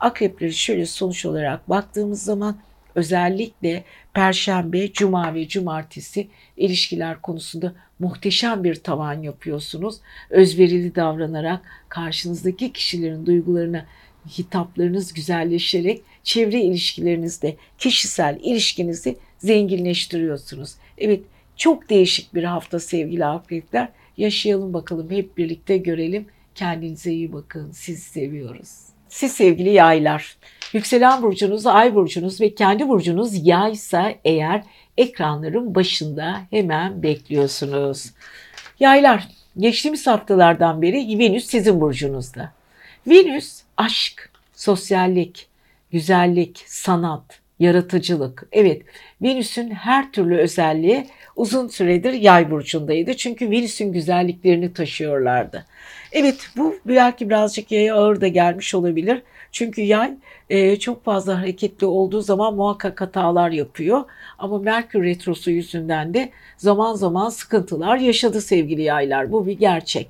Akrepleri 0.00 0.52
şöyle 0.52 0.86
sonuç 0.86 1.26
olarak 1.26 1.68
baktığımız 1.68 2.22
zaman 2.22 2.56
özellikle 2.94 3.84
perşembe, 4.14 4.92
cuma 4.92 5.34
ve 5.34 5.48
cumartesi 5.48 6.28
ilişkiler 6.56 7.22
konusunda 7.22 7.74
muhteşem 7.98 8.64
bir 8.64 8.74
tavan 8.74 9.22
yapıyorsunuz. 9.22 9.96
Özverili 10.30 10.94
davranarak 10.94 11.60
karşınızdaki 11.88 12.72
kişilerin 12.72 13.26
duygularına 13.26 13.86
hitaplarınız 14.38 15.12
güzelleşerek 15.12 16.02
çevre 16.22 16.60
ilişkilerinizde 16.60 17.56
kişisel 17.78 18.38
ilişkinizi 18.42 19.16
zenginleştiriyorsunuz. 19.38 20.74
Evet 20.98 21.20
çok 21.56 21.90
değişik 21.90 22.34
bir 22.34 22.44
hafta 22.44 22.80
sevgili 22.80 23.26
akrepler. 23.26 23.88
Yaşayalım 24.16 24.72
bakalım 24.72 25.10
hep 25.10 25.36
birlikte 25.36 25.76
görelim. 25.76 26.26
Kendinize 26.54 27.12
iyi 27.12 27.32
bakın. 27.32 27.70
Sizi 27.70 28.00
seviyoruz. 28.00 28.89
Siz 29.10 29.32
sevgili 29.32 29.70
yaylar, 29.70 30.36
yükselen 30.72 31.22
burcunuz, 31.22 31.66
ay 31.66 31.94
burcunuz 31.94 32.40
ve 32.40 32.54
kendi 32.54 32.88
burcunuz 32.88 33.46
yaysa 33.46 34.14
eğer 34.24 34.62
ekranların 34.96 35.74
başında 35.74 36.40
hemen 36.50 37.02
bekliyorsunuz. 37.02 38.10
Yaylar, 38.80 39.28
geçtiğimiz 39.58 40.06
haftalardan 40.06 40.82
beri 40.82 41.18
Venüs 41.18 41.46
sizin 41.46 41.80
burcunuzda. 41.80 42.52
Venüs 43.06 43.62
aşk, 43.76 44.30
sosyallik, 44.54 45.48
güzellik, 45.92 46.64
sanat, 46.66 47.40
yaratıcılık. 47.60 48.48
Evet, 48.52 48.82
Venüs'ün 49.22 49.70
her 49.70 50.12
türlü 50.12 50.36
özelliği 50.36 51.06
uzun 51.36 51.68
süredir 51.68 52.12
yay 52.12 52.50
burcundaydı. 52.50 53.16
Çünkü 53.16 53.50
Venüs'ün 53.50 53.92
güzelliklerini 53.92 54.72
taşıyorlardı. 54.72 55.66
Evet 56.12 56.50
bu 56.56 56.74
belki 56.86 57.28
birazcık 57.28 57.72
yaya 57.72 57.94
ağır 57.94 58.20
da 58.20 58.28
gelmiş 58.28 58.74
olabilir. 58.74 59.22
Çünkü 59.52 59.82
yay 59.82 60.14
e, 60.50 60.76
çok 60.78 61.04
fazla 61.04 61.38
hareketli 61.38 61.86
olduğu 61.86 62.20
zaman 62.20 62.54
muhakkak 62.54 63.00
hatalar 63.00 63.50
yapıyor. 63.50 64.04
Ama 64.38 64.58
Merkür 64.58 65.04
Retrosu 65.04 65.50
yüzünden 65.50 66.14
de 66.14 66.30
zaman 66.56 66.94
zaman 66.94 67.28
sıkıntılar 67.28 67.96
yaşadı 67.96 68.40
sevgili 68.40 68.82
yaylar. 68.82 69.32
Bu 69.32 69.46
bir 69.46 69.58
gerçek. 69.58 70.08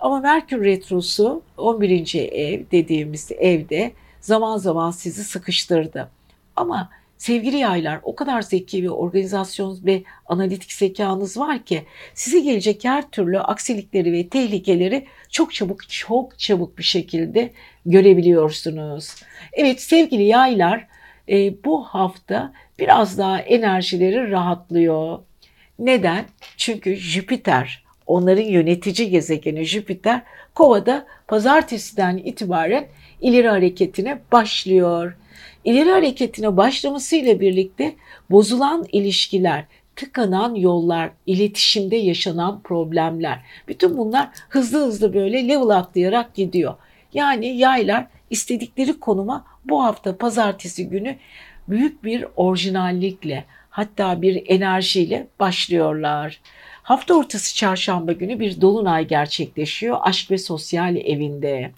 Ama 0.00 0.20
Merkür 0.20 0.64
Retrosu 0.64 1.42
11. 1.56 2.14
ev 2.32 2.62
dediğimiz 2.72 3.30
evde 3.38 3.92
zaman 4.20 4.56
zaman 4.56 4.90
sizi 4.90 5.24
sıkıştırdı. 5.24 6.10
Ama 6.56 6.90
Sevgili 7.18 7.56
yaylar 7.56 8.00
o 8.02 8.14
kadar 8.14 8.42
zeki 8.42 8.82
ve 8.82 8.90
organizasyon 8.90 9.78
ve 9.84 10.02
analitik 10.26 10.72
zekanız 10.72 11.36
var 11.36 11.64
ki 11.64 11.82
size 12.14 12.40
gelecek 12.40 12.84
her 12.84 13.10
türlü 13.10 13.38
aksilikleri 13.38 14.12
ve 14.12 14.28
tehlikeleri 14.28 15.06
çok 15.30 15.54
çabuk 15.54 15.88
çok 15.88 16.38
çabuk 16.38 16.78
bir 16.78 16.82
şekilde 16.82 17.52
görebiliyorsunuz. 17.86 19.14
Evet 19.52 19.82
sevgili 19.82 20.22
yaylar 20.22 20.86
e, 21.28 21.64
bu 21.64 21.84
hafta 21.84 22.52
biraz 22.78 23.18
daha 23.18 23.38
enerjileri 23.38 24.30
rahatlıyor. 24.30 25.18
Neden? 25.78 26.24
Çünkü 26.56 26.96
Jüpiter 26.96 27.83
onların 28.06 28.42
yönetici 28.42 29.10
gezegeni 29.10 29.64
Jüpiter 29.64 30.22
Kova'da 30.54 31.06
pazartesiden 31.28 32.16
itibaren 32.16 32.86
ileri 33.20 33.48
hareketine 33.48 34.18
başlıyor. 34.32 35.16
İleri 35.64 35.90
hareketine 35.90 36.56
başlamasıyla 36.56 37.40
birlikte 37.40 37.94
bozulan 38.30 38.86
ilişkiler, 38.92 39.64
tıkanan 39.96 40.54
yollar, 40.54 41.10
iletişimde 41.26 41.96
yaşanan 41.96 42.60
problemler. 42.62 43.40
Bütün 43.68 43.96
bunlar 43.96 44.28
hızlı 44.48 44.86
hızlı 44.86 45.14
böyle 45.14 45.48
level 45.48 45.68
atlayarak 45.68 46.34
gidiyor. 46.34 46.74
Yani 47.14 47.46
yaylar 47.46 48.06
istedikleri 48.30 49.00
konuma 49.00 49.44
bu 49.64 49.84
hafta 49.84 50.16
pazartesi 50.16 50.88
günü 50.88 51.16
büyük 51.68 52.04
bir 52.04 52.26
orijinallikle 52.36 53.44
hatta 53.70 54.22
bir 54.22 54.42
enerjiyle 54.46 55.26
başlıyorlar. 55.40 56.40
Hafta 56.84 57.14
ortası 57.14 57.56
çarşamba 57.56 58.12
günü 58.12 58.40
bir 58.40 58.60
dolunay 58.60 59.06
gerçekleşiyor 59.06 59.96
aşk 60.02 60.30
ve 60.30 60.38
sosyal 60.38 60.96
evinde. 60.96 61.70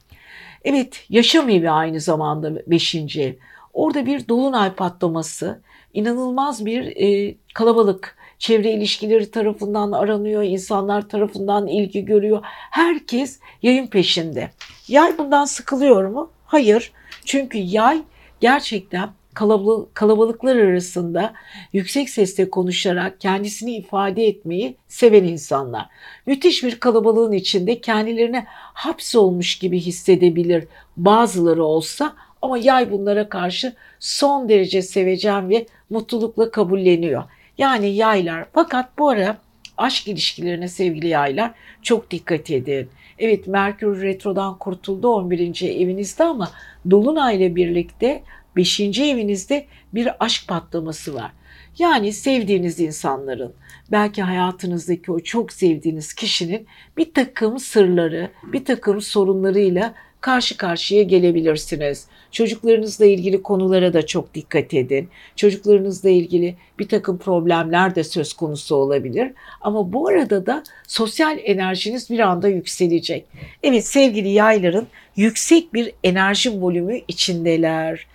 Evet 0.64 1.04
yaşam 1.11 1.50
evi 1.50 1.70
aynı 1.70 2.00
zamanda 2.00 2.52
5. 2.66 2.94
ev. 2.94 3.32
Orada 3.72 4.07
bir 4.07 4.28
dolunay 4.28 4.74
patlaması, 4.74 5.61
inanılmaz 5.94 6.66
bir 6.66 6.96
e, 6.96 7.34
kalabalık, 7.54 8.16
çevre 8.38 8.72
ilişkileri 8.72 9.30
tarafından 9.30 9.92
aranıyor, 9.92 10.42
insanlar 10.42 11.09
tarafından 11.09 11.66
ilgi 11.66 12.04
görüyor. 12.04 12.40
Herkes 12.70 13.40
yayın 13.62 13.86
peşinde. 13.86 14.50
Yay 14.88 15.18
bundan 15.18 15.44
sıkılıyor 15.44 16.09
mu? 16.09 16.30
Hayır. 16.46 16.92
Çünkü 17.24 17.59
yay 17.59 18.02
gerçekten 18.40 19.11
kalabalık, 19.37 19.95
kalabalıklar 19.95 20.57
arasında 20.57 21.32
yüksek 21.72 22.11
sesle 22.11 22.51
konuşarak 22.51 23.20
kendisini 23.20 23.76
ifade 23.76 24.26
etmeyi 24.26 24.76
seven 24.89 25.24
insanlar. 25.24 25.87
Müthiş 26.26 26.64
bir 26.64 26.80
kalabalığın 26.80 27.32
içinde 27.32 27.80
kendilerine 27.80 28.47
hapsolmuş 28.74 29.59
gibi 29.59 29.80
hissedebilir 29.80 30.64
bazıları 30.97 31.64
olsa 31.64 32.14
ama 32.43 32.59
yay 32.59 32.91
bunlara 32.91 33.28
karşı 33.28 33.74
son 34.01 34.49
derece 34.49 34.82
sevecen 34.82 35.51
ve 35.51 35.66
mutlulukla 35.91 36.51
kabulleniyor. 36.51 37.24
Yani 37.59 37.89
yaylar 37.89 38.47
fakat 38.53 38.99
bu 38.99 39.09
ara 39.09 39.37
aşk 39.76 40.09
ilişkilerine 40.09 40.68
sevgili 40.68 41.09
yaylar 41.09 41.55
çok 41.82 42.11
dikkat 42.11 42.51
edin. 42.51 42.89
Evet 43.18 43.47
Merkür 43.47 44.03
Retro'dan 44.03 44.59
kurtuldu 44.59 45.09
11. 45.09 45.62
evinizde 45.62 46.24
ama 46.24 46.51
Dolunay 46.91 47.37
ile 47.37 47.57
birlikte 47.57 48.22
5. 48.57 48.80
evinizde 48.80 49.66
bir 49.94 50.24
aşk 50.24 50.48
patlaması 50.48 51.14
var. 51.14 51.32
Yani 51.78 52.12
sevdiğiniz 52.12 52.80
insanların, 52.80 53.52
belki 53.92 54.22
hayatınızdaki 54.22 55.12
o 55.12 55.20
çok 55.20 55.52
sevdiğiniz 55.52 56.14
kişinin 56.14 56.66
bir 56.96 57.14
takım 57.14 57.59
sırları, 57.59 58.30
bir 58.42 58.64
takım 58.64 59.00
sorunlarıyla 59.00 59.94
karşı 60.20 60.57
karşıya 60.57 61.02
gelebilirsiniz. 61.02 62.07
Çocuklarınızla 62.30 63.07
ilgili 63.07 63.42
konulara 63.42 63.92
da 63.92 64.07
çok 64.07 64.34
dikkat 64.34 64.74
edin. 64.74 65.09
Çocuklarınızla 65.36 66.11
ilgili 66.11 66.57
bir 66.78 66.88
takım 66.88 67.18
problemler 67.18 67.94
de 67.94 68.04
söz 68.04 68.32
konusu 68.32 68.76
olabilir. 68.76 69.32
Ama 69.61 69.92
bu 69.92 70.09
arada 70.09 70.46
da 70.46 70.62
sosyal 70.86 71.38
enerjiniz 71.44 72.11
bir 72.11 72.18
anda 72.18 72.48
yükselecek. 72.48 73.26
Evet 73.62 73.86
sevgili 73.86 74.28
yayların 74.28 74.86
yüksek 75.16 75.74
bir 75.74 75.92
enerji 76.04 76.62
volümü 76.62 77.00
içindeler. 77.09 78.07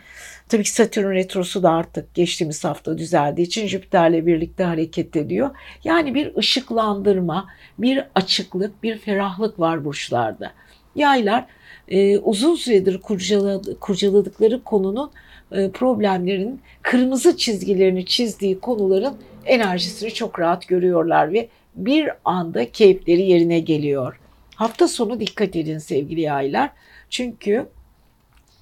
Tabii 0.51 0.63
ki 0.63 0.71
Satürn 0.71 1.11
retrosu 1.11 1.63
da 1.63 1.71
artık 1.71 2.13
geçtiğimiz 2.13 2.63
hafta 2.63 2.97
düzeldiği 2.97 3.47
için 3.47 3.67
Jüpiter'le 3.67 4.25
birlikte 4.25 4.63
hareket 4.63 5.15
ediyor. 5.15 5.49
Yani 5.83 6.15
bir 6.15 6.35
ışıklandırma, 6.35 7.47
bir 7.79 8.03
açıklık, 8.15 8.83
bir 8.83 8.97
ferahlık 8.97 9.59
var 9.59 9.85
burçlarda. 9.85 10.51
Yaylar 10.95 11.45
e, 11.87 12.17
uzun 12.17 12.55
süredir 12.55 13.01
kurcaladı, 13.01 13.79
kurcaladıkları 13.79 14.63
konunun 14.63 15.11
e, 15.51 15.71
problemlerin 15.71 16.61
kırmızı 16.81 17.37
çizgilerini 17.37 18.05
çizdiği 18.05 18.59
konuların 18.59 19.15
enerjisini 19.45 20.13
çok 20.13 20.39
rahat 20.39 20.67
görüyorlar 20.67 21.33
ve 21.33 21.49
bir 21.75 22.09
anda 22.25 22.71
keyifleri 22.71 23.21
yerine 23.21 23.59
geliyor. 23.59 24.19
Hafta 24.55 24.87
sonu 24.87 25.19
dikkat 25.19 25.55
edin 25.55 25.77
sevgili 25.77 26.21
yaylar. 26.21 26.69
Çünkü 27.09 27.65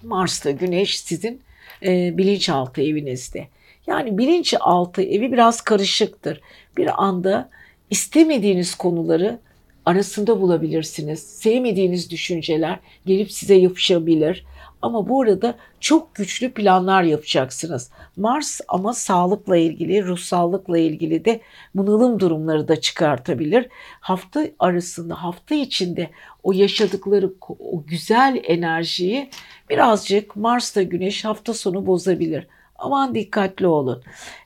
Mars'ta 0.03 0.51
Güneş 0.51 0.99
sizin 0.99 1.41
e, 1.83 2.17
bilinçaltı 2.17 2.81
evinizde. 2.81 3.47
Yani 3.87 4.17
bilinçaltı 4.17 5.01
evi 5.01 5.31
biraz 5.31 5.61
karışıktır. 5.61 6.41
Bir 6.77 7.03
anda 7.03 7.49
istemediğiniz 7.89 8.75
konuları 8.75 9.39
arasında 9.85 10.41
bulabilirsiniz. 10.41 11.19
Sevmediğiniz 11.19 12.11
düşünceler 12.11 12.79
gelip 13.05 13.31
size 13.31 13.55
yapışabilir. 13.55 14.45
Ama 14.81 15.09
bu 15.09 15.21
arada 15.21 15.55
çok 15.79 16.15
güçlü 16.15 16.51
planlar 16.51 17.03
yapacaksınız. 17.03 17.91
Mars 18.17 18.61
ama 18.67 18.93
sağlıkla 18.93 19.57
ilgili, 19.57 20.05
ruhsallıkla 20.05 20.77
ilgili 20.77 21.25
de 21.25 21.41
bunalım 21.75 22.19
durumları 22.19 22.67
da 22.67 22.81
çıkartabilir. 22.81 23.67
Hafta 23.99 24.47
arasında, 24.59 25.23
hafta 25.23 25.55
içinde 25.55 26.09
o 26.43 26.51
yaşadıkları 26.51 27.33
o 27.59 27.83
güzel 27.85 28.41
enerjiyi 28.43 29.29
birazcık 29.69 30.35
Mars'ta 30.35 30.81
Güneş 30.81 31.25
hafta 31.25 31.53
sonu 31.53 31.85
bozabilir. 31.85 32.47
Aman 32.75 33.15
dikkatli 33.15 33.67
olun. 33.67 34.03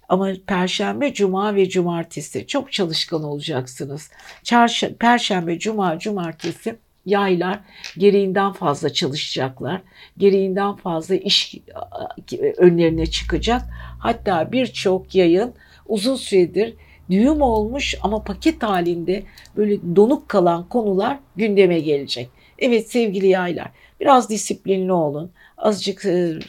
Ama 0.10 0.32
perşembe, 0.48 1.14
cuma 1.14 1.56
ve 1.56 1.70
cumartesi 1.70 2.48
çok 2.48 2.72
çalışkan 2.72 3.24
olacaksınız. 3.24 4.12
Çarşı, 4.44 4.96
perşembe, 4.98 5.60
cuma, 5.60 6.00
cumartesi 6.00 6.76
yaylar 7.06 7.60
gereğinden 7.98 8.52
fazla 8.52 8.94
çalışacaklar. 8.94 9.82
Gereğinden 10.18 10.76
fazla 10.76 11.16
iş 11.16 11.56
önlerine 12.58 13.06
çıkacak. 13.06 13.62
Hatta 14.00 14.52
birçok 14.52 15.16
yayın 15.16 15.54
uzun 15.86 16.16
süredir 16.16 16.74
düğüm 17.10 17.42
olmuş 17.42 17.96
ama 18.02 18.24
paket 18.24 18.64
halinde 18.64 19.24
böyle 19.58 19.96
donuk 19.96 20.30
kalan 20.30 20.70
konular 20.70 21.20
gündeme 21.36 21.80
gelecek. 21.80 22.30
Evet 22.60 22.92
sevgili 22.92 23.28
yaylar 23.28 23.72
biraz 24.00 24.30
disiplinli 24.30 24.92
olun. 24.92 25.32
Azıcık 25.58 26.06
e, 26.06 26.40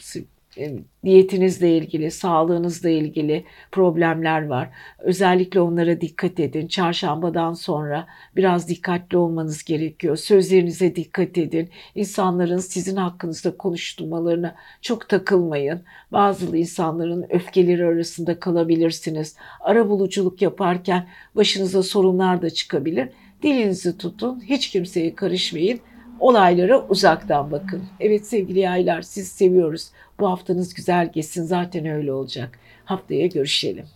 diyetinizle 1.04 1.76
ilgili, 1.76 2.10
sağlığınızla 2.10 2.90
ilgili 2.90 3.44
problemler 3.72 4.46
var. 4.46 4.70
Özellikle 4.98 5.60
onlara 5.60 6.00
dikkat 6.00 6.40
edin. 6.40 6.66
Çarşambadan 6.66 7.52
sonra 7.52 8.06
biraz 8.36 8.68
dikkatli 8.68 9.16
olmanız 9.16 9.64
gerekiyor. 9.64 10.16
Sözlerinize 10.16 10.96
dikkat 10.96 11.38
edin. 11.38 11.70
İnsanların 11.94 12.58
sizin 12.58 12.96
hakkınızda 12.96 13.56
konuşturmalarına 13.56 14.54
çok 14.82 15.08
takılmayın. 15.08 15.82
Bazı 16.12 16.56
insanların 16.56 17.26
öfkeleri 17.30 17.84
arasında 17.84 18.40
kalabilirsiniz. 18.40 19.36
Ara 19.60 19.88
buluculuk 19.88 20.42
yaparken 20.42 21.06
başınıza 21.36 21.82
sorunlar 21.82 22.42
da 22.42 22.50
çıkabilir. 22.50 23.08
Dilinizi 23.42 23.98
tutun, 23.98 24.42
hiç 24.48 24.70
kimseye 24.70 25.14
karışmayın 25.14 25.80
olaylara 26.20 26.86
uzaktan 26.88 27.52
bakın. 27.52 27.82
Evet 28.00 28.26
sevgili 28.26 28.58
yaylar 28.58 29.02
sizi 29.02 29.30
seviyoruz. 29.30 29.90
Bu 30.20 30.30
haftanız 30.30 30.74
güzel 30.74 31.12
geçsin 31.12 31.42
zaten 31.42 31.86
öyle 31.86 32.12
olacak. 32.12 32.58
Haftaya 32.84 33.26
görüşelim. 33.26 33.86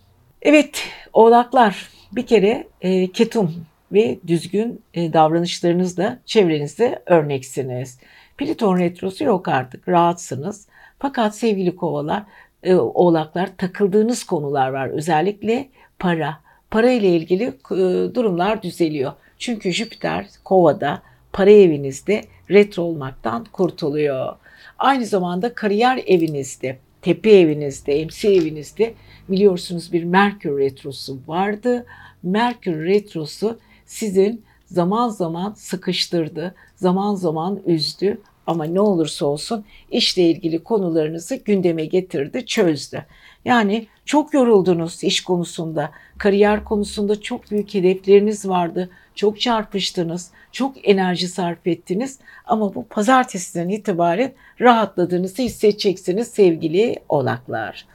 Evet 0.43 0.83
oğlaklar 1.13 1.89
bir 2.13 2.27
kere 2.27 2.69
e, 2.81 3.13
ketum 3.13 3.67
ve 3.93 4.19
düzgün 4.27 4.83
e, 4.95 5.13
davranışlarınızla 5.13 6.19
çevrenizde 6.27 7.03
örneksiniz. 7.07 7.99
Pliton 8.39 8.79
retrosu 8.79 9.25
yok 9.25 9.49
artık 9.49 9.89
rahatsınız. 9.89 10.67
Fakat 10.99 11.37
sevgili 11.37 11.77
kovalar, 11.77 12.23
e, 12.63 12.75
oğlaklar 12.75 13.57
takıldığınız 13.57 14.25
konular 14.25 14.69
var. 14.69 14.89
Özellikle 14.89 15.69
para. 15.99 16.41
Para 16.71 16.91
ile 16.91 17.09
ilgili 17.09 17.45
e, 17.45 18.15
durumlar 18.15 18.63
düzeliyor. 18.63 19.13
Çünkü 19.39 19.73
Jüpiter 19.73 20.27
kovada 20.45 21.03
para 21.33 21.51
evinizde 21.51 22.23
retro 22.51 22.83
olmaktan 22.83 23.45
kurtuluyor. 23.53 24.37
Aynı 24.79 25.07
zamanda 25.07 25.55
kariyer 25.55 26.03
evinizde, 26.07 26.79
tepe 27.03 27.31
evinizde, 27.31 28.01
emsi 28.01 28.29
evinizde 28.29 28.95
biliyorsunuz 29.29 29.93
bir 29.93 30.05
Merkür 30.05 30.59
retrosu 30.59 31.19
vardı. 31.27 31.87
Merkür 32.23 32.85
retrosu 32.85 33.59
sizin 33.87 34.45
zaman 34.67 35.09
zaman 35.09 35.53
sıkıştırdı, 35.53 36.55
zaman 36.77 37.15
zaman 37.15 37.61
üzdü 37.67 38.21
ama 38.47 38.65
ne 38.65 38.81
olursa 38.81 39.27
olsun 39.27 39.65
işle 39.91 40.23
ilgili 40.31 40.65
konularınızı 40.65 41.37
gündeme 41.37 41.85
getirdi, 41.85 42.47
çözdü. 42.47 43.05
Yani 43.45 43.87
çok 44.05 44.35
yoruldunuz 44.35 45.05
iş 45.05 45.21
konusunda, 45.21 45.91
kariyer 46.19 46.65
konusunda 46.65 47.21
çok 47.21 47.51
büyük 47.51 47.75
hedefleriniz 47.75 48.49
vardı, 48.49 48.91
çok 49.19 49.41
çarpıştınız, 49.41 50.31
çok 50.53 50.89
enerji 50.89 51.29
sarf 51.29 51.67
ettiniz 51.67 52.19
ama 52.47 52.75
bu 52.75 52.87
pazartesiden 52.89 53.69
itibaren 53.69 54.33
rahatladığınızı 54.61 55.43
hissedeceksiniz 55.43 56.29
sevgili 56.29 56.97
oğlaklar. 57.09 57.87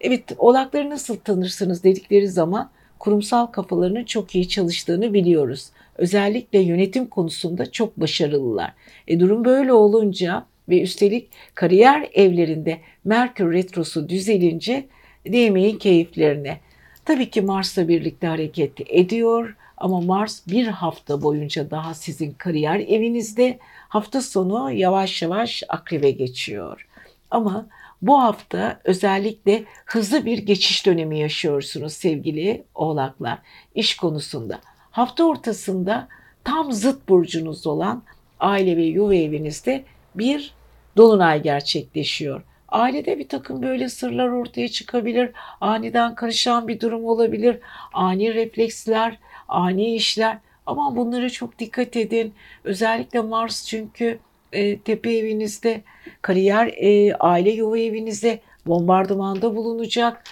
Evet 0.00 0.24
oğlakları 0.38 0.90
nasıl 0.90 1.16
tanırsınız 1.16 1.84
dedikleri 1.84 2.28
zaman 2.28 2.70
kurumsal 2.98 3.46
kafalarının 3.46 4.04
çok 4.04 4.34
iyi 4.34 4.48
çalıştığını 4.48 5.14
biliyoruz. 5.14 5.70
Özellikle 5.96 6.58
yönetim 6.58 7.06
konusunda 7.06 7.70
çok 7.70 8.00
başarılılar. 8.00 8.72
E 9.08 9.20
durum 9.20 9.44
böyle 9.44 9.72
olunca 9.72 10.46
ve 10.68 10.82
üstelik 10.82 11.30
kariyer 11.54 12.08
evlerinde 12.12 12.78
Merkür 13.04 13.52
Retrosu 13.52 14.08
düzelince 14.08 14.86
değmeyin 15.26 15.78
keyiflerine. 15.78 16.60
Tabii 17.04 17.30
ki 17.30 17.40
Mars'la 17.40 17.88
birlikte 17.88 18.26
hareket 18.26 18.72
ediyor 18.86 19.56
ama 19.82 20.00
Mars 20.00 20.46
bir 20.46 20.66
hafta 20.66 21.22
boyunca 21.22 21.70
daha 21.70 21.94
sizin 21.94 22.32
kariyer 22.32 22.80
evinizde. 22.80 23.58
Hafta 23.88 24.22
sonu 24.22 24.72
yavaş 24.72 25.22
yavaş 25.22 25.62
akrebe 25.68 26.10
geçiyor. 26.10 26.88
Ama 27.30 27.66
bu 28.02 28.22
hafta 28.22 28.80
özellikle 28.84 29.64
hızlı 29.84 30.26
bir 30.26 30.38
geçiş 30.38 30.86
dönemi 30.86 31.18
yaşıyorsunuz 31.18 31.92
sevgili 31.92 32.64
oğlaklar 32.74 33.38
iş 33.74 33.96
konusunda. 33.96 34.60
Hafta 34.90 35.24
ortasında 35.24 36.08
tam 36.44 36.72
zıt 36.72 37.08
burcunuz 37.08 37.66
olan 37.66 38.02
aile 38.40 38.76
ve 38.76 38.82
yuva 38.82 39.14
evinizde 39.14 39.84
bir 40.14 40.54
dolunay 40.96 41.42
gerçekleşiyor. 41.42 42.42
Ailede 42.68 43.18
bir 43.18 43.28
takım 43.28 43.62
böyle 43.62 43.88
sırlar 43.88 44.28
ortaya 44.28 44.68
çıkabilir. 44.68 45.30
Aniden 45.60 46.14
karışan 46.14 46.68
bir 46.68 46.80
durum 46.80 47.04
olabilir. 47.04 47.58
Ani 47.92 48.34
refleksler, 48.34 49.18
ani 49.52 49.94
işler. 49.94 50.38
Ama 50.66 50.96
bunlara 50.96 51.30
çok 51.30 51.58
dikkat 51.58 51.96
edin. 51.96 52.34
Özellikle 52.64 53.20
Mars 53.20 53.66
çünkü 53.66 54.18
e, 54.52 54.78
tepe 54.78 55.16
evinizde, 55.16 55.82
kariyer, 56.22 56.66
e, 56.66 57.14
aile 57.14 57.50
yuva 57.50 57.78
evinizde 57.78 58.40
bombardımanda 58.66 59.56
bulunacak. 59.56 60.24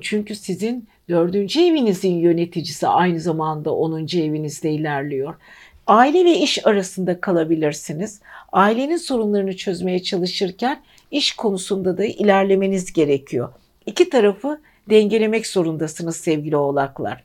Çünkü 0.00 0.34
sizin 0.34 0.88
dördüncü 1.08 1.60
evinizin 1.60 2.14
yöneticisi 2.14 2.88
aynı 2.88 3.20
zamanda 3.20 3.74
onuncu 3.74 4.18
evinizde 4.18 4.70
ilerliyor. 4.70 5.34
Aile 5.86 6.24
ve 6.24 6.38
iş 6.38 6.66
arasında 6.66 7.20
kalabilirsiniz. 7.20 8.20
Ailenin 8.52 8.96
sorunlarını 8.96 9.56
çözmeye 9.56 10.02
çalışırken 10.02 10.82
iş 11.10 11.36
konusunda 11.36 11.98
da 11.98 12.04
ilerlemeniz 12.04 12.92
gerekiyor. 12.92 13.52
İki 13.86 14.10
tarafı 14.10 14.60
dengelemek 14.90 15.46
zorundasınız 15.46 16.16
sevgili 16.16 16.56
oğlaklar. 16.56 17.24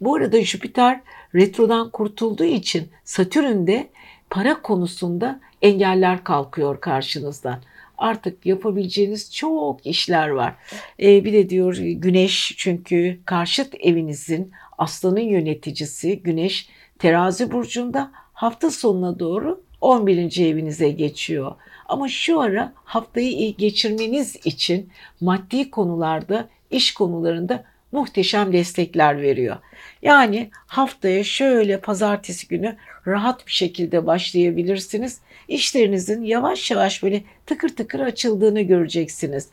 Bu 0.00 0.14
arada 0.14 0.42
Jüpiter 0.42 1.00
retrodan 1.34 1.90
kurtulduğu 1.90 2.44
için 2.44 2.88
Satürn'de 3.04 3.88
para 4.30 4.62
konusunda 4.62 5.40
engeller 5.62 6.24
kalkıyor 6.24 6.80
karşınızdan. 6.80 7.62
Artık 7.98 8.46
yapabileceğiniz 8.46 9.34
çok 9.34 9.86
işler 9.86 10.28
var. 10.28 10.54
Ee, 11.00 11.24
bir 11.24 11.32
de 11.32 11.50
diyor 11.50 11.76
Güneş 11.76 12.54
çünkü 12.56 13.20
karşıt 13.24 13.74
evinizin 13.80 14.52
aslanın 14.78 15.20
yöneticisi 15.20 16.22
Güneş 16.22 16.68
terazi 16.98 17.52
burcunda 17.52 18.12
hafta 18.32 18.70
sonuna 18.70 19.18
doğru 19.18 19.60
11. 19.80 20.46
evinize 20.46 20.90
geçiyor. 20.90 21.54
Ama 21.88 22.08
şu 22.08 22.40
ara 22.40 22.72
haftayı 22.84 23.30
iyi 23.30 23.56
geçirmeniz 23.56 24.36
için 24.44 24.90
maddi 25.20 25.70
konularda, 25.70 26.48
iş 26.70 26.94
konularında 26.94 27.64
muhteşem 27.92 28.52
destekler 28.52 29.22
veriyor. 29.22 29.56
Yani 30.02 30.50
haftaya 30.66 31.24
şöyle 31.24 31.80
pazartesi 31.80 32.48
günü 32.48 32.76
rahat 33.06 33.46
bir 33.46 33.52
şekilde 33.52 34.06
başlayabilirsiniz. 34.06 35.20
İşlerinizin 35.48 36.22
yavaş 36.22 36.70
yavaş 36.70 37.02
böyle 37.02 37.22
tıkır 37.46 37.68
tıkır 37.68 38.00
açıldığını 38.00 38.60
göreceksiniz. 38.60 39.48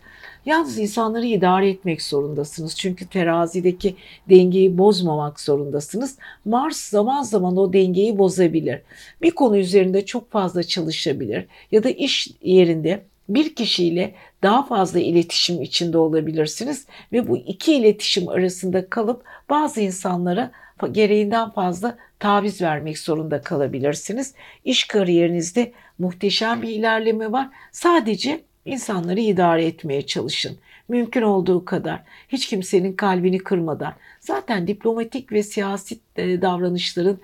Yalnız 0.46 0.78
insanları 0.78 1.26
idare 1.26 1.70
etmek 1.70 2.02
zorundasınız. 2.02 2.76
Çünkü 2.76 3.08
terazideki 3.08 3.96
dengeyi 4.30 4.78
bozmamak 4.78 5.40
zorundasınız. 5.40 6.18
Mars 6.46 6.78
zaman 6.78 7.24
zaman 7.24 7.58
o 7.58 7.74
dengeyi 7.74 8.18
bozabilir. 8.18 8.82
Bir 9.22 9.32
konu 9.32 9.58
üzerinde 9.58 10.06
çok 10.06 10.32
fazla 10.32 10.64
çalışabilir 10.64 11.46
ya 11.72 11.84
da 11.84 11.90
iş 11.90 12.28
yerinde 12.42 13.04
bir 13.30 13.56
kişiyle 13.56 14.16
daha 14.44 14.66
fazla 14.66 15.00
iletişim 15.00 15.62
içinde 15.62 15.98
olabilirsiniz 15.98 16.86
ve 17.12 17.28
bu 17.28 17.38
iki 17.38 17.76
iletişim 17.76 18.30
arasında 18.30 18.90
kalıp 18.90 19.24
bazı 19.50 19.82
insanlara 19.82 20.52
gereğinden 20.92 21.50
fazla 21.50 21.98
taviz 22.20 22.62
vermek 22.62 23.00
zorunda 23.00 23.42
kalabilirsiniz. 23.42 24.34
İş 24.66 24.84
kariyerinizde 24.84 25.72
muhteşem 26.00 26.62
bir 26.62 26.70
ilerleme 26.70 27.32
var. 27.32 27.50
Sadece 27.72 28.42
insanları 28.66 29.20
idare 29.20 29.66
etmeye 29.66 30.06
çalışın. 30.06 30.58
Mümkün 30.88 31.22
olduğu 31.22 31.66
kadar. 31.66 32.04
Hiç 32.30 32.48
kimsenin 32.48 32.94
kalbini 32.94 33.38
kırmadan. 33.38 33.94
Zaten 34.20 34.68
diplomatik 34.68 35.32
ve 35.32 35.44
siyasi 35.44 36.00
davranışların 36.18 37.20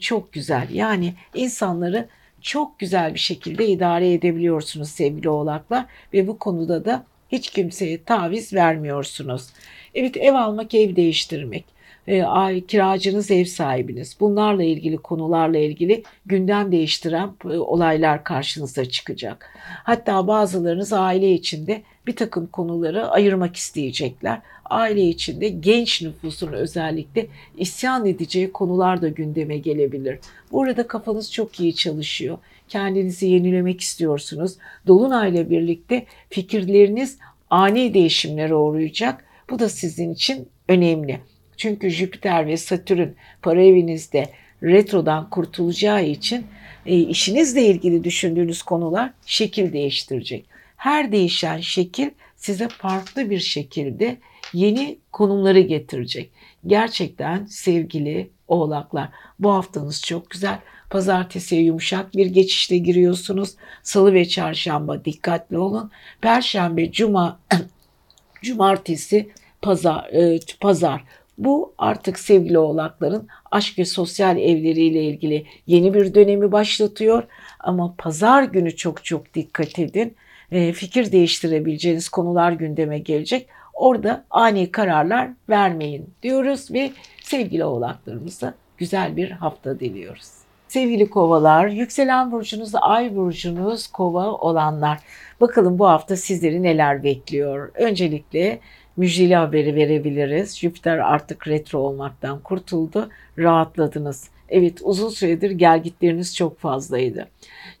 çok 0.00 0.32
güzel. 0.32 0.68
Yani 0.70 1.14
insanları 1.34 2.08
çok 2.42 2.78
güzel 2.78 3.14
bir 3.14 3.18
şekilde 3.18 3.66
idare 3.66 4.12
edebiliyorsunuz 4.12 4.90
sevgili 4.90 5.28
oğlaklar 5.28 5.86
ve 6.12 6.28
bu 6.28 6.38
konuda 6.38 6.84
da 6.84 7.04
hiç 7.28 7.50
kimseye 7.50 8.04
taviz 8.04 8.54
vermiyorsunuz. 8.54 9.48
Evet 9.94 10.16
ev 10.16 10.34
almak, 10.34 10.74
ev 10.74 10.96
değiştirmek 10.96 11.64
e, 12.10 12.60
kiracınız 12.66 13.30
ev 13.30 13.44
sahibiniz. 13.44 14.16
Bunlarla 14.20 14.62
ilgili 14.62 14.96
konularla 14.96 15.58
ilgili 15.58 16.02
gündem 16.26 16.72
değiştiren 16.72 17.30
e, 17.44 17.48
olaylar 17.48 18.24
karşınıza 18.24 18.84
çıkacak. 18.84 19.50
Hatta 19.84 20.26
bazılarınız 20.26 20.92
aile 20.92 21.32
içinde 21.32 21.82
bir 22.06 22.16
takım 22.16 22.46
konuları 22.46 23.08
ayırmak 23.08 23.56
isteyecekler. 23.56 24.38
Aile 24.64 25.02
içinde 25.02 25.48
genç 25.48 26.02
nüfusun 26.02 26.52
özellikle 26.52 27.26
isyan 27.56 28.06
edeceği 28.06 28.52
konular 28.52 29.02
da 29.02 29.08
gündeme 29.08 29.58
gelebilir. 29.58 30.18
Burada 30.52 30.86
kafanız 30.86 31.32
çok 31.32 31.60
iyi 31.60 31.74
çalışıyor. 31.74 32.38
Kendinizi 32.68 33.26
yenilemek 33.26 33.80
istiyorsunuz. 33.80 34.56
Dolunayla 34.86 35.50
birlikte 35.50 36.06
fikirleriniz 36.30 37.18
ani 37.50 37.94
değişimlere 37.94 38.54
uğrayacak. 38.54 39.24
Bu 39.50 39.58
da 39.58 39.68
sizin 39.68 40.14
için 40.14 40.48
önemli. 40.68 41.20
Çünkü 41.60 41.90
Jüpiter 41.90 42.46
ve 42.46 42.56
Satürn 42.56 43.08
para 43.42 43.62
evinizde 43.62 44.30
retrodan 44.62 45.30
kurtulacağı 45.30 46.04
için 46.04 46.46
e, 46.86 46.98
işinizle 46.98 47.66
ilgili 47.66 48.04
düşündüğünüz 48.04 48.62
konular 48.62 49.10
şekil 49.26 49.72
değiştirecek. 49.72 50.46
Her 50.76 51.12
değişen 51.12 51.60
şekil 51.60 52.10
size 52.36 52.68
farklı 52.68 53.30
bir 53.30 53.40
şekilde 53.40 54.16
yeni 54.52 54.98
konumları 55.12 55.60
getirecek. 55.60 56.30
Gerçekten 56.66 57.44
sevgili 57.44 58.30
oğlaklar 58.48 59.08
bu 59.38 59.52
haftanız 59.52 60.02
çok 60.02 60.30
güzel. 60.30 60.58
Pazartesiye 60.90 61.62
yumuşak 61.62 62.14
bir 62.16 62.26
geçişte 62.26 62.78
giriyorsunuz. 62.78 63.54
Salı 63.82 64.14
ve 64.14 64.28
çarşamba 64.28 65.04
dikkatli 65.04 65.58
olun. 65.58 65.90
Perşembe, 66.20 66.92
cuma, 66.92 67.40
cumartesi, 68.42 69.30
pazar, 69.62 70.04
e, 70.04 70.40
pazar 70.60 71.04
bu 71.44 71.74
artık 71.78 72.18
sevgili 72.18 72.58
oğlakların 72.58 73.28
aşk 73.50 73.78
ve 73.78 73.84
sosyal 73.84 74.36
evleriyle 74.36 75.04
ilgili 75.04 75.46
yeni 75.66 75.94
bir 75.94 76.14
dönemi 76.14 76.52
başlatıyor. 76.52 77.22
Ama 77.60 77.94
pazar 77.98 78.42
günü 78.42 78.76
çok 78.76 79.04
çok 79.04 79.34
dikkat 79.34 79.78
edin. 79.78 80.16
E, 80.52 80.72
fikir 80.72 81.12
değiştirebileceğiniz 81.12 82.08
konular 82.08 82.52
gündeme 82.52 82.98
gelecek. 82.98 83.48
Orada 83.74 84.24
ani 84.30 84.72
kararlar 84.72 85.30
vermeyin 85.48 86.10
diyoruz 86.22 86.70
ve 86.70 86.90
sevgili 87.22 87.64
oğlaklarımıza 87.64 88.54
güzel 88.78 89.16
bir 89.16 89.30
hafta 89.30 89.80
diliyoruz. 89.80 90.30
Sevgili 90.68 91.10
kovalar, 91.10 91.68
yükselen 91.68 92.32
burcunuz, 92.32 92.72
ay 92.74 93.16
burcunuz 93.16 93.86
kova 93.86 94.26
olanlar. 94.26 94.98
Bakalım 95.40 95.78
bu 95.78 95.88
hafta 95.88 96.16
sizleri 96.16 96.62
neler 96.62 97.04
bekliyor? 97.04 97.70
Öncelikle 97.74 98.60
müjdeli 99.00 99.34
haberi 99.34 99.74
verebiliriz. 99.74 100.58
Jüpiter 100.58 100.98
artık 100.98 101.48
retro 101.48 101.78
olmaktan 101.78 102.40
kurtuldu. 102.40 103.08
Rahatladınız. 103.38 104.28
Evet 104.48 104.78
uzun 104.82 105.08
süredir 105.08 105.50
gelgitleriniz 105.50 106.36
çok 106.36 106.58
fazlaydı. 106.58 107.28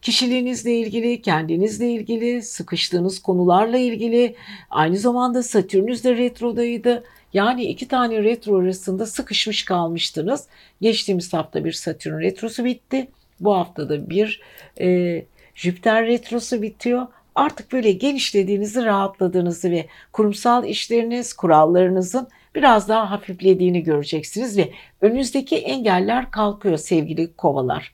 Kişiliğinizle 0.02 0.74
ilgili, 0.74 1.22
kendinizle 1.22 1.90
ilgili, 1.90 2.42
sıkıştığınız 2.42 3.22
konularla 3.22 3.78
ilgili, 3.78 4.34
aynı 4.70 4.96
zamanda 4.96 5.42
Satürnüz 5.42 6.04
de 6.04 6.16
retrodaydı. 6.16 7.04
Yani 7.32 7.64
iki 7.64 7.88
tane 7.88 8.22
retro 8.22 8.60
arasında 8.60 9.06
sıkışmış 9.06 9.64
kalmıştınız. 9.64 10.46
Geçtiğimiz 10.80 11.32
hafta 11.32 11.64
bir 11.64 11.72
Satürn 11.72 12.20
retrosu 12.20 12.64
bitti. 12.64 13.08
Bu 13.40 13.54
haftada 13.54 14.10
bir 14.10 14.40
e, 14.80 15.22
Jüpiter 15.54 16.06
retrosu 16.06 16.62
bitiyor 16.62 17.06
artık 17.34 17.72
böyle 17.72 17.92
genişlediğinizi, 17.92 18.84
rahatladığınızı 18.84 19.70
ve 19.70 19.86
kurumsal 20.12 20.64
işleriniz, 20.64 21.32
kurallarınızın 21.32 22.28
biraz 22.54 22.88
daha 22.88 23.10
hafiflediğini 23.10 23.82
göreceksiniz 23.82 24.58
ve 24.58 24.72
önünüzdeki 25.00 25.56
engeller 25.56 26.30
kalkıyor 26.30 26.76
sevgili 26.76 27.32
kovalar. 27.36 27.92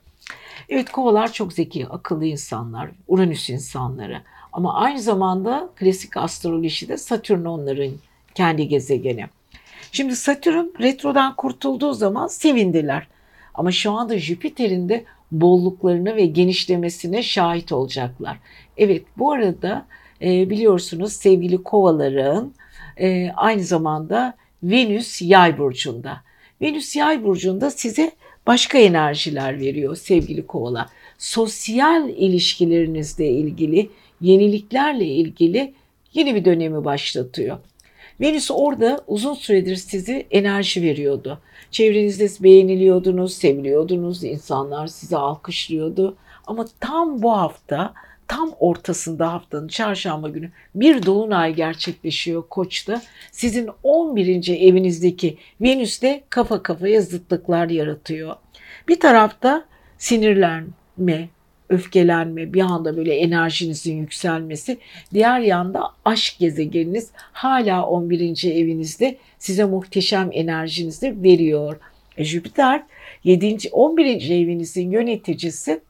Evet 0.68 0.90
kovalar 0.90 1.32
çok 1.32 1.52
zeki, 1.52 1.86
akıllı 1.86 2.26
insanlar, 2.26 2.90
Uranüs 3.08 3.50
insanları. 3.50 4.22
Ama 4.52 4.74
aynı 4.74 5.00
zamanda 5.00 5.68
klasik 5.76 6.16
astrolojide 6.16 6.96
Satürn 6.96 7.44
onların 7.44 7.92
kendi 8.34 8.68
gezegeni. 8.68 9.26
Şimdi 9.92 10.16
Satürn 10.16 10.66
retrodan 10.80 11.36
kurtulduğu 11.36 11.92
zaman 11.92 12.26
sevindiler. 12.26 13.06
Ama 13.54 13.72
şu 13.72 13.92
anda 13.92 14.18
Jüpiter'in 14.18 14.88
de 14.88 15.04
bolluklarına 15.32 16.16
ve 16.16 16.26
genişlemesine 16.26 17.22
şahit 17.22 17.72
olacaklar. 17.72 18.38
Evet 18.76 19.02
bu 19.18 19.32
arada 19.32 19.86
e, 20.22 20.50
biliyorsunuz 20.50 21.12
sevgili 21.12 21.62
kovaların 21.62 22.54
e, 23.00 23.30
aynı 23.36 23.62
zamanda 23.62 24.34
Venüs 24.62 25.22
yay 25.22 25.58
burcunda. 25.58 26.20
Venüs 26.62 26.96
yay 26.96 27.24
burcunda 27.24 27.70
size 27.70 28.12
başka 28.46 28.78
enerjiler 28.78 29.60
veriyor 29.60 29.96
sevgili 29.96 30.46
kovalar. 30.46 30.86
Sosyal 31.18 32.08
ilişkilerinizle 32.08 33.30
ilgili, 33.30 33.90
yeniliklerle 34.20 35.04
ilgili 35.06 35.74
yeni 36.14 36.34
bir 36.34 36.44
dönemi 36.44 36.84
başlatıyor. 36.84 37.58
Venüs 38.20 38.50
orada 38.50 39.04
uzun 39.06 39.34
süredir 39.34 39.76
sizi 39.76 40.26
enerji 40.30 40.82
veriyordu. 40.82 41.40
Çevrenizde 41.76 42.44
beğeniliyordunuz, 42.44 43.34
seviliyordunuz, 43.34 44.24
insanlar 44.24 44.86
sizi 44.86 45.16
alkışlıyordu. 45.16 46.16
Ama 46.46 46.66
tam 46.80 47.22
bu 47.22 47.32
hafta, 47.36 47.94
tam 48.28 48.50
ortasında 48.60 49.32
haftanın 49.32 49.68
çarşamba 49.68 50.28
günü 50.28 50.50
bir 50.74 51.06
dolunay 51.06 51.54
gerçekleşiyor 51.54 52.42
Koç'ta. 52.48 53.02
Sizin 53.32 53.70
11. 53.82 54.48
evinizdeki 54.48 55.38
Venüs'te 55.60 56.24
kafa 56.30 56.62
kafaya 56.62 57.00
zıtlıklar 57.00 57.68
yaratıyor. 57.68 58.36
Bir 58.88 59.00
tarafta 59.00 59.64
sinirlenme, 59.98 61.28
öfkelenme, 61.68 62.52
bir 62.52 62.60
anda 62.60 62.96
böyle 62.96 63.14
enerjinizin 63.14 63.96
yükselmesi. 63.96 64.78
Diğer 65.14 65.40
yanda 65.40 65.88
aşk 66.04 66.38
gezegeniniz 66.38 67.10
hala 67.32 67.86
11. 67.86 68.44
evinizde 68.44 69.16
size 69.38 69.64
muhteşem 69.64 70.30
enerjinizi 70.32 71.22
veriyor. 71.22 71.76
E, 72.16 72.24
Jüpiter 72.24 72.82
7. 73.24 73.56
11. 73.72 74.30
evinizin 74.30 74.90
yöneticisi 74.90 75.80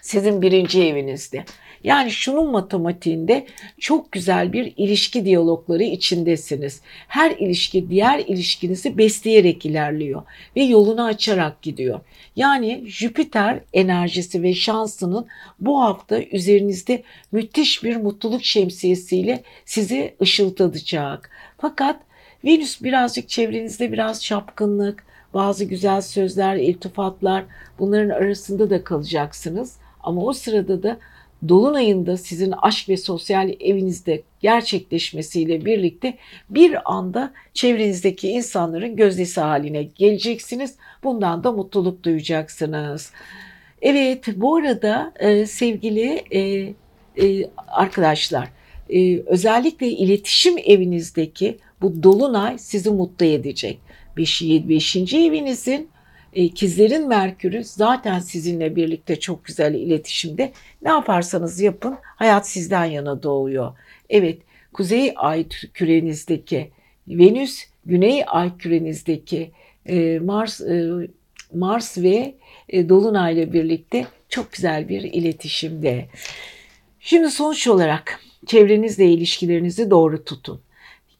sizin 0.00 0.42
birinci 0.42 0.82
evinizde. 0.86 1.44
Yani 1.86 2.10
şunun 2.10 2.50
matematiğinde 2.50 3.46
çok 3.78 4.12
güzel 4.12 4.52
bir 4.52 4.72
ilişki 4.76 5.24
diyalogları 5.24 5.82
içindesiniz. 5.82 6.80
Her 7.08 7.30
ilişki 7.30 7.90
diğer 7.90 8.18
ilişkinizi 8.18 8.98
besleyerek 8.98 9.66
ilerliyor 9.66 10.22
ve 10.56 10.62
yolunu 10.62 11.04
açarak 11.04 11.62
gidiyor. 11.62 12.00
Yani 12.36 12.82
Jüpiter 12.86 13.60
enerjisi 13.72 14.42
ve 14.42 14.54
şansının 14.54 15.26
bu 15.60 15.82
hafta 15.82 16.22
üzerinizde 16.22 17.02
müthiş 17.32 17.84
bir 17.84 17.96
mutluluk 17.96 18.44
şemsiyesiyle 18.44 19.42
sizi 19.64 20.14
ışıldatacak. 20.22 21.30
Fakat 21.58 22.00
Venüs 22.44 22.82
birazcık 22.82 23.28
çevrenizde 23.28 23.92
biraz 23.92 24.24
şapkınlık, 24.24 25.06
bazı 25.34 25.64
güzel 25.64 26.00
sözler, 26.00 26.56
iltifatlar 26.56 27.44
bunların 27.78 28.10
arasında 28.10 28.70
da 28.70 28.84
kalacaksınız. 28.84 29.76
Ama 30.00 30.24
o 30.24 30.32
sırada 30.32 30.82
da 30.82 30.98
Dolunay'ında 31.48 32.16
sizin 32.16 32.54
aşk 32.62 32.88
ve 32.88 32.96
sosyal 32.96 33.50
evinizde 33.60 34.22
gerçekleşmesiyle 34.40 35.64
birlikte 35.64 36.14
bir 36.50 36.92
anda 36.92 37.32
çevrenizdeki 37.54 38.28
insanların 38.28 38.96
gözdesi 38.96 39.40
haline 39.40 39.82
geleceksiniz. 39.82 40.74
Bundan 41.04 41.44
da 41.44 41.52
mutluluk 41.52 42.02
duyacaksınız. 42.02 43.12
Evet 43.82 44.24
bu 44.36 44.56
arada 44.56 45.12
e, 45.18 45.46
sevgili 45.46 46.22
e, 46.30 46.40
e, 47.22 47.50
arkadaşlar 47.68 48.48
e, 48.90 49.18
özellikle 49.20 49.88
iletişim 49.88 50.58
evinizdeki 50.58 51.58
bu 51.82 52.02
dolunay 52.02 52.58
sizi 52.58 52.90
mutlu 52.90 53.26
edecek. 53.26 53.78
Beşi, 54.16 54.68
beşinci 54.68 55.26
evinizin 55.26 55.88
ikizlerin 56.44 57.08
Merkür'ü 57.08 57.64
zaten 57.64 58.18
sizinle 58.18 58.76
birlikte 58.76 59.20
çok 59.20 59.44
güzel 59.44 59.74
iletişimde. 59.74 60.52
Ne 60.82 60.88
yaparsanız 60.88 61.60
yapın 61.60 61.96
hayat 62.02 62.48
sizden 62.48 62.84
yana 62.84 63.22
doğuyor. 63.22 63.72
Evet 64.10 64.38
kuzey 64.72 65.12
ay 65.16 65.48
kürenizdeki 65.74 66.70
Venüs, 67.08 67.64
güney 67.86 68.24
ay 68.26 68.56
kürenizdeki 68.56 69.50
e, 69.86 70.18
Mars 70.18 70.60
e, 70.60 71.08
Mars 71.54 71.98
ve 71.98 72.34
Dolunay 72.72 73.34
ile 73.34 73.52
birlikte 73.52 74.06
çok 74.28 74.52
güzel 74.52 74.88
bir 74.88 75.02
iletişimde. 75.02 76.06
Şimdi 77.00 77.30
sonuç 77.30 77.68
olarak 77.68 78.20
çevrenizle 78.46 79.06
ilişkilerinizi 79.06 79.90
doğru 79.90 80.24
tutun. 80.24 80.60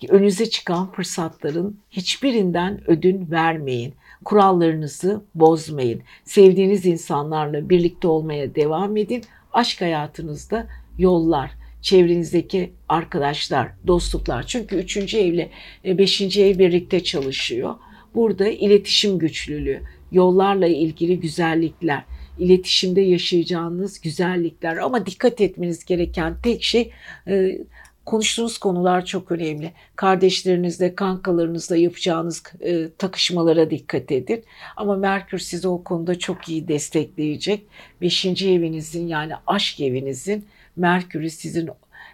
Önünüze 0.09 0.51
çıkan 0.51 0.93
fırsatların 0.93 1.79
hiçbirinden 1.91 2.91
ödün 2.91 3.31
vermeyin. 3.31 3.95
Kurallarınızı 4.25 5.23
bozmayın. 5.35 6.03
Sevdiğiniz 6.25 6.87
insanlarla 6.87 7.69
birlikte 7.69 8.09
olmaya 8.09 8.55
devam 8.55 8.97
edin. 8.97 9.23
Aşk 9.53 9.81
hayatınızda 9.81 10.67
yollar, 10.99 11.51
çevrenizdeki 11.83 12.73
arkadaşlar, 12.89 13.69
dostluklar. 13.87 14.43
Çünkü 14.43 14.77
üçüncü 14.77 15.19
evle 15.19 15.51
e, 15.85 15.99
beşinci 15.99 16.45
ev 16.45 16.59
birlikte 16.59 17.05
çalışıyor. 17.05 17.75
Burada 18.15 18.49
iletişim 18.49 19.19
güçlülüğü, 19.19 19.83
yollarla 20.13 20.67
ilgili 20.67 21.21
güzellikler, 21.21 22.05
iletişimde 22.39 23.01
yaşayacağınız 23.01 24.01
güzellikler 24.01 24.77
ama 24.77 25.07
dikkat 25.07 25.41
etmeniz 25.41 25.85
gereken 25.85 26.37
tek 26.43 26.63
şey 26.63 26.91
e, 27.29 27.59
konuştuğunuz 28.07 28.59
konular 28.59 29.05
çok 29.05 29.33
önemli. 29.33 29.73
Kardeşlerinizle, 29.97 30.95
kankalarınızla 30.95 31.77
yapacağınız 31.77 32.43
e, 32.61 32.89
takışmalara 32.99 33.71
dikkat 33.71 34.13
edin. 34.13 34.45
Ama 34.77 34.97
Merkür 34.97 35.39
sizi 35.39 35.69
o 35.69 35.85
konuda 35.85 36.19
çok 36.19 36.49
iyi 36.49 36.69
destekleyecek. 36.69 37.67
Beşinci 38.01 38.53
evinizin 38.53 39.07
yani 39.07 39.33
aşk 39.47 39.81
evinizin 39.81 40.47
Merkür'ü 40.77 41.31
sizin 41.31 41.71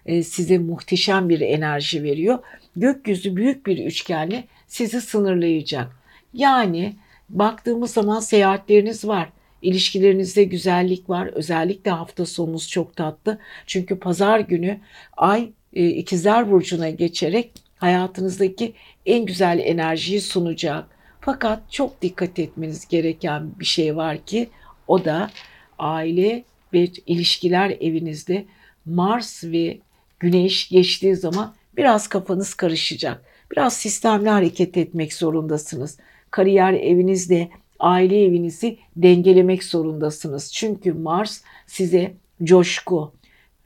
e, 0.06 0.22
size 0.22 0.58
muhteşem 0.58 1.28
bir 1.28 1.40
enerji 1.40 2.02
veriyor. 2.02 2.38
Gökyüzü 2.76 3.36
büyük 3.36 3.66
bir 3.66 3.86
üçgenle 3.86 4.44
sizi 4.66 5.00
sınırlayacak. 5.00 5.96
Yani 6.34 6.96
baktığımız 7.28 7.90
zaman 7.90 8.20
seyahatleriniz 8.20 9.08
var. 9.08 9.28
İlişkilerinizde 9.62 10.44
güzellik 10.44 11.10
var. 11.10 11.26
Özellikle 11.26 11.90
hafta 11.90 12.26
sonunuz 12.26 12.68
çok 12.68 12.96
tatlı. 12.96 13.38
Çünkü 13.66 13.98
pazar 13.98 14.40
günü 14.40 14.80
ay 15.16 15.52
ikizler 15.72 16.50
burcuna 16.50 16.90
geçerek 16.90 17.50
hayatınızdaki 17.76 18.72
en 19.06 19.24
güzel 19.26 19.58
enerjiyi 19.58 20.20
sunacak. 20.20 20.84
Fakat 21.20 21.72
çok 21.72 22.02
dikkat 22.02 22.38
etmeniz 22.38 22.88
gereken 22.88 23.50
bir 23.58 23.64
şey 23.64 23.96
var 23.96 24.24
ki 24.26 24.48
o 24.86 25.04
da 25.04 25.30
aile 25.78 26.44
ve 26.72 26.88
ilişkiler 27.06 27.76
evinizde 27.80 28.44
Mars 28.86 29.44
ve 29.44 29.78
Güneş 30.20 30.68
geçtiği 30.68 31.16
zaman 31.16 31.54
biraz 31.76 32.08
kafanız 32.08 32.54
karışacak. 32.54 33.24
Biraz 33.52 33.76
sistemli 33.76 34.28
hareket 34.28 34.76
etmek 34.76 35.12
zorundasınız. 35.14 35.98
Kariyer 36.30 36.72
evinizde 36.72 37.48
aile 37.78 38.24
evinizi 38.24 38.78
dengelemek 38.96 39.64
zorundasınız. 39.64 40.52
Çünkü 40.52 40.92
Mars 40.92 41.42
size 41.66 42.14
coşku, 42.42 43.12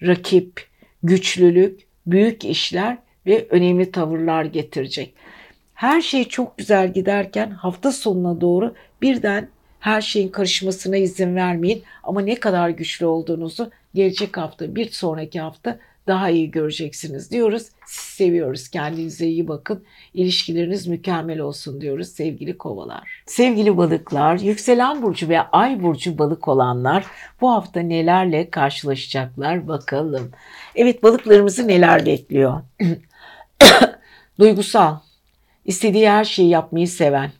rakip, 0.03 0.69
güçlülük, 1.03 1.86
büyük 2.07 2.45
işler 2.45 2.99
ve 3.27 3.47
önemli 3.51 3.91
tavırlar 3.91 4.45
getirecek. 4.45 5.15
Her 5.75 6.01
şey 6.01 6.25
çok 6.25 6.59
güzel 6.59 6.93
giderken 6.93 7.51
hafta 7.51 7.93
sonuna 7.93 8.41
doğru 8.41 8.75
birden 9.03 9.49
her 9.81 10.01
şeyin 10.01 10.29
karışmasına 10.29 10.97
izin 10.97 11.37
vermeyin 11.37 11.83
ama 12.03 12.21
ne 12.21 12.35
kadar 12.35 12.69
güçlü 12.69 13.07
olduğunuzu 13.07 13.71
gelecek 13.95 14.37
hafta, 14.37 14.75
bir 14.75 14.91
sonraki 14.91 15.41
hafta 15.41 15.79
daha 16.07 16.31
iyi 16.31 16.51
göreceksiniz 16.51 17.31
diyoruz. 17.31 17.63
Siz 17.87 18.05
seviyoruz. 18.05 18.69
Kendinize 18.69 19.27
iyi 19.27 19.49
bakın. 19.49 19.85
İlişkileriniz 20.15 20.87
mükemmel 20.87 21.41
olsun 21.41 21.81
diyoruz 21.81 22.09
sevgili 22.09 22.59
kovalar. 22.59 23.23
Sevgili 23.27 23.77
balıklar, 23.77 24.39
yükselen 24.39 25.03
burcu 25.03 25.29
ve 25.29 25.41
ay 25.41 25.83
burcu 25.83 26.19
balık 26.19 26.49
olanlar 26.49 27.07
bu 27.41 27.51
hafta 27.51 27.81
nelerle 27.81 28.51
karşılaşacaklar 28.51 29.69
bakalım. 29.69 30.31
Evet 30.75 31.03
balıklarımızı 31.03 31.69
neler 31.69 32.07
bekliyor? 32.07 32.63
Duygusal, 34.39 34.99
istediği 35.65 36.11
her 36.11 36.25
şeyi 36.25 36.49
yapmayı 36.49 36.89
seven, 36.89 37.31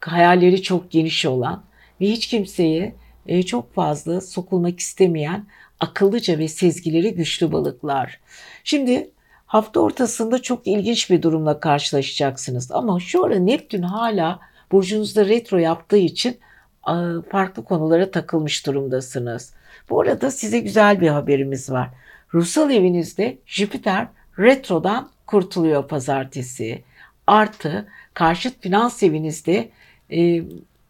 hayalleri 0.00 0.62
çok 0.62 0.90
geniş 0.90 1.26
olan 1.26 1.62
ve 2.00 2.06
hiç 2.06 2.26
kimseye 2.26 2.94
e, 3.26 3.42
çok 3.42 3.74
fazla 3.74 4.20
sokulmak 4.20 4.80
istemeyen 4.80 5.46
akıllıca 5.80 6.38
ve 6.38 6.48
sezgileri 6.48 7.14
güçlü 7.14 7.52
balıklar. 7.52 8.20
Şimdi 8.64 9.10
hafta 9.46 9.80
ortasında 9.80 10.42
çok 10.42 10.66
ilginç 10.66 11.10
bir 11.10 11.22
durumla 11.22 11.60
karşılaşacaksınız. 11.60 12.72
Ama 12.72 13.00
şu 13.00 13.24
ara 13.24 13.38
Neptün 13.38 13.82
hala 13.82 14.40
burcunuzda 14.72 15.26
retro 15.26 15.58
yaptığı 15.58 15.96
için 15.96 16.38
farklı 17.30 17.64
konulara 17.64 18.10
takılmış 18.10 18.66
durumdasınız. 18.66 19.54
Bu 19.90 20.00
arada 20.00 20.30
size 20.30 20.58
güzel 20.58 21.00
bir 21.00 21.08
haberimiz 21.08 21.70
var. 21.70 21.90
Ruhsal 22.34 22.70
evinizde 22.70 23.38
Jüpiter 23.46 24.06
retrodan 24.38 25.10
kurtuluyor 25.26 25.88
pazartesi. 25.88 26.82
Artı 27.26 27.88
karşıt 28.14 28.62
finans 28.62 29.02
evinizde 29.02 29.68
e, 30.12 30.42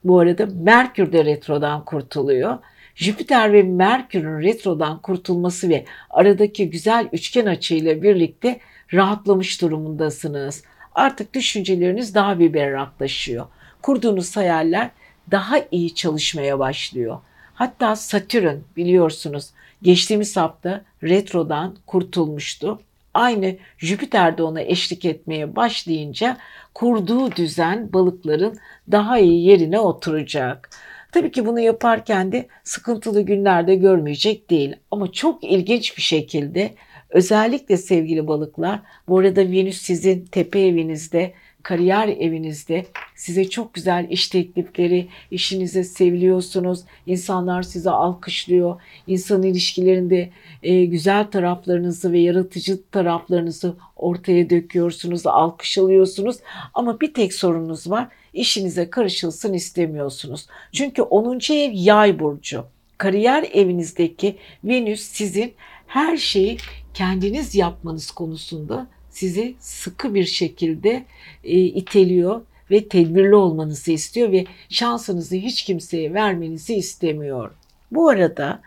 bu 0.05 0.19
arada 0.19 0.47
Merkür 0.47 1.13
de 1.13 1.25
retrodan 1.25 1.85
kurtuluyor. 1.85 2.59
Jüpiter 2.99 3.53
ve 3.53 3.63
Merkür'ün 3.63 4.43
retrodan 4.43 5.03
kurtulması 5.03 5.69
ve 5.69 5.85
aradaki 6.11 6.71
güzel 6.71 7.09
üçgen 7.13 7.47
açıyla 7.47 8.03
birlikte 8.03 8.61
rahatlamış 8.95 9.63
durumundasınız. 9.63 10.65
Artık 10.95 11.35
düşünceleriniz 11.35 12.15
daha 12.15 12.39
bir 12.39 12.55
berraklaşıyor. 12.55 13.47
Kurduğunuz 13.83 14.37
hayaller 14.37 14.91
daha 15.31 15.57
iyi 15.71 15.95
çalışmaya 15.95 16.59
başlıyor. 16.59 17.19
Hatta 17.55 17.97
Satürn 17.97 18.57
biliyorsunuz 18.77 19.51
geçtiğimiz 19.83 20.37
hafta 20.37 20.85
retrodan 21.03 21.77
kurtulmuştu. 21.87 22.81
Aynı 23.15 23.57
Jüpiter 23.79 24.39
de 24.39 24.43
ona 24.43 24.61
eşlik 24.61 25.05
etmeye 25.05 25.57
başlayınca 25.57 26.37
kurduğu 26.75 27.33
düzen 27.33 27.93
balıkların 27.93 28.59
daha 28.91 29.19
iyi 29.19 29.47
yerine 29.47 29.79
oturacak. 29.79 30.71
Tabii 31.13 31.31
ki 31.31 31.47
bunu 31.47 31.61
yaparken 31.61 32.33
de 32.33 32.49
sıkıntılı 32.65 33.23
günlerde 33.23 33.75
görmeyecek 33.75 34.51
değil. 34.51 34.77
Ama 34.91 35.13
çok 35.13 35.45
ilginç 35.45 35.97
bir 35.97 36.03
şekilde 36.03 36.75
özellikle 37.11 37.77
sevgili 37.77 38.27
balıklar 38.27 38.81
bu 39.09 39.19
arada 39.19 39.41
Venüs 39.41 39.83
sizin 39.83 40.25
tepe 40.25 40.61
evinizde 40.61 41.33
kariyer 41.63 42.09
evinizde. 42.09 42.87
Size 43.15 43.51
çok 43.51 43.75
güzel 43.75 44.07
iş 44.11 44.29
teklifleri, 44.29 45.09
işinize 45.31 45.85
seviliyorsunuz, 45.85 46.81
insanlar 47.07 47.63
size 47.63 47.91
alkışlıyor, 47.91 48.81
insan 49.07 49.43
ilişkilerinde 49.43 50.31
e, 50.63 50.85
güzel 50.85 51.25
taraflarınızı 51.25 52.13
ve 52.13 52.19
yaratıcı 52.19 52.91
taraflarınızı 52.91 53.77
ortaya 53.97 54.51
döküyorsunuz, 54.51 55.27
alkış 55.27 55.79
alıyorsunuz. 55.79 56.37
Ama 56.75 57.01
bir 57.01 57.15
tek 57.15 57.35
sorunuz 57.35 57.91
var, 57.91 58.09
işinize 58.33 58.91
karışılsın 58.91 59.53
istemiyorsunuz. 59.53 60.47
Çünkü 60.73 61.03
10. 61.03 61.39
ev 61.53 61.71
yay 61.75 62.19
burcu. 62.19 62.65
Kariyer 62.99 63.49
evinizdeki 63.53 64.37
Venüs 64.65 65.01
sizin 65.01 65.55
her 65.87 66.17
şeyi 66.17 66.59
kendiniz 66.95 67.55
yapmanız 67.55 68.11
konusunda 68.11 68.87
sizi 69.11 69.55
sıkı 69.61 70.15
bir 70.15 70.25
şekilde 70.25 71.05
e, 71.45 71.59
iteliyor 71.59 72.43
ve 72.71 72.89
tedbirli 72.89 73.35
olmanızı 73.35 73.93
istiyor 73.93 74.33
ve 74.33 74.45
şansınızı 74.69 75.37
hiç 75.37 75.63
kimseye 75.63 76.15
vermenizi 76.15 76.75
istemiyor. 76.75 77.51
Bu 77.91 78.09
arada 78.09 78.63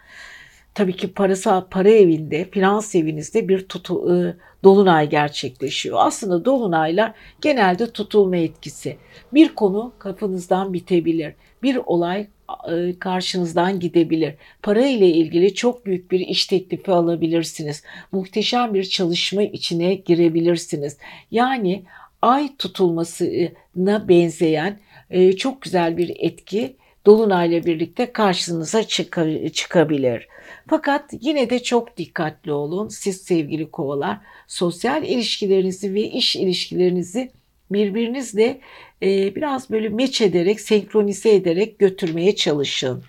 tabii 0.73 0.95
ki 0.95 1.13
parasal 1.13 1.65
para 1.69 1.89
evinde, 1.89 2.49
finans 2.51 2.95
evinizde 2.95 3.49
bir 3.49 3.67
tutu, 3.67 4.15
e, 4.15 4.35
dolunay 4.63 5.09
gerçekleşiyor. 5.09 5.97
Aslında 6.01 6.45
dolunaylar 6.45 7.13
genelde 7.41 7.91
tutulma 7.91 8.37
etkisi. 8.37 8.97
Bir 9.33 9.55
konu 9.55 9.93
kafanızdan 9.99 10.73
bitebilir. 10.73 11.33
Bir 11.63 11.75
olay 11.85 12.27
e, 12.71 12.99
karşınızdan 12.99 13.79
gidebilir. 13.79 14.33
Para 14.63 14.85
ile 14.85 15.07
ilgili 15.07 15.53
çok 15.53 15.85
büyük 15.85 16.11
bir 16.11 16.19
iş 16.19 16.45
teklifi 16.45 16.91
alabilirsiniz. 16.91 17.83
Muhteşem 18.11 18.73
bir 18.73 18.83
çalışma 18.83 19.43
içine 19.43 19.93
girebilirsiniz. 19.93 20.97
Yani 21.31 21.83
ay 22.21 22.55
tutulmasına 22.57 24.07
benzeyen 24.09 24.79
e, 25.09 25.33
çok 25.33 25.61
güzel 25.61 25.97
bir 25.97 26.15
etki 26.19 26.75
Dolunay'la 27.05 27.65
birlikte 27.65 28.11
karşınıza 28.11 28.83
çıkabilir. 29.53 30.27
Fakat 30.67 31.09
yine 31.21 31.49
de 31.49 31.63
çok 31.63 31.97
dikkatli 31.97 32.51
olun 32.51 32.87
siz 32.87 33.21
sevgili 33.21 33.71
kovalar. 33.71 34.17
Sosyal 34.47 35.03
ilişkilerinizi 35.03 35.93
ve 35.93 36.01
iş 36.01 36.35
ilişkilerinizi 36.35 37.31
birbirinizle 37.71 38.59
e, 39.01 39.35
biraz 39.35 39.69
böyle 39.69 39.89
meç 39.89 40.21
ederek, 40.21 40.61
senkronize 40.61 41.35
ederek 41.35 41.79
götürmeye 41.79 42.35
çalışın. 42.35 43.03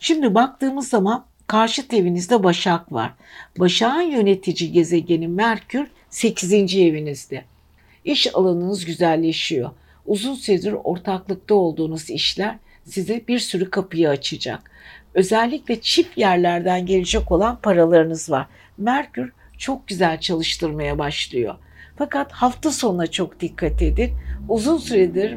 Şimdi 0.00 0.34
baktığımız 0.34 0.88
zaman 0.88 1.26
karşı 1.46 1.82
evinizde 1.92 2.42
Başak 2.44 2.92
var. 2.92 3.12
Başak'ın 3.58 4.02
yönetici 4.02 4.72
gezegeni 4.72 5.28
Merkür 5.28 5.86
8. 6.10 6.52
evinizde. 6.76 7.44
İş 8.04 8.34
alanınız 8.34 8.84
güzelleşiyor. 8.84 9.70
Uzun 10.06 10.34
süredir 10.34 10.72
ortaklıkta 10.84 11.54
olduğunuz 11.54 12.10
işler 12.10 12.58
size 12.88 13.24
bir 13.28 13.38
sürü 13.38 13.70
kapıyı 13.70 14.08
açacak. 14.08 14.70
Özellikle 15.14 15.80
çift 15.80 16.18
yerlerden 16.18 16.86
gelecek 16.86 17.32
olan 17.32 17.60
paralarınız 17.60 18.30
var. 18.30 18.46
Merkür 18.78 19.32
çok 19.58 19.88
güzel 19.88 20.20
çalıştırmaya 20.20 20.98
başlıyor. 20.98 21.54
Fakat 21.96 22.32
hafta 22.32 22.70
sonuna 22.70 23.06
çok 23.06 23.40
dikkat 23.40 23.82
edin. 23.82 24.10
Uzun 24.48 24.76
süredir 24.76 25.36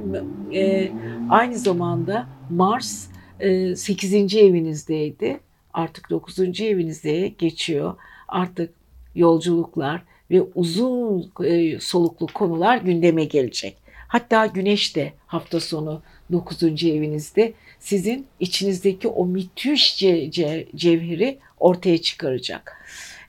e, 0.53 0.91
aynı 1.29 1.57
zamanda 1.57 2.27
Mars 2.49 3.07
e, 3.39 3.75
8. 3.75 4.35
evinizdeydi. 4.35 5.39
Artık 5.73 6.09
9. 6.09 6.39
evinizde 6.61 7.27
geçiyor. 7.27 7.95
Artık 8.27 8.73
yolculuklar 9.15 10.03
ve 10.31 10.41
uzun 10.55 11.31
e, 11.43 11.79
soluklu 11.79 12.27
konular 12.27 12.77
gündeme 12.77 13.25
gelecek. 13.25 13.77
Hatta 14.07 14.45
Güneş 14.45 14.95
de 14.95 15.13
hafta 15.27 15.59
sonu 15.59 16.01
9. 16.31 16.63
evinizde 16.63 17.53
sizin 17.79 18.25
içinizdeki 18.39 19.07
o 19.07 19.25
müthiş 19.25 19.97
ce, 19.97 20.31
ce, 20.31 20.67
cevheri 20.75 21.37
ortaya 21.59 21.97
çıkaracak. 21.97 22.77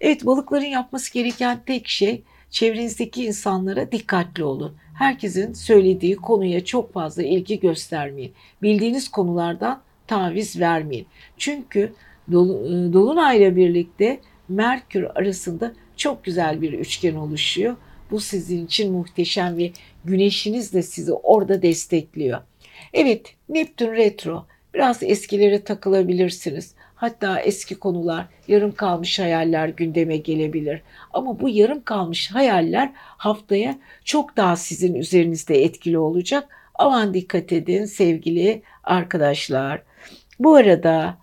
Evet 0.01 0.27
balıkların 0.27 0.65
yapması 0.65 1.15
gereken 1.15 1.61
tek 1.67 1.89
şey 1.89 2.23
çevrenizdeki 2.51 3.25
insanlara 3.25 3.93
dikkatli 3.93 4.45
olun. 4.45 4.77
Herkesin 4.95 5.53
söylediği 5.53 6.17
konuya 6.17 6.65
çok 6.65 6.93
fazla 6.93 7.23
ilgi 7.23 7.61
göstermeyin. 7.61 8.33
Bildiğiniz 8.63 9.09
konulardan 9.09 9.83
taviz 10.07 10.61
vermeyin. 10.61 11.07
Çünkü 11.39 11.93
Dolunay'la 12.33 13.57
birlikte 13.57 14.21
Merkür 14.49 15.07
arasında 15.15 15.73
çok 15.97 16.25
güzel 16.25 16.63
bir 16.63 16.73
üçgen 16.73 17.15
oluşuyor. 17.15 17.77
Bu 18.11 18.21
sizin 18.21 18.67
için 18.67 18.93
muhteşem 18.93 19.57
ve 19.57 19.73
güneşiniz 20.05 20.73
de 20.73 20.83
sizi 20.83 21.13
orada 21.13 21.63
destekliyor. 21.63 22.41
Evet 22.93 23.35
Neptün 23.49 23.93
retro 23.93 24.47
biraz 24.75 25.03
eskilere 25.03 25.65
takılabilirsiniz. 25.65 26.75
Hatta 26.95 27.41
eski 27.41 27.75
konular, 27.75 28.27
yarım 28.49 28.73
kalmış 28.73 29.19
hayaller 29.19 29.69
gündeme 29.69 30.17
gelebilir. 30.17 30.83
Ama 31.13 31.41
bu 31.41 31.49
yarım 31.49 31.83
kalmış 31.83 32.31
hayaller 32.31 32.91
haftaya 32.97 33.79
çok 34.05 34.37
daha 34.37 34.57
sizin 34.57 34.95
üzerinizde 34.95 35.65
etkili 35.65 35.99
olacak. 35.99 36.49
Aman 36.75 37.15
dikkat 37.15 37.53
edin 37.53 37.85
sevgili 37.85 38.63
arkadaşlar. 38.85 39.83
Bu 40.39 40.55
arada 40.55 41.19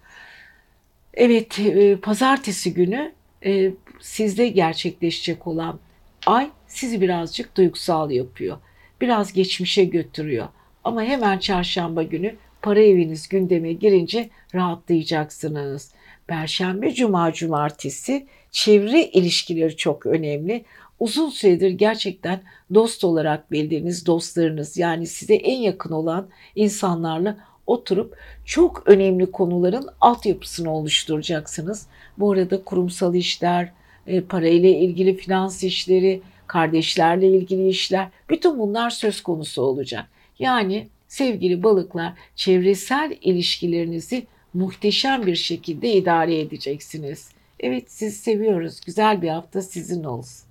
evet 1.14 1.60
e, 1.60 1.96
pazartesi 1.96 2.74
günü 2.74 3.12
e, 3.46 3.72
sizde 4.00 4.48
gerçekleşecek 4.48 5.48
olan 5.48 5.80
ay 6.26 6.50
sizi 6.68 7.02
birazcık 7.02 7.58
duygusal 7.58 8.12
yapıyor. 8.12 8.58
Biraz 9.02 9.34
geçmişe 9.34 9.84
götürüyor. 9.84 10.48
Ama 10.90 11.04
hemen 11.04 11.40
çarşamba 11.40 12.04
günü 12.04 12.36
para 12.62 12.80
eviniz 12.80 13.30
gündeme 13.30 13.74
girince 13.74 14.30
rahatlayacaksınız. 14.56 15.92
Perşembe, 16.28 16.94
cuma, 16.94 17.34
cumartesi 17.34 18.28
çevre 18.52 19.06
ilişkileri 19.06 19.78
çok 19.78 20.06
önemli. 20.06 20.66
Uzun 21.00 21.30
süredir 21.30 21.70
gerçekten 21.70 22.42
dost 22.74 23.04
olarak 23.04 23.52
bildiğiniz 23.52 24.06
dostlarınız 24.06 24.78
yani 24.78 25.08
size 25.08 25.34
en 25.36 25.58
yakın 25.58 25.92
olan 25.92 26.28
insanlarla 26.56 27.38
oturup 27.68 28.18
çok 28.46 28.84
önemli 28.86 29.32
konuların 29.32 29.90
altyapısını 30.02 30.74
oluşturacaksınız. 30.74 31.88
Bu 32.18 32.32
arada 32.32 32.64
kurumsal 32.64 33.16
işler, 33.16 33.72
e, 34.08 34.22
parayla 34.22 34.70
ilgili 34.70 35.18
finans 35.18 35.64
işleri, 35.64 36.22
kardeşlerle 36.48 37.28
ilgili 37.28 37.68
işler 37.68 38.08
bütün 38.30 38.60
bunlar 38.60 38.90
söz 38.90 39.22
konusu 39.22 39.62
olacak. 39.62 40.19
Yani 40.40 40.88
sevgili 41.08 41.64
balıklar 41.64 42.14
çevresel 42.36 43.18
ilişkilerinizi 43.22 44.28
muhteşem 44.54 45.26
bir 45.26 45.36
şekilde 45.36 45.94
idare 45.94 46.40
edeceksiniz. 46.40 47.30
Evet 47.60 47.92
sizi 47.92 48.18
seviyoruz. 48.18 48.82
Güzel 48.86 49.22
bir 49.22 49.30
hafta 49.30 49.62
sizin 49.62 50.04
olsun. 50.04 50.49